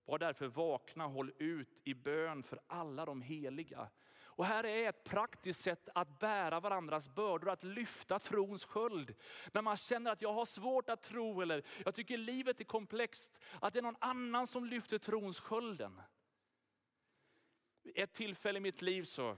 Var 0.04 0.18
därför 0.18 0.46
vakna, 0.46 1.06
håll 1.06 1.32
ut 1.38 1.80
i 1.84 1.94
bön 1.94 2.42
för 2.42 2.60
alla 2.66 3.04
de 3.04 3.22
heliga. 3.22 3.88
Och 4.34 4.44
här 4.44 4.64
är 4.64 4.88
ett 4.88 5.04
praktiskt 5.04 5.62
sätt 5.62 5.88
att 5.94 6.18
bära 6.18 6.60
varandras 6.60 7.08
bördor, 7.08 7.50
att 7.50 7.64
lyfta 7.64 8.18
trons 8.18 8.64
sköld. 8.64 9.14
När 9.52 9.62
man 9.62 9.76
känner 9.76 10.10
att 10.12 10.22
jag 10.22 10.32
har 10.32 10.44
svårt 10.44 10.88
att 10.88 11.02
tro 11.02 11.40
eller 11.40 11.62
jag 11.84 11.94
tycker 11.94 12.18
livet 12.18 12.60
är 12.60 12.64
komplext, 12.64 13.38
att 13.60 13.72
det 13.72 13.78
är 13.78 13.82
någon 13.82 13.96
annan 13.98 14.46
som 14.46 14.64
lyfter 14.64 14.98
trons 14.98 15.40
skölden. 15.40 16.00
Ett 17.94 18.12
tillfälle 18.12 18.56
i 18.56 18.60
mitt 18.60 18.82
liv 18.82 19.02
så 19.02 19.36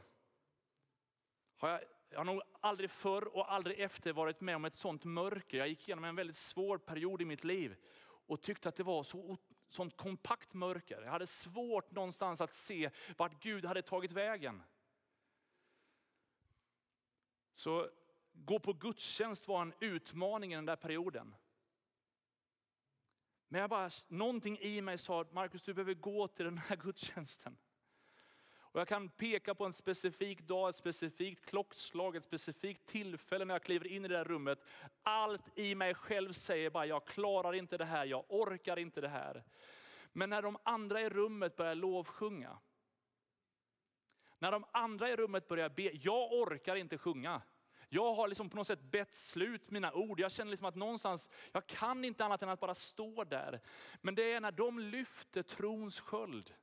har 1.64 1.70
jag, 1.70 1.81
jag 2.11 2.18
har 2.18 2.24
nog 2.24 2.42
aldrig 2.61 2.90
förr 2.90 3.37
och 3.37 3.53
aldrig 3.53 3.81
efter 3.81 4.12
varit 4.12 4.40
med 4.40 4.57
om 4.57 4.64
ett 4.64 4.74
sånt 4.74 5.05
mörker. 5.05 5.59
Jag 5.59 5.68
gick 5.68 5.88
igenom 5.88 6.05
en 6.05 6.16
väldigt 6.16 6.37
svår 6.37 6.79
period 6.79 7.22
i 7.22 7.24
mitt 7.24 7.44
liv 7.44 7.77
och 8.27 8.42
tyckte 8.42 8.68
att 8.68 8.77
det 8.77 8.83
var 8.83 9.03
så 9.03 9.38
sånt 9.68 9.96
kompakt 9.96 10.55
mörker. 10.55 11.03
Jag 11.03 11.11
hade 11.11 11.27
svårt 11.27 11.90
någonstans 11.90 12.40
att 12.40 12.53
se 12.53 12.90
vart 13.16 13.42
Gud 13.42 13.64
hade 13.64 13.83
tagit 13.83 14.12
vägen. 14.12 14.62
Så 17.53 17.88
gå 18.33 18.59
på 18.59 18.72
gudstjänst 18.72 19.48
var 19.48 19.62
en 19.62 19.74
utmaning 19.81 20.53
i 20.53 20.57
den 20.57 20.66
där 20.66 20.77
perioden. 20.77 21.35
Men 23.48 23.61
jag 23.61 23.70
bara, 23.70 23.90
någonting 24.09 24.59
i 24.59 24.81
mig 24.81 24.98
sa, 24.98 25.27
Markus 25.33 25.62
du 25.62 25.74
behöver 25.74 25.94
gå 25.94 26.29
till 26.29 26.44
den 26.44 26.59
här 26.59 26.77
gudstjänsten. 26.83 27.57
Och 28.74 28.80
jag 28.80 28.88
kan 28.88 29.08
peka 29.08 29.54
på 29.54 29.64
en 29.64 29.72
specifik 29.72 30.40
dag, 30.40 30.68
ett 30.68 30.76
specifikt 30.76 31.46
klockslag, 31.46 32.16
ett 32.16 32.24
specifikt 32.24 32.87
tillfälle 32.87 33.44
när 33.44 33.54
jag 33.54 33.62
kliver 33.62 33.87
in 33.87 34.04
i 34.04 34.08
det 34.08 34.16
här 34.16 34.24
rummet. 34.24 34.58
Allt 35.02 35.58
i 35.58 35.74
mig 35.74 35.94
själv 35.94 36.32
säger 36.32 36.70
bara, 36.70 36.87
jag 36.87 37.04
klarar 37.04 37.52
inte 37.52 37.78
det 37.78 37.84
här, 37.84 38.04
jag 38.04 38.24
orkar 38.28 38.78
inte 38.78 39.00
det 39.00 39.08
här. 39.08 39.44
Men 40.12 40.30
när 40.30 40.42
de 40.42 40.56
andra 40.62 41.00
i 41.00 41.08
rummet 41.08 41.56
börjar 41.56 41.74
lovsjunga, 41.74 42.58
när 44.38 44.52
de 44.52 44.64
andra 44.72 45.10
i 45.10 45.16
rummet 45.16 45.48
börjar 45.48 45.68
be, 45.68 45.90
jag 45.92 46.32
orkar 46.32 46.76
inte 46.76 46.98
sjunga. 46.98 47.42
Jag 47.88 48.14
har 48.14 48.28
liksom 48.28 48.50
på 48.50 48.56
något 48.56 48.66
sätt 48.66 48.82
bett 48.82 49.14
slut 49.14 49.70
mina 49.70 49.92
ord. 49.92 50.20
Jag 50.20 50.32
känner 50.32 50.50
liksom 50.50 50.66
att 50.66 50.74
någonstans, 50.74 51.30
jag 51.52 51.66
kan 51.66 52.04
inte 52.04 52.24
annat 52.24 52.42
än 52.42 52.48
att 52.48 52.60
bara 52.60 52.74
stå 52.74 53.24
där. 53.24 53.60
Men 54.00 54.14
det 54.14 54.32
är 54.32 54.40
när 54.40 54.52
de 54.52 54.78
lyfter 54.78 55.42
trons 55.42 56.00
sköld 56.00 56.54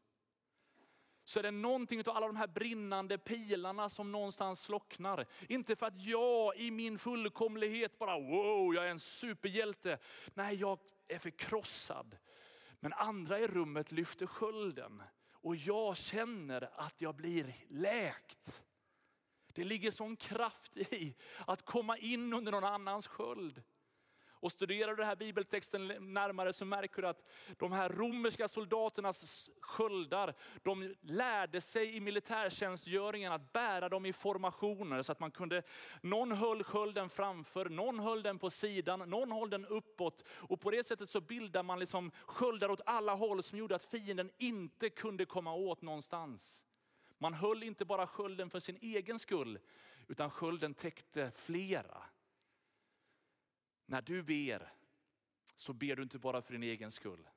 så 1.23 1.39
är 1.39 1.43
det 1.43 1.51
någonting 1.51 1.99
av 1.99 2.17
alla 2.17 2.27
de 2.27 2.35
här 2.35 2.47
brinnande 2.47 3.17
pilarna 3.17 3.89
som 3.89 4.11
någonstans 4.11 4.61
slocknar. 4.61 5.25
Inte 5.49 5.75
för 5.75 5.85
att 5.85 6.01
jag 6.01 6.57
i 6.57 6.71
min 6.71 6.99
fullkomlighet 6.99 7.99
bara, 7.99 8.19
wow, 8.19 8.75
jag 8.75 8.85
är 8.85 8.89
en 8.89 8.99
superhjälte. 8.99 9.97
Nej, 10.33 10.55
jag 10.55 10.79
är 11.07 11.19
förkrossad. 11.19 12.17
Men 12.79 12.93
andra 12.93 13.39
i 13.39 13.47
rummet 13.47 13.91
lyfter 13.91 14.25
skölden 14.25 15.03
och 15.31 15.55
jag 15.55 15.97
känner 15.97 16.69
att 16.75 17.01
jag 17.01 17.15
blir 17.15 17.55
läkt. 17.69 18.63
Det 19.53 19.63
ligger 19.63 19.91
sån 19.91 20.15
kraft 20.15 20.77
i 20.77 21.15
att 21.47 21.65
komma 21.65 21.97
in 21.97 22.33
under 22.33 22.51
någon 22.51 22.63
annans 22.63 23.07
sköld. 23.07 23.63
Och 24.41 24.51
studerar 24.51 24.91
du 24.91 24.95
den 24.95 25.07
här 25.07 25.15
bibeltexten 25.15 25.87
närmare 25.87 26.53
så 26.53 26.65
märker 26.65 27.01
du 27.01 27.07
att 27.07 27.23
de 27.57 27.71
här 27.71 27.89
romerska 27.89 28.47
soldaternas 28.47 29.49
sköldar, 29.61 30.33
de 30.63 30.95
lärde 31.01 31.61
sig 31.61 31.95
i 31.95 31.99
militärtjänstgöringen 31.99 33.31
att 33.31 33.53
bära 33.53 33.89
dem 33.89 34.05
i 34.05 34.13
formationer. 34.13 35.01
Så 35.01 35.11
att 35.11 35.19
man 35.19 35.31
kunde, 35.31 35.63
någon 36.01 36.31
höll 36.31 36.63
skölden 36.63 37.09
framför, 37.09 37.69
någon 37.69 37.99
höll 37.99 38.23
den 38.23 38.39
på 38.39 38.49
sidan, 38.49 39.09
någon 39.09 39.31
höll 39.31 39.49
den 39.49 39.65
uppåt. 39.65 40.23
Och 40.29 40.61
på 40.61 40.71
det 40.71 40.83
sättet 40.83 41.09
så 41.09 41.21
bildar 41.21 41.63
man 41.63 41.79
liksom 41.79 42.11
sköldar 42.25 42.71
åt 42.71 42.81
alla 42.85 43.13
håll 43.13 43.43
som 43.43 43.57
gjorde 43.57 43.75
att 43.75 43.91
fienden 43.91 44.31
inte 44.37 44.89
kunde 44.89 45.25
komma 45.25 45.53
åt 45.53 45.81
någonstans. 45.81 46.63
Man 47.17 47.33
höll 47.33 47.63
inte 47.63 47.85
bara 47.85 48.07
skölden 48.07 48.49
för 48.49 48.59
sin 48.59 48.77
egen 48.81 49.19
skull, 49.19 49.59
utan 50.07 50.31
skölden 50.31 50.73
täckte 50.73 51.31
flera. 51.35 52.03
När 53.85 54.01
du 54.01 54.23
ber 54.23 54.73
så 55.55 55.73
ber 55.73 55.95
du 55.95 56.03
inte 56.03 56.19
bara 56.19 56.41
för 56.41 56.53
din 56.53 56.63
egen 56.63 56.91
skull. 56.91 57.27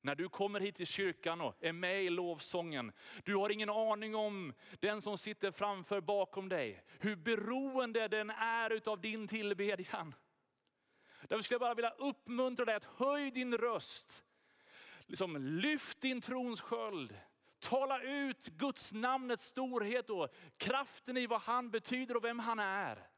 När 0.00 0.14
du 0.14 0.28
kommer 0.28 0.60
hit 0.60 0.74
till 0.74 0.86
kyrkan 0.86 1.40
och 1.40 1.56
är 1.60 1.72
med 1.72 2.04
i 2.04 2.10
lovsången, 2.10 2.92
du 3.24 3.36
har 3.36 3.50
ingen 3.50 3.70
aning 3.70 4.14
om 4.14 4.52
den 4.80 5.02
som 5.02 5.18
sitter 5.18 5.50
framför 5.50 6.00
bakom 6.00 6.48
dig, 6.48 6.84
hur 7.00 7.16
beroende 7.16 8.08
den 8.08 8.30
är 8.30 8.88
av 8.88 9.00
din 9.00 9.28
tillbedjan. 9.28 10.14
Därför 11.28 11.42
skulle 11.42 11.54
jag 11.54 11.60
bara 11.60 11.74
vilja 11.74 11.90
uppmuntra 11.90 12.64
dig 12.64 12.74
att 12.74 12.84
höj 12.84 13.30
din 13.30 13.58
röst. 13.58 14.24
Liksom, 15.06 15.36
lyft 15.36 16.00
din 16.00 16.20
trons 16.20 16.60
sköld. 16.60 17.18
Tala 17.58 18.02
ut 18.02 18.46
Guds 18.46 18.92
namnets 18.92 19.44
storhet 19.44 20.10
och 20.10 20.34
kraften 20.56 21.16
i 21.16 21.26
vad 21.26 21.40
han 21.40 21.70
betyder 21.70 22.16
och 22.16 22.24
vem 22.24 22.38
han 22.38 22.58
är. 22.58 23.08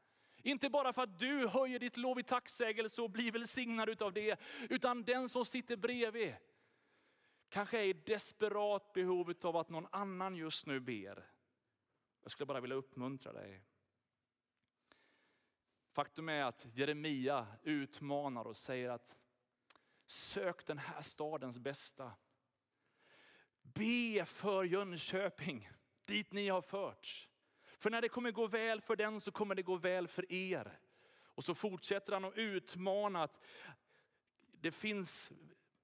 Inte 0.45 0.69
bara 0.69 0.93
för 0.93 1.01
att 1.01 1.19
du 1.19 1.47
höjer 1.47 1.79
ditt 1.79 1.97
lov 1.97 2.19
i 2.19 2.23
tacksägelse 2.23 3.01
och 3.01 3.09
blir 3.09 3.31
välsignad 3.31 3.89
utav 3.89 4.13
det, 4.13 4.39
utan 4.69 5.03
den 5.03 5.29
som 5.29 5.45
sitter 5.45 5.77
bredvid 5.77 6.35
kanske 7.49 7.79
är 7.79 7.83
i 7.83 7.93
desperat 7.93 8.93
behov 8.93 9.33
av 9.41 9.57
att 9.57 9.69
någon 9.69 9.87
annan 9.91 10.35
just 10.35 10.65
nu 10.65 10.79
ber. 10.79 11.29
Jag 12.21 12.31
skulle 12.31 12.45
bara 12.45 12.59
vilja 12.59 12.75
uppmuntra 12.75 13.33
dig. 13.33 13.63
Faktum 15.91 16.29
är 16.29 16.43
att 16.43 16.67
Jeremia 16.73 17.47
utmanar 17.63 18.47
och 18.47 18.57
säger 18.57 18.89
att 18.89 19.15
sök 20.05 20.65
den 20.65 20.77
här 20.77 21.01
stadens 21.01 21.59
bästa. 21.59 22.11
Be 23.61 24.25
för 24.25 24.63
Jönköping, 24.63 25.69
dit 26.05 26.33
ni 26.33 26.47
har 26.47 26.61
förts. 26.61 27.29
För 27.79 27.89
när 27.89 28.01
det 28.01 28.09
kommer 28.09 28.31
gå 28.31 28.47
väl 28.47 28.81
för 28.81 28.95
den 28.95 29.21
så 29.21 29.31
kommer 29.31 29.55
det 29.55 29.63
gå 29.63 29.75
väl 29.75 30.07
för 30.07 30.31
er. 30.31 30.79
Och 31.35 31.43
så 31.43 31.55
fortsätter 31.55 32.13
han 32.13 32.25
att 32.25 32.37
utmana 32.37 33.23
att 33.23 33.39
det 34.51 34.71
finns 34.71 35.31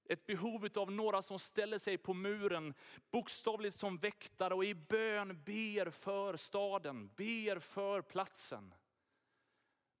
ett 0.04 0.26
behov 0.26 0.68
av 0.74 0.92
några 0.92 1.22
som 1.22 1.38
ställer 1.38 1.78
sig 1.78 1.98
på 1.98 2.14
muren, 2.14 2.74
bokstavligt 3.10 3.76
som 3.76 3.98
väktare 3.98 4.54
och 4.54 4.64
i 4.64 4.74
bön 4.74 5.42
ber 5.44 5.90
för 5.90 6.36
staden, 6.36 7.08
ber 7.16 7.58
för 7.58 8.02
platsen. 8.02 8.74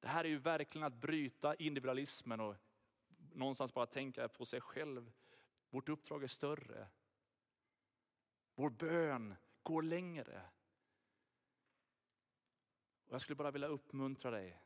Det 0.00 0.08
här 0.08 0.24
är 0.24 0.28
ju 0.28 0.38
verkligen 0.38 0.86
att 0.86 0.94
bryta 0.94 1.54
individualismen 1.54 2.40
och 2.40 2.56
någonstans 3.32 3.74
bara 3.74 3.86
tänka 3.86 4.28
på 4.28 4.44
sig 4.44 4.60
själv. 4.60 5.12
Vårt 5.70 5.88
uppdrag 5.88 6.22
är 6.22 6.28
större. 6.28 6.86
Vår 8.54 8.70
bön 8.70 9.34
går 9.62 9.82
längre. 9.82 10.42
Och 13.12 13.14
jag 13.14 13.22
skulle 13.22 13.36
bara 13.36 13.50
vilja 13.50 13.68
uppmuntra 13.68 14.30
dig. 14.30 14.62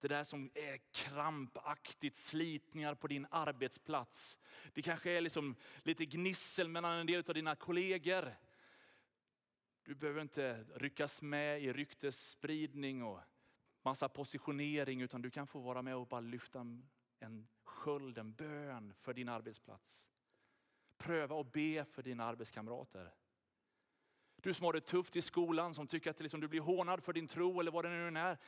Det 0.00 0.08
där 0.08 0.24
som 0.24 0.50
är 0.54 0.80
krampaktigt, 0.92 2.16
slitningar 2.16 2.94
på 2.94 3.06
din 3.06 3.26
arbetsplats. 3.30 4.38
Det 4.72 4.82
kanske 4.82 5.10
är 5.10 5.20
liksom 5.20 5.56
lite 5.82 6.04
gnissel 6.04 6.68
mellan 6.68 6.98
en 6.98 7.06
del 7.06 7.24
av 7.28 7.34
dina 7.34 7.56
kollegor. 7.56 8.34
Du 9.82 9.94
behöver 9.94 10.22
inte 10.22 10.64
ryckas 10.74 11.22
med 11.22 11.62
i 11.62 11.72
ryktesspridning 11.72 13.02
och 13.02 13.20
massa 13.82 14.08
positionering, 14.08 15.00
utan 15.00 15.22
du 15.22 15.30
kan 15.30 15.46
få 15.46 15.58
vara 15.58 15.82
med 15.82 15.96
och 15.96 16.06
bara 16.06 16.20
lyfta 16.20 16.66
en 17.18 17.48
sköld, 17.64 18.18
en 18.18 18.32
bön 18.32 18.94
för 19.00 19.14
din 19.14 19.28
arbetsplats. 19.28 20.06
Pröva 20.96 21.40
att 21.40 21.52
be 21.52 21.84
för 21.84 22.02
dina 22.02 22.24
arbetskamrater. 22.24 23.14
Du 24.44 24.54
som 24.54 24.64
har 24.64 24.72
det 24.72 24.80
tufft 24.80 25.16
i 25.16 25.22
skolan, 25.22 25.74
som 25.74 25.86
tycker 25.86 26.10
att 26.10 26.20
liksom 26.20 26.40
du 26.40 26.48
blir 26.48 26.60
hånad 26.60 27.04
för 27.04 27.12
din 27.12 27.28
tro 27.28 27.60
eller 27.60 27.70
vad 27.70 27.84
det 27.84 27.88
nu 27.88 28.18
är. 28.18 28.38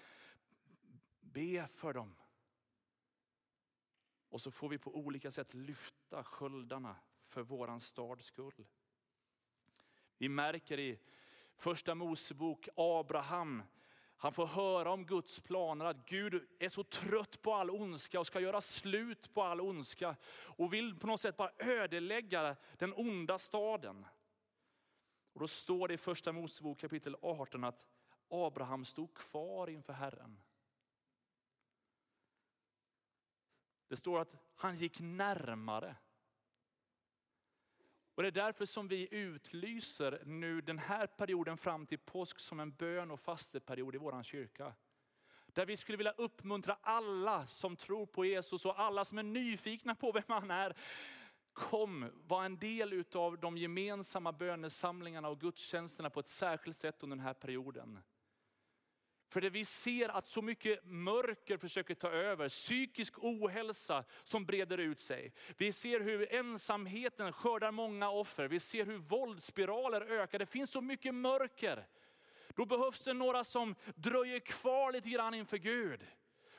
Be 1.20 1.66
för 1.66 1.92
dem. 1.92 2.16
Och 4.28 4.40
så 4.40 4.50
får 4.50 4.68
vi 4.68 4.78
på 4.78 4.96
olika 4.96 5.30
sätt 5.30 5.54
lyfta 5.54 6.24
sköldarna 6.24 6.96
för 7.28 7.42
våran 7.42 7.80
stads 7.80 8.26
skull. 8.26 8.66
Vi 10.18 10.28
märker 10.28 10.80
i 10.80 10.98
första 11.56 11.94
Mosebok 11.94 12.68
Abraham, 12.76 13.62
han 14.16 14.32
får 14.32 14.46
höra 14.46 14.90
om 14.90 15.06
Guds 15.06 15.40
planer, 15.40 15.84
att 15.84 16.08
Gud 16.08 16.46
är 16.58 16.68
så 16.68 16.84
trött 16.84 17.42
på 17.42 17.54
all 17.54 17.70
ondska 17.70 18.20
och 18.20 18.26
ska 18.26 18.40
göra 18.40 18.60
slut 18.60 19.34
på 19.34 19.42
all 19.42 19.60
ondska. 19.60 20.16
Och 20.30 20.72
vill 20.72 20.98
på 20.98 21.06
något 21.06 21.20
sätt 21.20 21.36
bara 21.36 21.52
ödelägga 21.58 22.56
den 22.78 22.94
onda 22.94 23.38
staden. 23.38 24.06
Och 25.36 25.40
då 25.40 25.48
står 25.48 25.88
det 25.88 25.94
i 25.94 25.98
första 25.98 26.32
Mosebok 26.32 26.80
kapitel 26.80 27.16
18 27.22 27.64
att 27.64 27.84
Abraham 28.28 28.84
stod 28.84 29.14
kvar 29.14 29.70
inför 29.70 29.92
Herren. 29.92 30.40
Det 33.88 33.96
står 33.96 34.20
att 34.20 34.36
han 34.54 34.76
gick 34.76 35.00
närmare. 35.00 35.96
Och 38.14 38.22
Det 38.22 38.28
är 38.28 38.32
därför 38.32 38.66
som 38.66 38.88
vi 38.88 39.08
utlyser 39.10 40.22
nu 40.26 40.60
den 40.60 40.78
här 40.78 41.06
perioden 41.06 41.58
fram 41.58 41.86
till 41.86 41.98
påsk 41.98 42.38
som 42.38 42.60
en 42.60 42.72
bön 42.72 43.10
och 43.10 43.20
fasteperiod 43.20 43.94
i 43.94 43.98
vår 43.98 44.22
kyrka. 44.22 44.74
Där 45.46 45.66
vi 45.66 45.76
skulle 45.76 45.98
vilja 45.98 46.12
uppmuntra 46.12 46.78
alla 46.80 47.46
som 47.46 47.76
tror 47.76 48.06
på 48.06 48.24
Jesus 48.24 48.66
och 48.66 48.80
alla 48.80 49.04
som 49.04 49.18
är 49.18 49.22
nyfikna 49.22 49.94
på 49.94 50.12
vem 50.12 50.24
han 50.28 50.50
är 50.50 50.76
Kom, 51.56 52.10
var 52.26 52.44
en 52.44 52.58
del 52.58 53.04
av 53.14 53.38
de 53.38 53.58
gemensamma 53.58 54.32
bönesamlingarna 54.32 55.28
och 55.28 55.40
gudstjänsterna 55.40 56.10
på 56.10 56.20
ett 56.20 56.28
särskilt 56.28 56.76
sätt 56.76 57.02
under 57.02 57.16
den 57.16 57.24
här 57.24 57.34
perioden. 57.34 57.98
För 59.28 59.40
det 59.40 59.50
vi 59.50 59.64
ser 59.64 60.08
att 60.08 60.26
så 60.26 60.42
mycket 60.42 60.84
mörker 60.84 61.56
försöker 61.56 61.94
ta 61.94 62.10
över, 62.10 62.48
psykisk 62.48 63.14
ohälsa 63.24 64.04
som 64.22 64.46
breder 64.46 64.78
ut 64.78 65.00
sig. 65.00 65.32
Vi 65.56 65.72
ser 65.72 66.00
hur 66.00 66.34
ensamheten 66.34 67.32
skördar 67.32 67.70
många 67.70 68.10
offer. 68.10 68.48
Vi 68.48 68.60
ser 68.60 68.86
hur 68.86 68.98
våldsspiraler 68.98 70.00
ökar. 70.00 70.38
Det 70.38 70.46
finns 70.46 70.70
så 70.70 70.80
mycket 70.80 71.14
mörker. 71.14 71.86
Då 72.48 72.66
behövs 72.66 73.04
det 73.04 73.14
några 73.14 73.44
som 73.44 73.74
dröjer 73.94 74.40
kvar 74.40 74.92
lite 74.92 75.08
grann 75.08 75.34
inför 75.34 75.58
Gud 75.58 76.06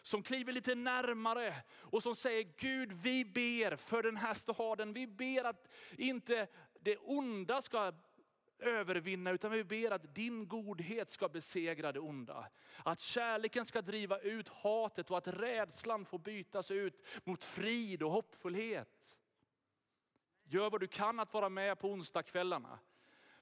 som 0.08 0.24
kliver 0.24 0.54
lite 0.54 0.76
närmare 0.76 1.56
och 1.70 2.04
som 2.04 2.16
säger 2.16 2.44
Gud 2.58 2.92
vi 2.92 3.26
ber 3.26 3.76
för 3.76 4.04
den 4.04 4.18
här 4.18 4.34
staden. 4.34 4.94
Vi 4.94 5.08
ber 5.08 5.44
att 5.44 5.68
inte 5.98 6.48
det 6.80 6.98
onda 6.98 7.62
ska 7.62 7.94
övervinna, 8.60 9.32
utan 9.32 9.52
vi 9.52 9.64
ber 9.64 9.92
att 9.92 10.16
din 10.16 10.48
godhet 10.48 11.10
ska 11.10 11.30
besegra 11.30 11.92
det 11.92 12.00
onda. 12.00 12.50
Att 12.84 13.00
kärleken 13.00 13.66
ska 13.66 13.82
driva 13.82 14.20
ut 14.20 14.50
hatet 14.50 15.12
och 15.12 15.18
att 15.18 15.28
rädslan 15.28 16.06
får 16.06 16.20
bytas 16.20 16.72
ut 16.72 17.06
mot 17.24 17.44
frid 17.44 18.04
och 18.04 18.12
hoppfullhet. 18.12 19.18
Gör 20.44 20.70
vad 20.70 20.82
du 20.82 20.88
kan 20.88 21.20
att 21.20 21.34
vara 21.34 21.50
med 21.50 21.80
på 21.80 21.90
onsdagskvällarna. 21.90 22.80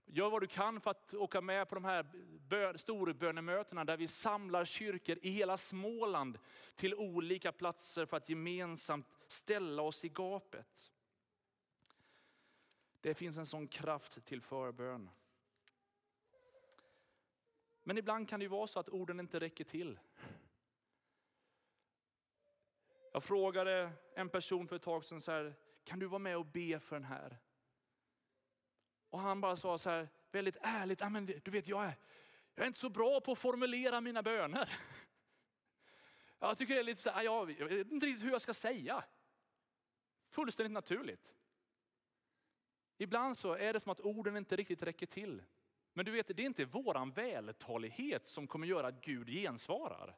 Gör 0.05 0.29
vad 0.29 0.41
du 0.41 0.47
kan 0.47 0.81
för 0.81 0.91
att 0.91 1.13
åka 1.13 1.41
med 1.41 1.69
på 1.69 1.75
de 1.75 1.85
här 1.85 2.77
storbönemötena 2.77 3.85
där 3.85 3.97
vi 3.97 4.07
samlar 4.07 4.65
kyrkor 4.65 5.19
i 5.21 5.29
hela 5.29 5.57
Småland 5.57 6.39
till 6.75 6.95
olika 6.95 7.51
platser 7.51 8.05
för 8.05 8.17
att 8.17 8.29
gemensamt 8.29 9.07
ställa 9.27 9.81
oss 9.81 10.05
i 10.05 10.09
gapet. 10.09 10.91
Det 13.01 13.13
finns 13.13 13.37
en 13.37 13.45
sån 13.45 13.67
kraft 13.67 14.25
till 14.25 14.41
förbön. 14.41 15.09
Men 17.83 17.97
ibland 17.97 18.29
kan 18.29 18.39
det 18.39 18.43
ju 18.43 18.49
vara 18.49 18.67
så 18.67 18.79
att 18.79 18.89
orden 18.89 19.19
inte 19.19 19.39
räcker 19.39 19.63
till. 19.63 19.99
Jag 23.11 23.23
frågade 23.23 23.91
en 24.15 24.29
person 24.29 24.67
för 24.67 24.75
ett 24.75 24.81
tag 24.81 25.05
sedan 25.05 25.21
så 25.21 25.31
här, 25.31 25.55
kan 25.83 25.99
du 25.99 26.05
vara 26.05 26.19
med 26.19 26.37
och 26.37 26.45
be 26.45 26.79
för 26.79 26.95
den 26.95 27.05
här? 27.05 27.37
Och 29.15 29.21
han 29.21 29.41
bara 29.41 29.55
sa 29.55 29.77
så 29.77 29.89
här 29.89 30.07
väldigt 30.31 30.57
ärligt, 30.61 31.01
ah, 31.01 31.09
men 31.09 31.25
du 31.25 31.51
vet 31.51 31.67
jag 31.67 31.85
är, 31.85 31.95
jag 32.55 32.63
är 32.63 32.67
inte 32.67 32.79
så 32.79 32.89
bra 32.89 33.21
på 33.21 33.31
att 33.31 33.37
formulera 33.37 34.01
mina 34.01 34.23
böner. 34.23 34.69
Jag 36.39 36.57
tycker 36.57 36.73
det 36.73 36.79
är 36.79 36.83
lite 36.83 37.01
så 37.01 37.09
här, 37.09 37.19
ah, 37.19 37.23
jag 37.23 37.45
vet 37.45 37.91
inte 37.91 38.05
riktigt 38.05 38.25
hur 38.25 38.31
jag 38.31 38.41
ska 38.41 38.53
säga. 38.53 39.03
Fullständigt 40.29 40.71
naturligt. 40.71 41.33
Ibland 42.97 43.37
så 43.37 43.53
är 43.53 43.73
det 43.73 43.79
som 43.79 43.91
att 43.91 43.99
orden 43.99 44.37
inte 44.37 44.55
riktigt 44.55 44.83
räcker 44.83 45.05
till. 45.05 45.43
Men 45.93 46.05
du 46.05 46.11
vet, 46.11 46.27
det 46.27 46.41
är 46.43 46.45
inte 46.45 46.65
våran 46.65 47.11
vältalighet 47.11 48.25
som 48.25 48.47
kommer 48.47 48.67
göra 48.67 48.87
att 48.87 49.01
Gud 49.01 49.29
gensvarar. 49.29 50.17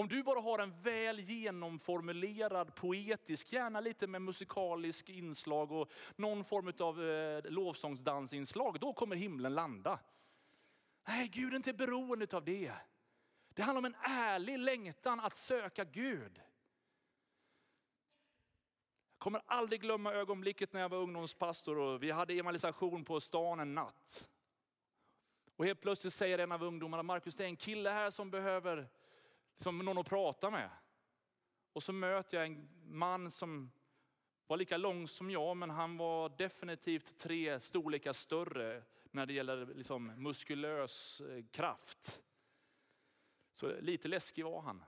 Om 0.00 0.08
du 0.08 0.22
bara 0.22 0.40
har 0.40 0.58
en 0.58 0.82
väl 0.82 1.20
genomformulerad 1.20 2.74
poetisk, 2.74 3.52
gärna 3.52 3.80
lite 3.80 4.06
med 4.06 4.22
musikalisk 4.22 5.08
inslag 5.08 5.72
och 5.72 5.90
någon 6.16 6.44
form 6.44 6.72
av 6.78 7.04
eh, 7.04 7.50
lovsångsdansinslag, 7.50 8.80
då 8.80 8.92
kommer 8.92 9.16
himlen 9.16 9.54
landa. 9.54 9.98
Nej, 11.08 11.28
Gud 11.28 11.52
är 11.52 11.56
inte 11.56 11.72
beroende 11.72 12.26
av 12.32 12.44
det. 12.44 12.72
Det 13.48 13.62
handlar 13.62 13.78
om 13.78 13.84
en 13.84 13.96
ärlig 14.02 14.58
längtan 14.58 15.20
att 15.20 15.36
söka 15.36 15.84
Gud. 15.84 16.40
Jag 19.12 19.18
kommer 19.18 19.42
aldrig 19.46 19.80
glömma 19.80 20.12
ögonblicket 20.12 20.72
när 20.72 20.80
jag 20.80 20.88
var 20.88 20.98
ungdomspastor 20.98 21.78
och 21.78 22.02
vi 22.02 22.10
hade 22.10 22.34
evangelisation 22.34 23.04
på 23.04 23.20
stan 23.20 23.60
en 23.60 23.74
natt. 23.74 24.28
Och 25.56 25.64
helt 25.64 25.80
plötsligt 25.80 26.12
säger 26.12 26.38
en 26.38 26.52
av 26.52 26.62
ungdomarna, 26.64 27.02
Markus 27.02 27.36
det 27.36 27.44
är 27.44 27.48
en 27.48 27.56
kille 27.56 27.90
här 27.90 28.10
som 28.10 28.30
behöver 28.30 28.88
som 29.62 29.78
någon 29.78 29.98
att 29.98 30.06
prata 30.08 30.50
med. 30.50 30.70
Och 31.72 31.82
så 31.82 31.92
möter 31.92 32.36
jag 32.36 32.46
en 32.46 32.68
man 32.84 33.30
som 33.30 33.70
var 34.46 34.56
lika 34.56 34.76
lång 34.76 35.08
som 35.08 35.30
jag, 35.30 35.56
men 35.56 35.70
han 35.70 35.96
var 35.96 36.28
definitivt 36.28 37.18
tre 37.18 37.60
storlekar 37.60 38.12
större 38.12 38.82
när 39.10 39.26
det 39.26 39.32
gäller 39.32 39.66
liksom 39.66 40.06
muskulös 40.06 41.20
eh, 41.20 41.44
kraft. 41.50 42.20
Så 43.54 43.80
lite 43.80 44.08
läskig 44.08 44.44
var 44.44 44.60
han. 44.60 44.84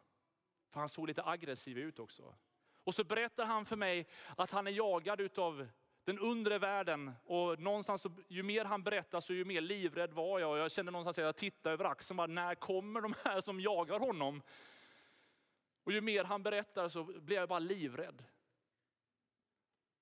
För 0.71 0.81
han 0.81 0.89
såg 0.89 1.09
lite 1.09 1.25
aggressiv 1.25 1.79
ut 1.79 1.99
också. 1.99 2.35
Och 2.85 2.95
så 2.95 3.05
berättar 3.05 3.47
han 3.47 3.67
för 3.67 3.77
mig 3.77 4.09
att 4.37 4.51
han 4.51 4.67
är 4.67 4.71
jagad 4.71 5.39
av 5.39 5.69
den 6.05 6.19
undre 6.19 6.59
världen. 6.59 7.13
Och 7.25 7.61
någonstans, 7.61 8.07
ju 8.29 8.43
mer 8.43 8.65
han 8.65 8.83
berättar 8.83 9.21
så 9.21 9.35
ju 9.35 9.45
mer 9.45 9.61
livrädd 9.61 10.13
var 10.13 10.41
jag. 10.41 10.51
Och 10.51 10.59
jag 10.59 10.73
kände 10.73 10.93
någonstans 10.93 11.19
att 11.19 11.25
jag 11.25 11.37
tittade 11.37 11.73
över 11.73 11.85
axeln, 11.85 12.17
bara, 12.17 12.27
när 12.27 12.55
kommer 12.55 13.01
de 13.01 13.15
här 13.25 13.41
som 13.41 13.61
jagar 13.61 13.99
honom? 13.99 14.43
Och 15.85 15.93
ju 15.93 16.01
mer 16.01 16.25
han 16.25 16.43
berättar 16.43 16.89
så 16.89 17.05
blir 17.05 17.37
jag 17.37 17.49
bara 17.49 17.59
livrädd. 17.59 18.25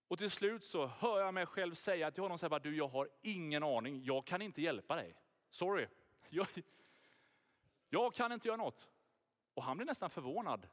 Och 0.08 0.18
till 0.18 0.30
slut 0.30 0.64
så 0.64 0.86
hör 0.86 1.20
jag 1.20 1.34
mig 1.34 1.46
själv 1.46 1.74
säga 1.74 2.10
till 2.10 2.22
honom, 2.22 2.38
så 2.38 2.48
här, 2.48 2.60
du 2.60 2.76
jag 2.76 2.88
har 2.88 3.08
ingen 3.22 3.62
aning, 3.62 4.04
jag 4.04 4.24
kan 4.24 4.42
inte 4.42 4.62
hjälpa 4.62 4.96
dig. 4.96 5.14
Sorry, 5.50 5.86
jag, 6.28 6.46
jag 7.88 8.14
kan 8.14 8.32
inte 8.32 8.48
göra 8.48 8.56
något. 8.56 8.88
Och 9.54 9.62
han 9.62 9.76
blir 9.76 9.86
nästan 9.86 10.10
förvånad. 10.10 10.68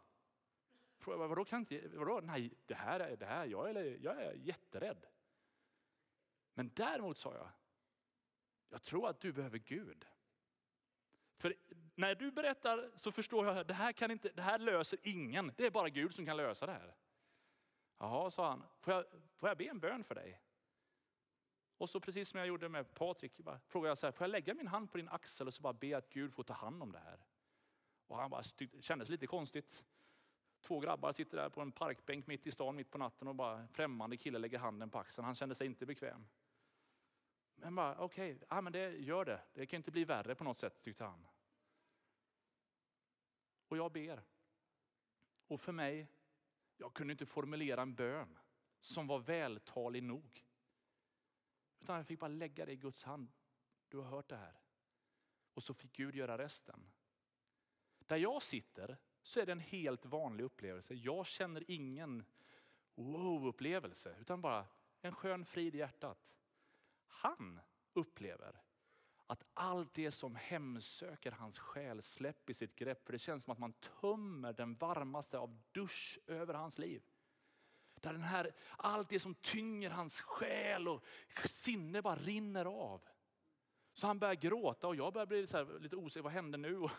Vadå 1.05 1.45
kan 1.45 1.59
inte, 1.59 1.87
vadå? 1.93 2.21
Nej, 2.23 2.53
det 2.65 2.73
här 2.73 2.99
är, 2.99 3.17
det 3.17 3.25
här, 3.25 3.45
jag 3.45 3.69
är, 3.69 3.97
jag 4.01 4.21
är 4.21 4.33
jätterädd. 4.33 5.05
Men 6.57 6.71
däremot 6.73 7.17
sa 7.17 7.33
jag, 7.33 7.49
jag 8.69 8.83
tror 8.83 9.09
att 9.09 9.21
du 9.21 9.33
behöver 9.33 9.57
Gud. 9.57 10.05
För 11.35 11.55
när 11.95 12.15
du 12.15 12.31
berättar 12.31 12.91
så 12.95 13.11
förstår 13.11 13.45
jag 13.45 13.57
att 13.57 13.67
det 13.67 13.73
här, 13.73 13.91
kan 13.91 14.11
inte, 14.11 14.29
det 14.29 14.41
här 14.41 14.59
löser 14.59 14.99
ingen. 15.03 15.53
Det 15.57 15.65
är 15.65 15.71
bara 15.71 15.89
Gud 15.89 16.15
som 16.15 16.25
kan 16.25 16.37
lösa 16.37 16.65
det 16.65 16.71
här. 16.71 16.95
Jaha, 17.97 18.31
sa 18.31 18.49
han, 18.49 18.63
får 18.79 18.93
jag, 18.93 19.05
får 19.35 19.49
jag 19.49 19.57
be 19.57 19.65
en 19.65 19.79
bön 19.79 20.03
för 20.03 20.15
dig? 20.15 20.41
Och 21.77 21.89
så 21.89 21.99
precis 21.99 22.29
som 22.29 22.37
jag 22.37 22.47
gjorde 22.47 22.69
med 22.69 22.93
Patrik, 22.93 23.31
frågade 23.67 23.89
jag 23.89 23.97
så 23.97 24.07
här, 24.07 24.11
får 24.11 24.25
jag 24.25 24.31
lägga 24.31 24.53
min 24.53 24.67
hand 24.67 24.91
på 24.91 24.97
din 24.97 25.09
axel 25.09 25.47
och 25.47 25.53
så 25.53 25.61
bara 25.61 25.73
be 25.73 25.97
att 25.97 26.09
Gud 26.09 26.33
får 26.33 26.43
ta 26.43 26.53
hand 26.53 26.83
om 26.83 26.91
det 26.91 26.99
här? 26.99 27.25
Och 28.07 28.17
han 28.17 28.29
bara 28.29 28.43
kändes 28.79 29.09
lite 29.09 29.27
konstigt. 29.27 29.85
Två 30.61 30.79
grabbar 30.79 31.11
sitter 31.11 31.37
där 31.37 31.49
på 31.49 31.61
en 31.61 31.71
parkbänk 31.71 32.27
mitt 32.27 32.47
i 32.47 32.51
stan 32.51 32.75
mitt 32.75 32.91
på 32.91 32.97
natten 32.97 33.27
och 33.27 33.35
bara 33.35 33.67
främmande 33.67 34.17
kille 34.17 34.39
lägger 34.39 34.59
handen 34.59 34.89
på 34.89 34.99
axeln. 34.99 35.25
Han 35.25 35.35
kände 35.35 35.55
sig 35.55 35.67
inte 35.67 35.85
bekväm. 35.85 36.27
Men 37.59 37.75
bara, 37.75 37.97
okej, 37.97 38.35
okay, 38.35 38.47
ja, 38.49 38.61
men 38.61 38.73
det 38.73 38.97
gör 38.97 39.25
det. 39.25 39.41
Det 39.53 39.65
kan 39.65 39.77
inte 39.77 39.91
bli 39.91 40.05
värre 40.05 40.35
på 40.35 40.43
något 40.43 40.57
sätt 40.57 40.81
tyckte 40.81 41.03
han. 41.03 41.27
Och 43.67 43.77
jag 43.77 43.91
ber. 43.91 44.23
Och 45.47 45.61
för 45.61 45.71
mig, 45.71 46.07
jag 46.77 46.93
kunde 46.93 47.11
inte 47.11 47.25
formulera 47.25 47.81
en 47.81 47.95
bön 47.95 48.39
som 48.79 49.07
var 49.07 49.19
vältalig 49.19 50.03
nog. 50.03 50.45
Utan 51.79 51.95
jag 51.95 52.07
fick 52.07 52.19
bara 52.19 52.27
lägga 52.27 52.65
det 52.65 52.71
i 52.71 52.75
Guds 52.75 53.03
hand. 53.03 53.31
Du 53.87 53.97
har 53.97 54.05
hört 54.05 54.29
det 54.29 54.37
här. 54.37 54.59
Och 55.53 55.63
så 55.63 55.73
fick 55.73 55.93
Gud 55.93 56.15
göra 56.15 56.37
resten. 56.37 56.91
Där 57.99 58.17
jag 58.17 58.43
sitter 58.43 58.97
så 59.21 59.39
är 59.39 59.45
det 59.45 59.51
en 59.51 59.59
helt 59.59 60.05
vanlig 60.05 60.43
upplevelse. 60.43 60.93
Jag 60.93 61.25
känner 61.25 61.71
ingen 61.71 62.25
wow-upplevelse 62.95 64.15
utan 64.21 64.41
bara 64.41 64.65
en 65.01 65.15
skön 65.15 65.45
frid 65.45 65.75
i 65.75 65.77
hjärtat. 65.77 66.36
Han 67.17 67.59
upplever 67.93 68.61
att 69.27 69.43
allt 69.53 69.93
det 69.93 70.11
som 70.11 70.35
hemsöker 70.35 71.31
hans 71.31 71.59
själ 71.59 72.01
släpper 72.01 72.53
sitt 72.53 72.75
grepp. 72.75 73.05
För 73.05 73.13
det 73.13 73.19
känns 73.19 73.43
som 73.43 73.51
att 73.51 73.59
man 73.59 73.73
tömmer 73.73 74.53
den 74.53 74.75
varmaste 74.75 75.37
av 75.37 75.59
dusch 75.71 76.19
över 76.27 76.53
hans 76.53 76.77
liv. 76.77 77.03
Där 77.95 78.13
den 78.13 78.21
här, 78.21 78.55
allt 78.77 79.09
det 79.09 79.19
som 79.19 79.35
tynger 79.35 79.89
hans 79.89 80.21
själ 80.21 80.87
och 80.87 81.03
sinne 81.45 82.01
bara 82.01 82.15
rinner 82.15 82.65
av. 82.65 83.01
Så 83.93 84.07
han 84.07 84.19
börjar 84.19 84.35
gråta 84.35 84.87
och 84.87 84.95
jag 84.95 85.13
börjar 85.13 85.25
bli 85.25 85.47
så 85.47 85.77
lite 85.79 85.95
osäker, 85.95 86.23
vad 86.23 86.33
hände 86.33 86.57
nu? 86.57 86.81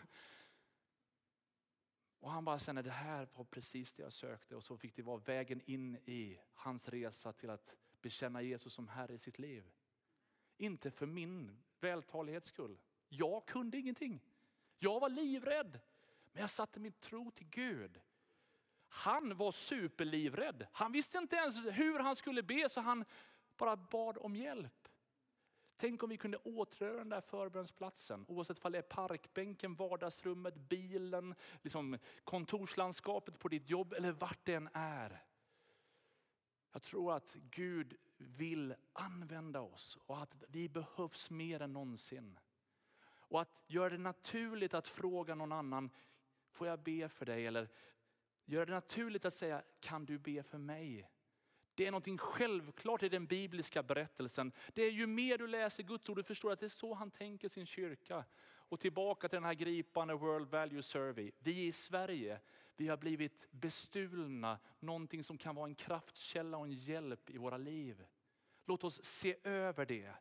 Och 2.21 2.31
han 2.31 2.45
bara 2.45 2.59
känner 2.59 2.83
det 2.83 2.91
här 2.91 3.27
var 3.35 3.43
precis 3.43 3.93
det 3.93 4.03
jag 4.03 4.13
sökte 4.13 4.55
och 4.55 4.63
så 4.63 4.77
fick 4.77 4.95
det 4.95 5.01
vara 5.01 5.17
vägen 5.17 5.61
in 5.65 5.95
i 5.95 6.39
hans 6.53 6.89
resa 6.89 7.33
till 7.33 7.49
att 7.49 7.75
bekänna 8.01 8.41
Jesus 8.41 8.73
som 8.73 8.87
Herre 8.87 9.13
i 9.13 9.17
sitt 9.17 9.39
liv. 9.39 9.71
Inte 10.59 10.91
för 10.91 11.05
min 11.05 11.57
vältalighets 11.79 12.47
skull. 12.47 12.77
Jag 13.09 13.45
kunde 13.45 13.77
ingenting. 13.77 14.21
Jag 14.77 14.99
var 14.99 15.09
livrädd. 15.09 15.79
Men 16.31 16.41
jag 16.41 16.49
satte 16.49 16.79
min 16.79 16.91
tro 16.91 17.31
till 17.31 17.47
Gud. 17.49 17.99
Han 18.87 19.37
var 19.37 19.51
superlivrädd. 19.51 20.67
Han 20.71 20.91
visste 20.91 21.17
inte 21.17 21.35
ens 21.35 21.65
hur 21.65 21.99
han 21.99 22.15
skulle 22.15 22.43
be 22.43 22.69
så 22.69 22.81
han 22.81 23.05
bara 23.57 23.75
bad 23.75 24.17
om 24.17 24.35
hjälp. 24.35 24.87
Tänk 25.77 26.03
om 26.03 26.09
vi 26.09 26.17
kunde 26.17 26.37
återröra 26.37 26.97
den 26.97 27.09
där 27.09 27.21
förbönsplatsen, 27.21 28.25
oavsett 28.27 28.65
om 28.65 28.71
det 28.71 28.77
är 28.77 28.81
parkbänken, 28.81 29.75
vardagsrummet, 29.75 30.55
bilen, 30.55 31.35
liksom 31.61 31.97
kontorslandskapet 32.23 33.39
på 33.39 33.47
ditt 33.47 33.69
jobb 33.69 33.93
eller 33.93 34.11
vart 34.11 34.45
det 34.45 34.53
än 34.53 34.69
är. 34.73 35.23
Jag 36.71 36.81
tror 36.81 37.13
att 37.13 37.35
Gud 37.49 37.95
vill 38.17 38.75
använda 38.93 39.61
oss 39.61 39.97
och 40.05 40.21
att 40.21 40.35
vi 40.47 40.69
behövs 40.69 41.29
mer 41.29 41.61
än 41.61 41.73
någonsin. 41.73 42.39
Och 43.29 43.41
att 43.41 43.61
göra 43.67 43.89
det 43.89 43.97
naturligt 43.97 44.73
att 44.73 44.87
fråga 44.87 45.35
någon 45.35 45.51
annan, 45.51 45.89
får 46.51 46.67
jag 46.67 46.79
be 46.79 47.09
för 47.09 47.25
dig? 47.25 47.47
Eller 47.47 47.69
göra 48.45 48.65
det 48.65 48.71
naturligt 48.71 49.25
att 49.25 49.33
säga, 49.33 49.63
kan 49.79 50.05
du 50.05 50.17
be 50.17 50.43
för 50.43 50.57
mig? 50.57 51.09
Det 51.75 51.87
är 51.87 51.91
någonting 51.91 52.17
självklart 52.17 53.03
i 53.03 53.09
den 53.09 53.25
bibliska 53.25 53.83
berättelsen. 53.83 54.51
Det 54.73 54.81
är 54.81 54.91
ju 54.91 55.07
mer 55.07 55.37
du 55.37 55.47
läser 55.47 55.83
Guds 55.83 56.09
ord, 56.09 56.17
du 56.17 56.23
förstår 56.23 56.51
att 56.51 56.59
det 56.59 56.65
är 56.65 56.69
så 56.69 56.93
han 56.93 57.11
tänker 57.11 57.49
sin 57.49 57.65
kyrka. 57.65 58.23
Och 58.41 58.79
tillbaka 58.79 59.29
till 59.29 59.37
den 59.37 59.43
här 59.43 59.53
gripande 59.53 60.13
World 60.13 60.47
Value 60.47 60.81
Survey. 60.81 61.31
Vi 61.39 61.67
i 61.67 61.71
Sverige, 61.71 62.39
vi 62.79 62.87
har 62.87 62.97
blivit 62.97 63.47
bestulna, 63.51 64.59
någonting 64.79 65.23
som 65.23 65.37
kan 65.37 65.55
vara 65.55 65.67
en 65.67 65.75
kraftkälla 65.75 66.57
och 66.57 66.65
en 66.65 66.71
hjälp 66.71 67.29
i 67.29 67.37
våra 67.37 67.57
liv. 67.57 68.05
Låt 68.65 68.83
oss 68.83 69.03
se 69.03 69.35
över 69.43 69.85
det, 69.85 70.13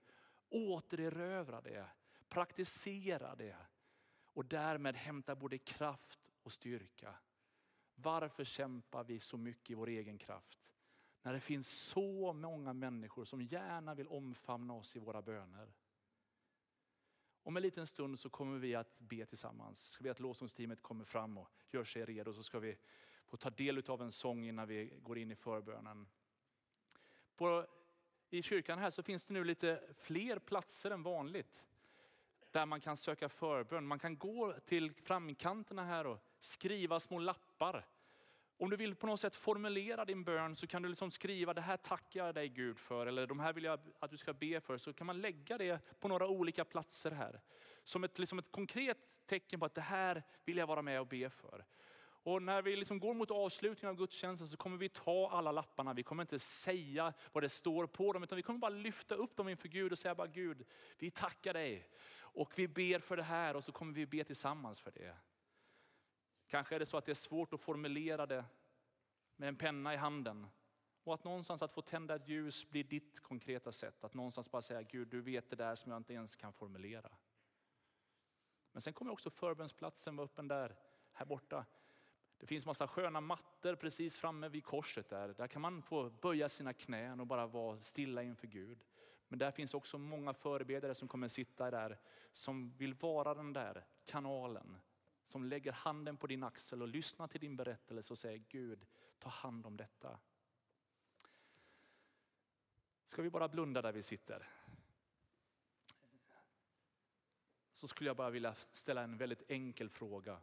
återerövra 0.49 1.61
det, 1.61 1.87
praktisera 2.29 3.35
det 3.37 3.57
och 4.25 4.45
därmed 4.45 4.97
hämta 4.97 5.35
både 5.35 5.59
kraft 5.59 6.21
och 6.43 6.53
styrka. 6.53 7.15
Varför 7.95 8.45
kämpar 8.45 9.05
vi 9.05 9.21
så 9.21 9.37
mycket 9.37 9.71
i 9.71 9.75
vår 9.75 9.89
egen 9.89 10.19
kraft? 10.19 10.73
När 11.23 11.33
det 11.33 11.41
finns 11.41 11.69
så 11.69 12.33
många 12.33 12.73
människor 12.73 13.25
som 13.25 13.43
gärna 13.43 13.95
vill 13.95 14.09
omfamna 14.09 14.75
oss 14.75 14.97
i 14.97 14.99
våra 14.99 15.23
böner. 15.23 15.73
Om 17.49 17.57
en 17.57 17.63
liten 17.63 17.87
stund 17.87 18.19
så 18.19 18.31
kommer 18.31 18.59
vi 18.59 18.75
att 18.75 19.01
be 19.01 19.27
tillsammans. 19.27 19.91
Ska 19.91 20.05
vi 20.05 20.11
att 20.11 20.21
lovsångsteamet 20.21 20.83
kommer 20.83 21.05
fram 21.05 21.39
och 21.39 21.51
gör 21.71 21.85
sig 21.85 22.05
redo 22.05 22.33
så 22.33 22.43
ska 22.43 22.59
vi 22.59 22.77
få 23.27 23.37
ta 23.37 23.51
del 23.51 23.83
av 23.87 24.03
en 24.03 24.13
sång 24.13 24.45
innan 24.45 24.69
vi 24.69 24.93
går 25.03 25.19
in 25.19 25.31
i 25.31 25.35
förbönen. 25.37 26.09
På, 27.37 27.67
I 28.31 28.43
kyrkan 28.43 28.79
här 28.79 28.91
så 28.91 29.03
finns 29.03 29.25
det 29.25 29.35
nu 29.35 29.45
lite 29.45 29.83
fler 29.95 30.39
platser 30.39 30.91
än 30.91 31.03
vanligt 31.03 31.67
där 32.51 32.67
man 32.67 32.81
kan 32.81 32.97
söka 32.97 33.29
förbön. 33.29 33.87
Man 33.87 33.99
kan 33.99 34.19
gå 34.19 34.55
till 34.65 34.93
framkanterna 34.93 35.85
här 35.85 36.07
och 36.07 36.19
skriva 36.41 37.01
små 37.01 37.19
lappar 37.19 37.87
om 38.59 38.71
du 38.71 38.77
vill 38.77 38.95
på 38.95 39.07
något 39.07 39.21
sätt 39.21 39.37
formulera 39.37 40.05
din 40.05 40.25
bön 40.25 40.57
så 40.57 40.67
kan 40.67 40.83
du 40.83 40.89
liksom 40.89 41.11
skriva, 41.11 41.55
det 41.55 41.61
här 41.61 41.77
tackar 41.77 42.27
jag 42.27 42.35
dig 42.35 42.49
Gud 42.49 42.79
för, 42.79 43.07
eller 43.07 43.27
de 43.27 43.41
här 43.41 43.53
vill 43.53 43.65
jag 43.65 43.81
att 43.99 44.11
du 44.11 44.17
ska 44.17 44.33
be 44.33 44.61
för. 44.61 44.79
Så 44.79 44.93
kan 44.93 45.07
man 45.07 45.21
lägga 45.21 45.59
det 45.59 46.01
på 46.01 46.09
några 46.09 46.27
olika 46.27 46.65
platser 46.65 47.11
här. 47.11 47.41
Som 47.83 48.05
ett, 48.05 48.19
liksom 48.19 48.39
ett 48.39 48.53
konkret 48.53 48.99
tecken 49.27 49.61
på 49.61 49.67
att 49.67 49.75
det 49.75 49.81
här 49.81 50.23
vill 50.45 50.57
jag 50.57 50.67
vara 50.67 50.83
med 50.83 51.01
och 51.01 51.07
be 51.07 51.31
för. 51.31 51.65
Och 52.23 52.43
när 52.43 52.63
vi 52.63 52.77
liksom 52.77 53.01
går 53.01 53.15
mot 53.15 53.31
avslutningen 53.31 53.91
av 53.91 53.97
gudstjänsten 53.97 54.49
så 54.49 54.57
kommer 54.57 54.77
vi 54.77 54.89
ta 54.89 55.31
alla 55.31 55.53
lapparna. 55.53 55.93
Vi 55.93 56.03
kommer 56.03 56.23
inte 56.23 56.39
säga 56.39 57.13
vad 57.33 57.45
det 57.45 57.49
står 57.49 57.87
på 57.87 58.13
dem, 58.13 58.23
utan 58.23 58.37
vi 58.37 58.43
kommer 58.43 58.59
bara 58.59 58.69
lyfta 58.69 59.15
upp 59.15 59.37
dem 59.37 59.49
inför 59.49 59.69
Gud 59.69 59.93
och 59.93 59.99
säga 59.99 60.15
bara 60.15 60.27
Gud, 60.27 60.67
vi 60.99 61.11
tackar 61.11 61.55
dig. 61.55 61.89
Och 62.17 62.53
vi 62.57 62.69
ber 62.69 62.99
för 62.99 63.17
det 63.17 63.23
här 63.23 63.57
och 63.57 63.65
så 63.65 63.73
kommer 63.73 63.93
vi 63.93 64.07
be 64.07 64.25
tillsammans 64.25 64.81
för 64.81 64.91
det. 64.91 65.17
Kanske 66.49 66.75
är 66.75 66.79
det 66.79 66.87
så 66.87 66.97
att 66.97 67.05
det 67.05 67.13
är 67.13 67.15
svårt 67.15 67.53
att 67.53 67.61
formulera 67.61 68.27
det 68.27 68.45
med 69.37 69.49
en 69.49 69.57
penna 69.57 69.95
i 69.95 69.97
handen. 69.97 70.47
Och 71.05 71.15
att 71.15 71.25
någonstans 71.25 71.63
att 71.63 71.75
få 71.75 71.83
tända 71.83 72.15
ett 72.15 72.29
ljus 72.29 72.71
blir 72.71 72.85
ditt 72.85 73.21
konkreta 73.21 73.73
sätt. 73.73 74.05
Att 74.05 74.15
någonstans 74.15 74.51
bara 74.51 74.63
säga, 74.63 74.83
Gud 74.83 75.09
du 75.09 75.21
vet 75.21 75.51
det 75.51 75.57
där 75.57 75.75
som 75.75 75.93
jag 75.93 76.01
inte 76.01 76.15
ens 76.15 76.37
kan 76.37 76.53
formulera. 76.53 77.11
Men 78.73 78.83
sen 78.83 78.93
kommer 78.93 79.13
också 79.13 79.31
förbönsplatsen 79.31 80.17
vara 80.17 80.25
öppen 80.25 80.49
där, 80.49 80.77
här 81.13 81.27
borta. 81.27 81.65
Det 82.39 82.47
finns 82.47 82.67
massa 82.67 82.89
sköna 82.89 83.21
mattor 83.21 83.75
precis 83.75 84.17
framme 84.17 84.49
vid 84.49 84.65
korset 84.65 85.09
där. 85.09 85.29
Där 85.29 85.47
kan 85.47 85.63
man 85.63 85.83
få 85.83 86.11
böja 86.11 86.49
sina 86.49 86.73
knän 86.73 87.21
och 87.21 87.27
bara 87.27 87.47
vara 87.47 87.81
stilla 87.81 88.23
inför 88.23 88.47
Gud. 88.47 88.85
Men 89.29 89.39
där 89.39 89.51
finns 89.51 89.75
också 89.75 89.99
många 89.99 90.35
förebedjare 90.35 90.95
som 90.95 91.09
kommer 91.09 91.29
sitta 91.29 91.71
där, 91.71 91.99
som 92.33 92.77
vill 92.77 92.95
vara 92.95 93.35
den 93.35 93.53
där 93.53 93.87
kanalen. 94.05 94.77
Som 95.29 95.45
lägger 95.45 95.73
handen 95.73 96.17
på 96.17 96.27
din 96.27 96.43
axel 96.43 96.83
och 96.83 96.89
lyssnar 96.89 97.29
till 97.29 97.41
din 97.41 97.57
berättelse 97.57 98.13
och 98.13 98.19
säger 98.19 98.45
Gud, 98.49 98.87
ta 99.19 99.29
hand 99.29 99.67
om 99.67 99.77
detta. 99.77 100.19
Ska 103.07 103.23
vi 103.23 103.31
bara 103.31 103.49
blunda 103.49 103.83
där 103.83 103.93
vi 103.93 104.03
sitter? 104.03 104.49
Så 107.73 107.89
skulle 107.89 108.11
jag 108.11 108.17
bara 108.17 108.31
vilja 108.31 108.55
ställa 108.55 109.03
en 109.03 109.17
väldigt 109.17 109.51
enkel 109.51 109.91
fråga. 109.91 110.41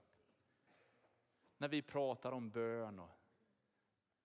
När 1.58 1.68
vi 1.68 1.82
pratar 1.82 2.32
om 2.32 2.50
bön 2.50 3.00
och 3.00 3.10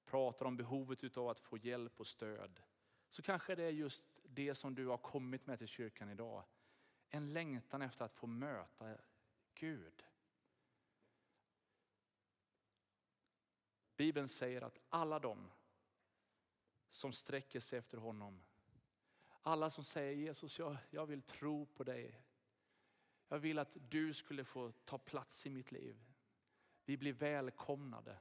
pratar 0.04 0.46
om 0.46 0.56
behovet 0.56 1.16
av 1.16 1.28
att 1.28 1.40
få 1.40 1.56
hjälp 1.56 2.00
och 2.00 2.06
stöd. 2.06 2.62
Så 3.10 3.22
kanske 3.22 3.54
det 3.54 3.64
är 3.64 3.70
just 3.70 4.06
det 4.22 4.54
som 4.54 4.74
du 4.74 4.86
har 4.86 4.98
kommit 4.98 5.46
med 5.46 5.58
till 5.58 5.68
kyrkan 5.68 6.10
idag. 6.10 6.44
En 7.08 7.32
längtan 7.32 7.82
efter 7.82 8.04
att 8.04 8.14
få 8.14 8.26
möta 8.26 8.96
Gud. 9.54 10.04
Bibeln 14.00 14.28
säger 14.28 14.62
att 14.62 14.78
alla 14.88 15.18
de 15.18 15.50
som 16.90 17.12
sträcker 17.12 17.60
sig 17.60 17.78
efter 17.78 17.98
honom, 17.98 18.42
alla 19.42 19.70
som 19.70 19.84
säger 19.84 20.12
Jesus 20.12 20.58
jag, 20.58 20.76
jag 20.90 21.06
vill 21.06 21.22
tro 21.22 21.66
på 21.66 21.84
dig. 21.84 22.22
Jag 23.28 23.38
vill 23.38 23.58
att 23.58 23.76
du 23.80 24.14
skulle 24.14 24.44
få 24.44 24.72
ta 24.84 24.98
plats 24.98 25.46
i 25.46 25.50
mitt 25.50 25.72
liv. 25.72 26.04
Vi 26.84 26.96
blir 26.96 27.12
välkomnade. 27.12 28.18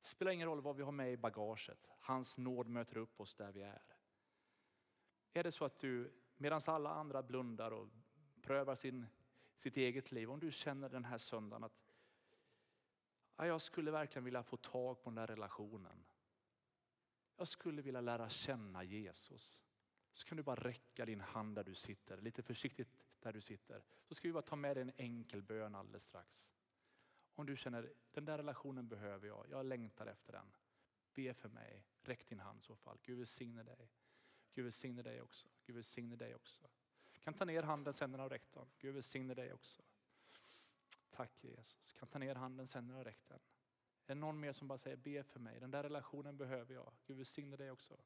Det 0.00 0.06
spelar 0.06 0.32
ingen 0.32 0.48
roll 0.48 0.60
vad 0.60 0.76
vi 0.76 0.82
har 0.82 0.92
med 0.92 1.12
i 1.12 1.16
bagaget. 1.16 1.88
Hans 2.00 2.38
nåd 2.38 2.68
möter 2.68 2.96
upp 2.96 3.20
oss 3.20 3.34
där 3.34 3.52
vi 3.52 3.62
är. 3.62 3.82
Är 5.32 5.42
det 5.42 5.52
så 5.52 5.64
att 5.64 5.78
du, 5.78 6.12
medan 6.36 6.60
alla 6.66 6.90
andra 6.90 7.22
blundar 7.22 7.70
och 7.70 7.88
prövar 8.42 8.74
sin, 8.74 9.06
sitt 9.56 9.76
eget 9.76 10.12
liv, 10.12 10.30
om 10.30 10.40
du 10.40 10.52
känner 10.52 10.88
den 10.88 11.04
här 11.04 11.18
söndagen 11.18 11.64
att 11.64 11.89
jag 13.46 13.60
skulle 13.60 13.90
verkligen 13.90 14.24
vilja 14.24 14.42
få 14.42 14.56
tag 14.56 15.02
på 15.02 15.10
den 15.10 15.14
där 15.14 15.26
relationen. 15.26 16.04
Jag 17.36 17.48
skulle 17.48 17.82
vilja 17.82 18.00
lära 18.00 18.28
känna 18.28 18.84
Jesus. 18.84 19.62
Så 20.12 20.26
kan 20.26 20.36
du 20.36 20.42
bara 20.42 20.56
räcka 20.56 21.06
din 21.06 21.20
hand 21.20 21.54
där 21.54 21.64
du 21.64 21.74
sitter, 21.74 22.20
lite 22.20 22.42
försiktigt 22.42 22.88
där 23.20 23.32
du 23.32 23.40
sitter. 23.40 23.84
Så 24.08 24.14
ska 24.14 24.28
vi 24.28 24.32
bara 24.32 24.42
ta 24.42 24.56
med 24.56 24.76
dig 24.76 24.82
en 24.82 24.92
enkel 24.96 25.42
bön 25.42 25.74
alldeles 25.74 26.04
strax. 26.04 26.52
Om 27.34 27.46
du 27.46 27.56
känner, 27.56 27.92
den 28.10 28.24
där 28.24 28.38
relationen 28.38 28.88
behöver 28.88 29.28
jag, 29.28 29.46
jag 29.50 29.66
längtar 29.66 30.06
efter 30.06 30.32
den. 30.32 30.52
Be 31.14 31.34
för 31.34 31.48
mig, 31.48 31.84
räck 32.02 32.28
din 32.28 32.40
hand 32.40 32.60
i 32.60 32.62
så 32.62 32.76
fall. 32.76 32.98
Gud 33.02 33.18
välsigne 33.18 33.62
dig. 33.62 33.90
Gud 34.52 34.64
välsigne 34.64 35.02
dig 35.02 35.22
också. 35.22 35.48
Gud 35.66 35.76
välsigne 35.76 36.16
dig 36.16 36.34
också. 36.34 36.68
Kan 37.20 37.34
ta 37.34 37.44
ner 37.44 37.62
handen 37.62 37.94
sen 37.94 38.20
av 38.20 38.30
rektorn. 38.30 38.60
har 38.60 38.64
räckt. 38.64 38.78
Gud 38.78 38.94
välsigne 38.94 39.34
dig 39.34 39.52
också. 39.52 39.82
Tack 41.20 41.44
Jesus. 41.44 41.92
Kan 41.92 42.08
ta 42.08 42.18
ner 42.18 42.34
handen 42.34 42.68
sen 42.68 42.86
när 42.86 42.94
du 42.94 42.98
har 42.98 43.04
räckt 43.04 43.28
den. 43.28 43.38
Är 44.06 44.14
det 44.14 44.20
någon 44.20 44.40
mer 44.40 44.52
som 44.52 44.68
bara 44.68 44.78
säger 44.78 44.96
be 44.96 45.24
för 45.24 45.40
mig, 45.40 45.60
den 45.60 45.70
där 45.70 45.82
relationen 45.82 46.36
behöver 46.36 46.74
jag. 46.74 46.92
Gud 47.04 47.16
välsigne 47.16 47.56
dig 47.56 47.70
också. 47.70 47.96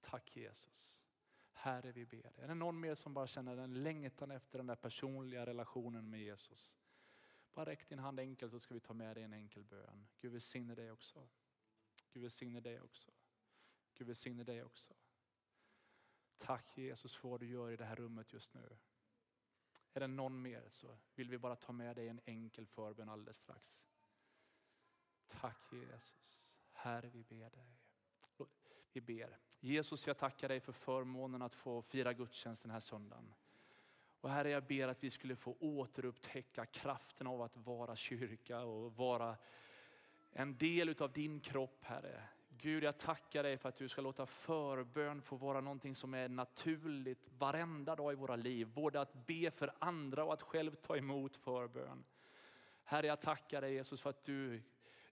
Tack 0.00 0.36
Jesus. 0.36 1.04
Herre 1.52 1.92
vi 1.92 2.06
ber 2.06 2.22
dig. 2.22 2.32
Är 2.36 2.48
det 2.48 2.54
någon 2.54 2.80
mer 2.80 2.94
som 2.94 3.14
bara 3.14 3.26
känner 3.26 3.56
en 3.56 3.82
längtan 3.82 4.30
efter 4.30 4.58
den 4.58 4.66
där 4.66 4.74
personliga 4.76 5.46
relationen 5.46 6.10
med 6.10 6.20
Jesus? 6.20 6.76
Bara 7.52 7.66
räck 7.66 7.88
din 7.88 7.98
hand 7.98 8.20
enkelt 8.20 8.52
så 8.52 8.60
ska 8.60 8.74
vi 8.74 8.80
ta 8.80 8.94
med 8.94 9.16
dig 9.16 9.24
en 9.24 9.32
enkel 9.32 9.64
bön. 9.64 10.06
Gud 10.20 10.32
välsigne 10.32 10.74
dig 10.74 10.92
också. 10.92 11.28
Gud 12.12 12.22
välsigne 12.22 12.60
dig 12.60 12.80
också. 12.80 13.12
Gud 13.94 14.06
välsigne 14.06 14.44
dig 14.44 14.64
också. 14.64 14.94
Tack 16.36 16.78
Jesus 16.78 17.16
för 17.16 17.28
vad 17.28 17.40
du 17.40 17.46
gör 17.46 17.70
i 17.70 17.76
det 17.76 17.84
här 17.84 17.96
rummet 17.96 18.32
just 18.32 18.54
nu. 18.54 18.78
Är 19.96 20.00
det 20.00 20.06
någon 20.06 20.42
mer 20.42 20.64
så 20.68 20.98
vill 21.14 21.30
vi 21.30 21.38
bara 21.38 21.56
ta 21.56 21.72
med 21.72 21.96
dig 21.96 22.08
en 22.08 22.20
enkel 22.24 22.66
förbön 22.66 23.08
alldeles 23.08 23.38
strax. 23.38 23.82
Tack 25.26 25.72
Jesus. 25.72 26.56
Herre 26.72 27.08
vi 27.08 27.24
ber 27.24 27.50
dig. 27.50 27.78
Vi 28.92 29.00
ber. 29.00 29.38
Jesus 29.60 30.06
jag 30.06 30.18
tackar 30.18 30.48
dig 30.48 30.60
för 30.60 30.72
förmånen 30.72 31.42
att 31.42 31.54
få 31.54 31.82
fira 31.82 32.12
gudstjänst 32.12 32.62
den 32.62 32.72
här 32.72 32.80
söndagen. 32.80 33.34
Och 34.20 34.30
Herre 34.30 34.50
jag 34.50 34.66
ber 34.66 34.88
att 34.88 35.04
vi 35.04 35.10
skulle 35.10 35.36
få 35.36 35.56
återupptäcka 35.60 36.66
kraften 36.66 37.26
av 37.26 37.42
att 37.42 37.56
vara 37.56 37.96
kyrka 37.96 38.60
och 38.60 38.96
vara 38.96 39.36
en 40.30 40.58
del 40.58 40.88
utav 40.88 41.12
din 41.12 41.40
kropp 41.40 41.84
Herre. 41.84 42.28
Gud 42.60 42.84
jag 42.84 42.98
tackar 42.98 43.42
dig 43.42 43.58
för 43.58 43.68
att 43.68 43.76
du 43.76 43.88
ska 43.88 44.00
låta 44.00 44.26
förbön 44.26 45.22
få 45.22 45.36
vara 45.36 45.60
någonting 45.60 45.94
som 45.94 46.14
är 46.14 46.28
naturligt 46.28 47.30
varenda 47.38 47.96
dag 47.96 48.12
i 48.12 48.16
våra 48.16 48.36
liv. 48.36 48.68
Både 48.68 49.00
att 49.00 49.26
be 49.26 49.50
för 49.50 49.72
andra 49.78 50.24
och 50.24 50.32
att 50.32 50.42
själv 50.42 50.74
ta 50.74 50.96
emot 50.96 51.36
förbön. 51.36 52.04
Herre 52.84 53.06
jag 53.06 53.20
tackar 53.20 53.60
dig 53.60 53.74
Jesus 53.74 54.00
för 54.00 54.10
att 54.10 54.24
du 54.24 54.62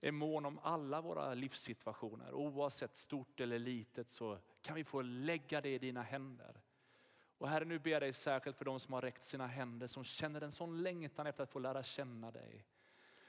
är 0.01 0.13
mån 0.13 0.47
om 0.47 0.59
alla 0.63 1.01
våra 1.01 1.35
livssituationer. 1.35 2.33
Oavsett 2.33 2.97
stort 2.97 3.41
eller 3.41 3.59
litet 3.59 4.09
så 4.09 4.39
kan 4.63 4.77
vi 4.77 4.85
få 4.85 5.03
lägga 5.03 5.61
det 5.61 5.75
i 5.75 5.79
dina 5.79 6.03
händer. 6.03 6.61
Och 7.39 7.49
Herre 7.49 7.65
nu 7.65 7.79
ber 7.79 7.91
jag 7.91 8.03
dig 8.03 8.13
särskilt 8.13 8.57
för 8.57 8.65
de 8.65 8.81
som 8.81 8.95
har 8.95 9.03
räckt 9.03 9.23
sina 9.23 9.47
händer, 9.47 9.87
som 9.87 10.05
känner 10.05 10.41
en 10.41 10.53
sån 10.53 10.83
längtan 10.83 11.27
efter 11.27 11.43
att 11.43 11.51
få 11.51 11.59
lära 11.59 11.83
känna 11.83 12.31
dig. 12.31 12.65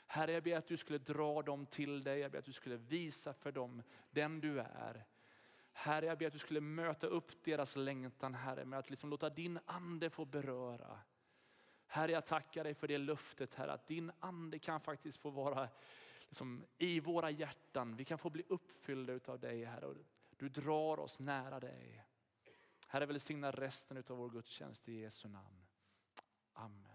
Herre 0.06 0.32
jag 0.32 0.44
ber 0.44 0.58
att 0.58 0.68
du 0.68 0.78
skulle 0.78 0.98
dra 0.98 1.42
dem 1.42 1.66
till 1.66 2.04
dig, 2.04 2.20
jag 2.20 2.32
ber 2.32 2.40
att 2.40 2.46
du 2.46 2.54
skulle 2.54 2.78
visa 2.78 3.34
för 3.34 3.52
dem 3.52 3.84
den 4.12 4.40
du 4.40 4.60
är. 4.60 5.06
Herre 5.72 6.06
jag 6.06 6.18
ber 6.18 6.28
att 6.28 6.34
du 6.34 6.40
skulle 6.40 6.62
möta 6.62 7.08
upp 7.08 7.44
deras 7.44 7.76
längtan 7.76 8.34
Herre 8.34 8.66
med 8.66 8.80
att 8.80 8.90
liksom 8.90 9.10
låta 9.10 9.30
din 9.30 9.60
ande 9.66 10.10
få 10.10 10.26
beröra. 10.26 11.00
Herre 11.88 12.12
jag 12.12 12.26
tackar 12.26 12.64
dig 12.64 12.74
för 12.74 12.88
det 12.88 12.98
löftet 12.98 13.54
Herre, 13.54 13.74
att 13.74 13.88
din 13.88 14.12
ande 14.20 14.60
kan 14.60 14.82
faktiskt 14.82 15.18
få 15.18 15.30
vara 15.30 15.70
liksom, 16.28 16.66
i 16.78 17.00
våra 17.00 17.32
hjärtan. 17.32 17.96
Vi 17.96 18.06
kan 18.06 18.18
få 18.18 18.30
bli 18.30 18.44
uppfyllda 18.48 19.20
av 19.26 19.40
dig 19.40 19.64
Herre. 19.64 19.96
Du 20.38 20.50
drar 20.50 21.00
oss 21.00 21.20
nära 21.20 21.60
dig. 21.60 22.06
Herre 22.88 23.06
välsigna 23.06 23.52
resten 23.52 23.98
av 23.98 24.18
vår 24.18 24.30
gudstjänst 24.30 24.90
i 24.90 25.00
Jesu 25.00 25.28
namn. 25.28 25.66
Amen. 26.54 26.86
Amen. 26.86 26.95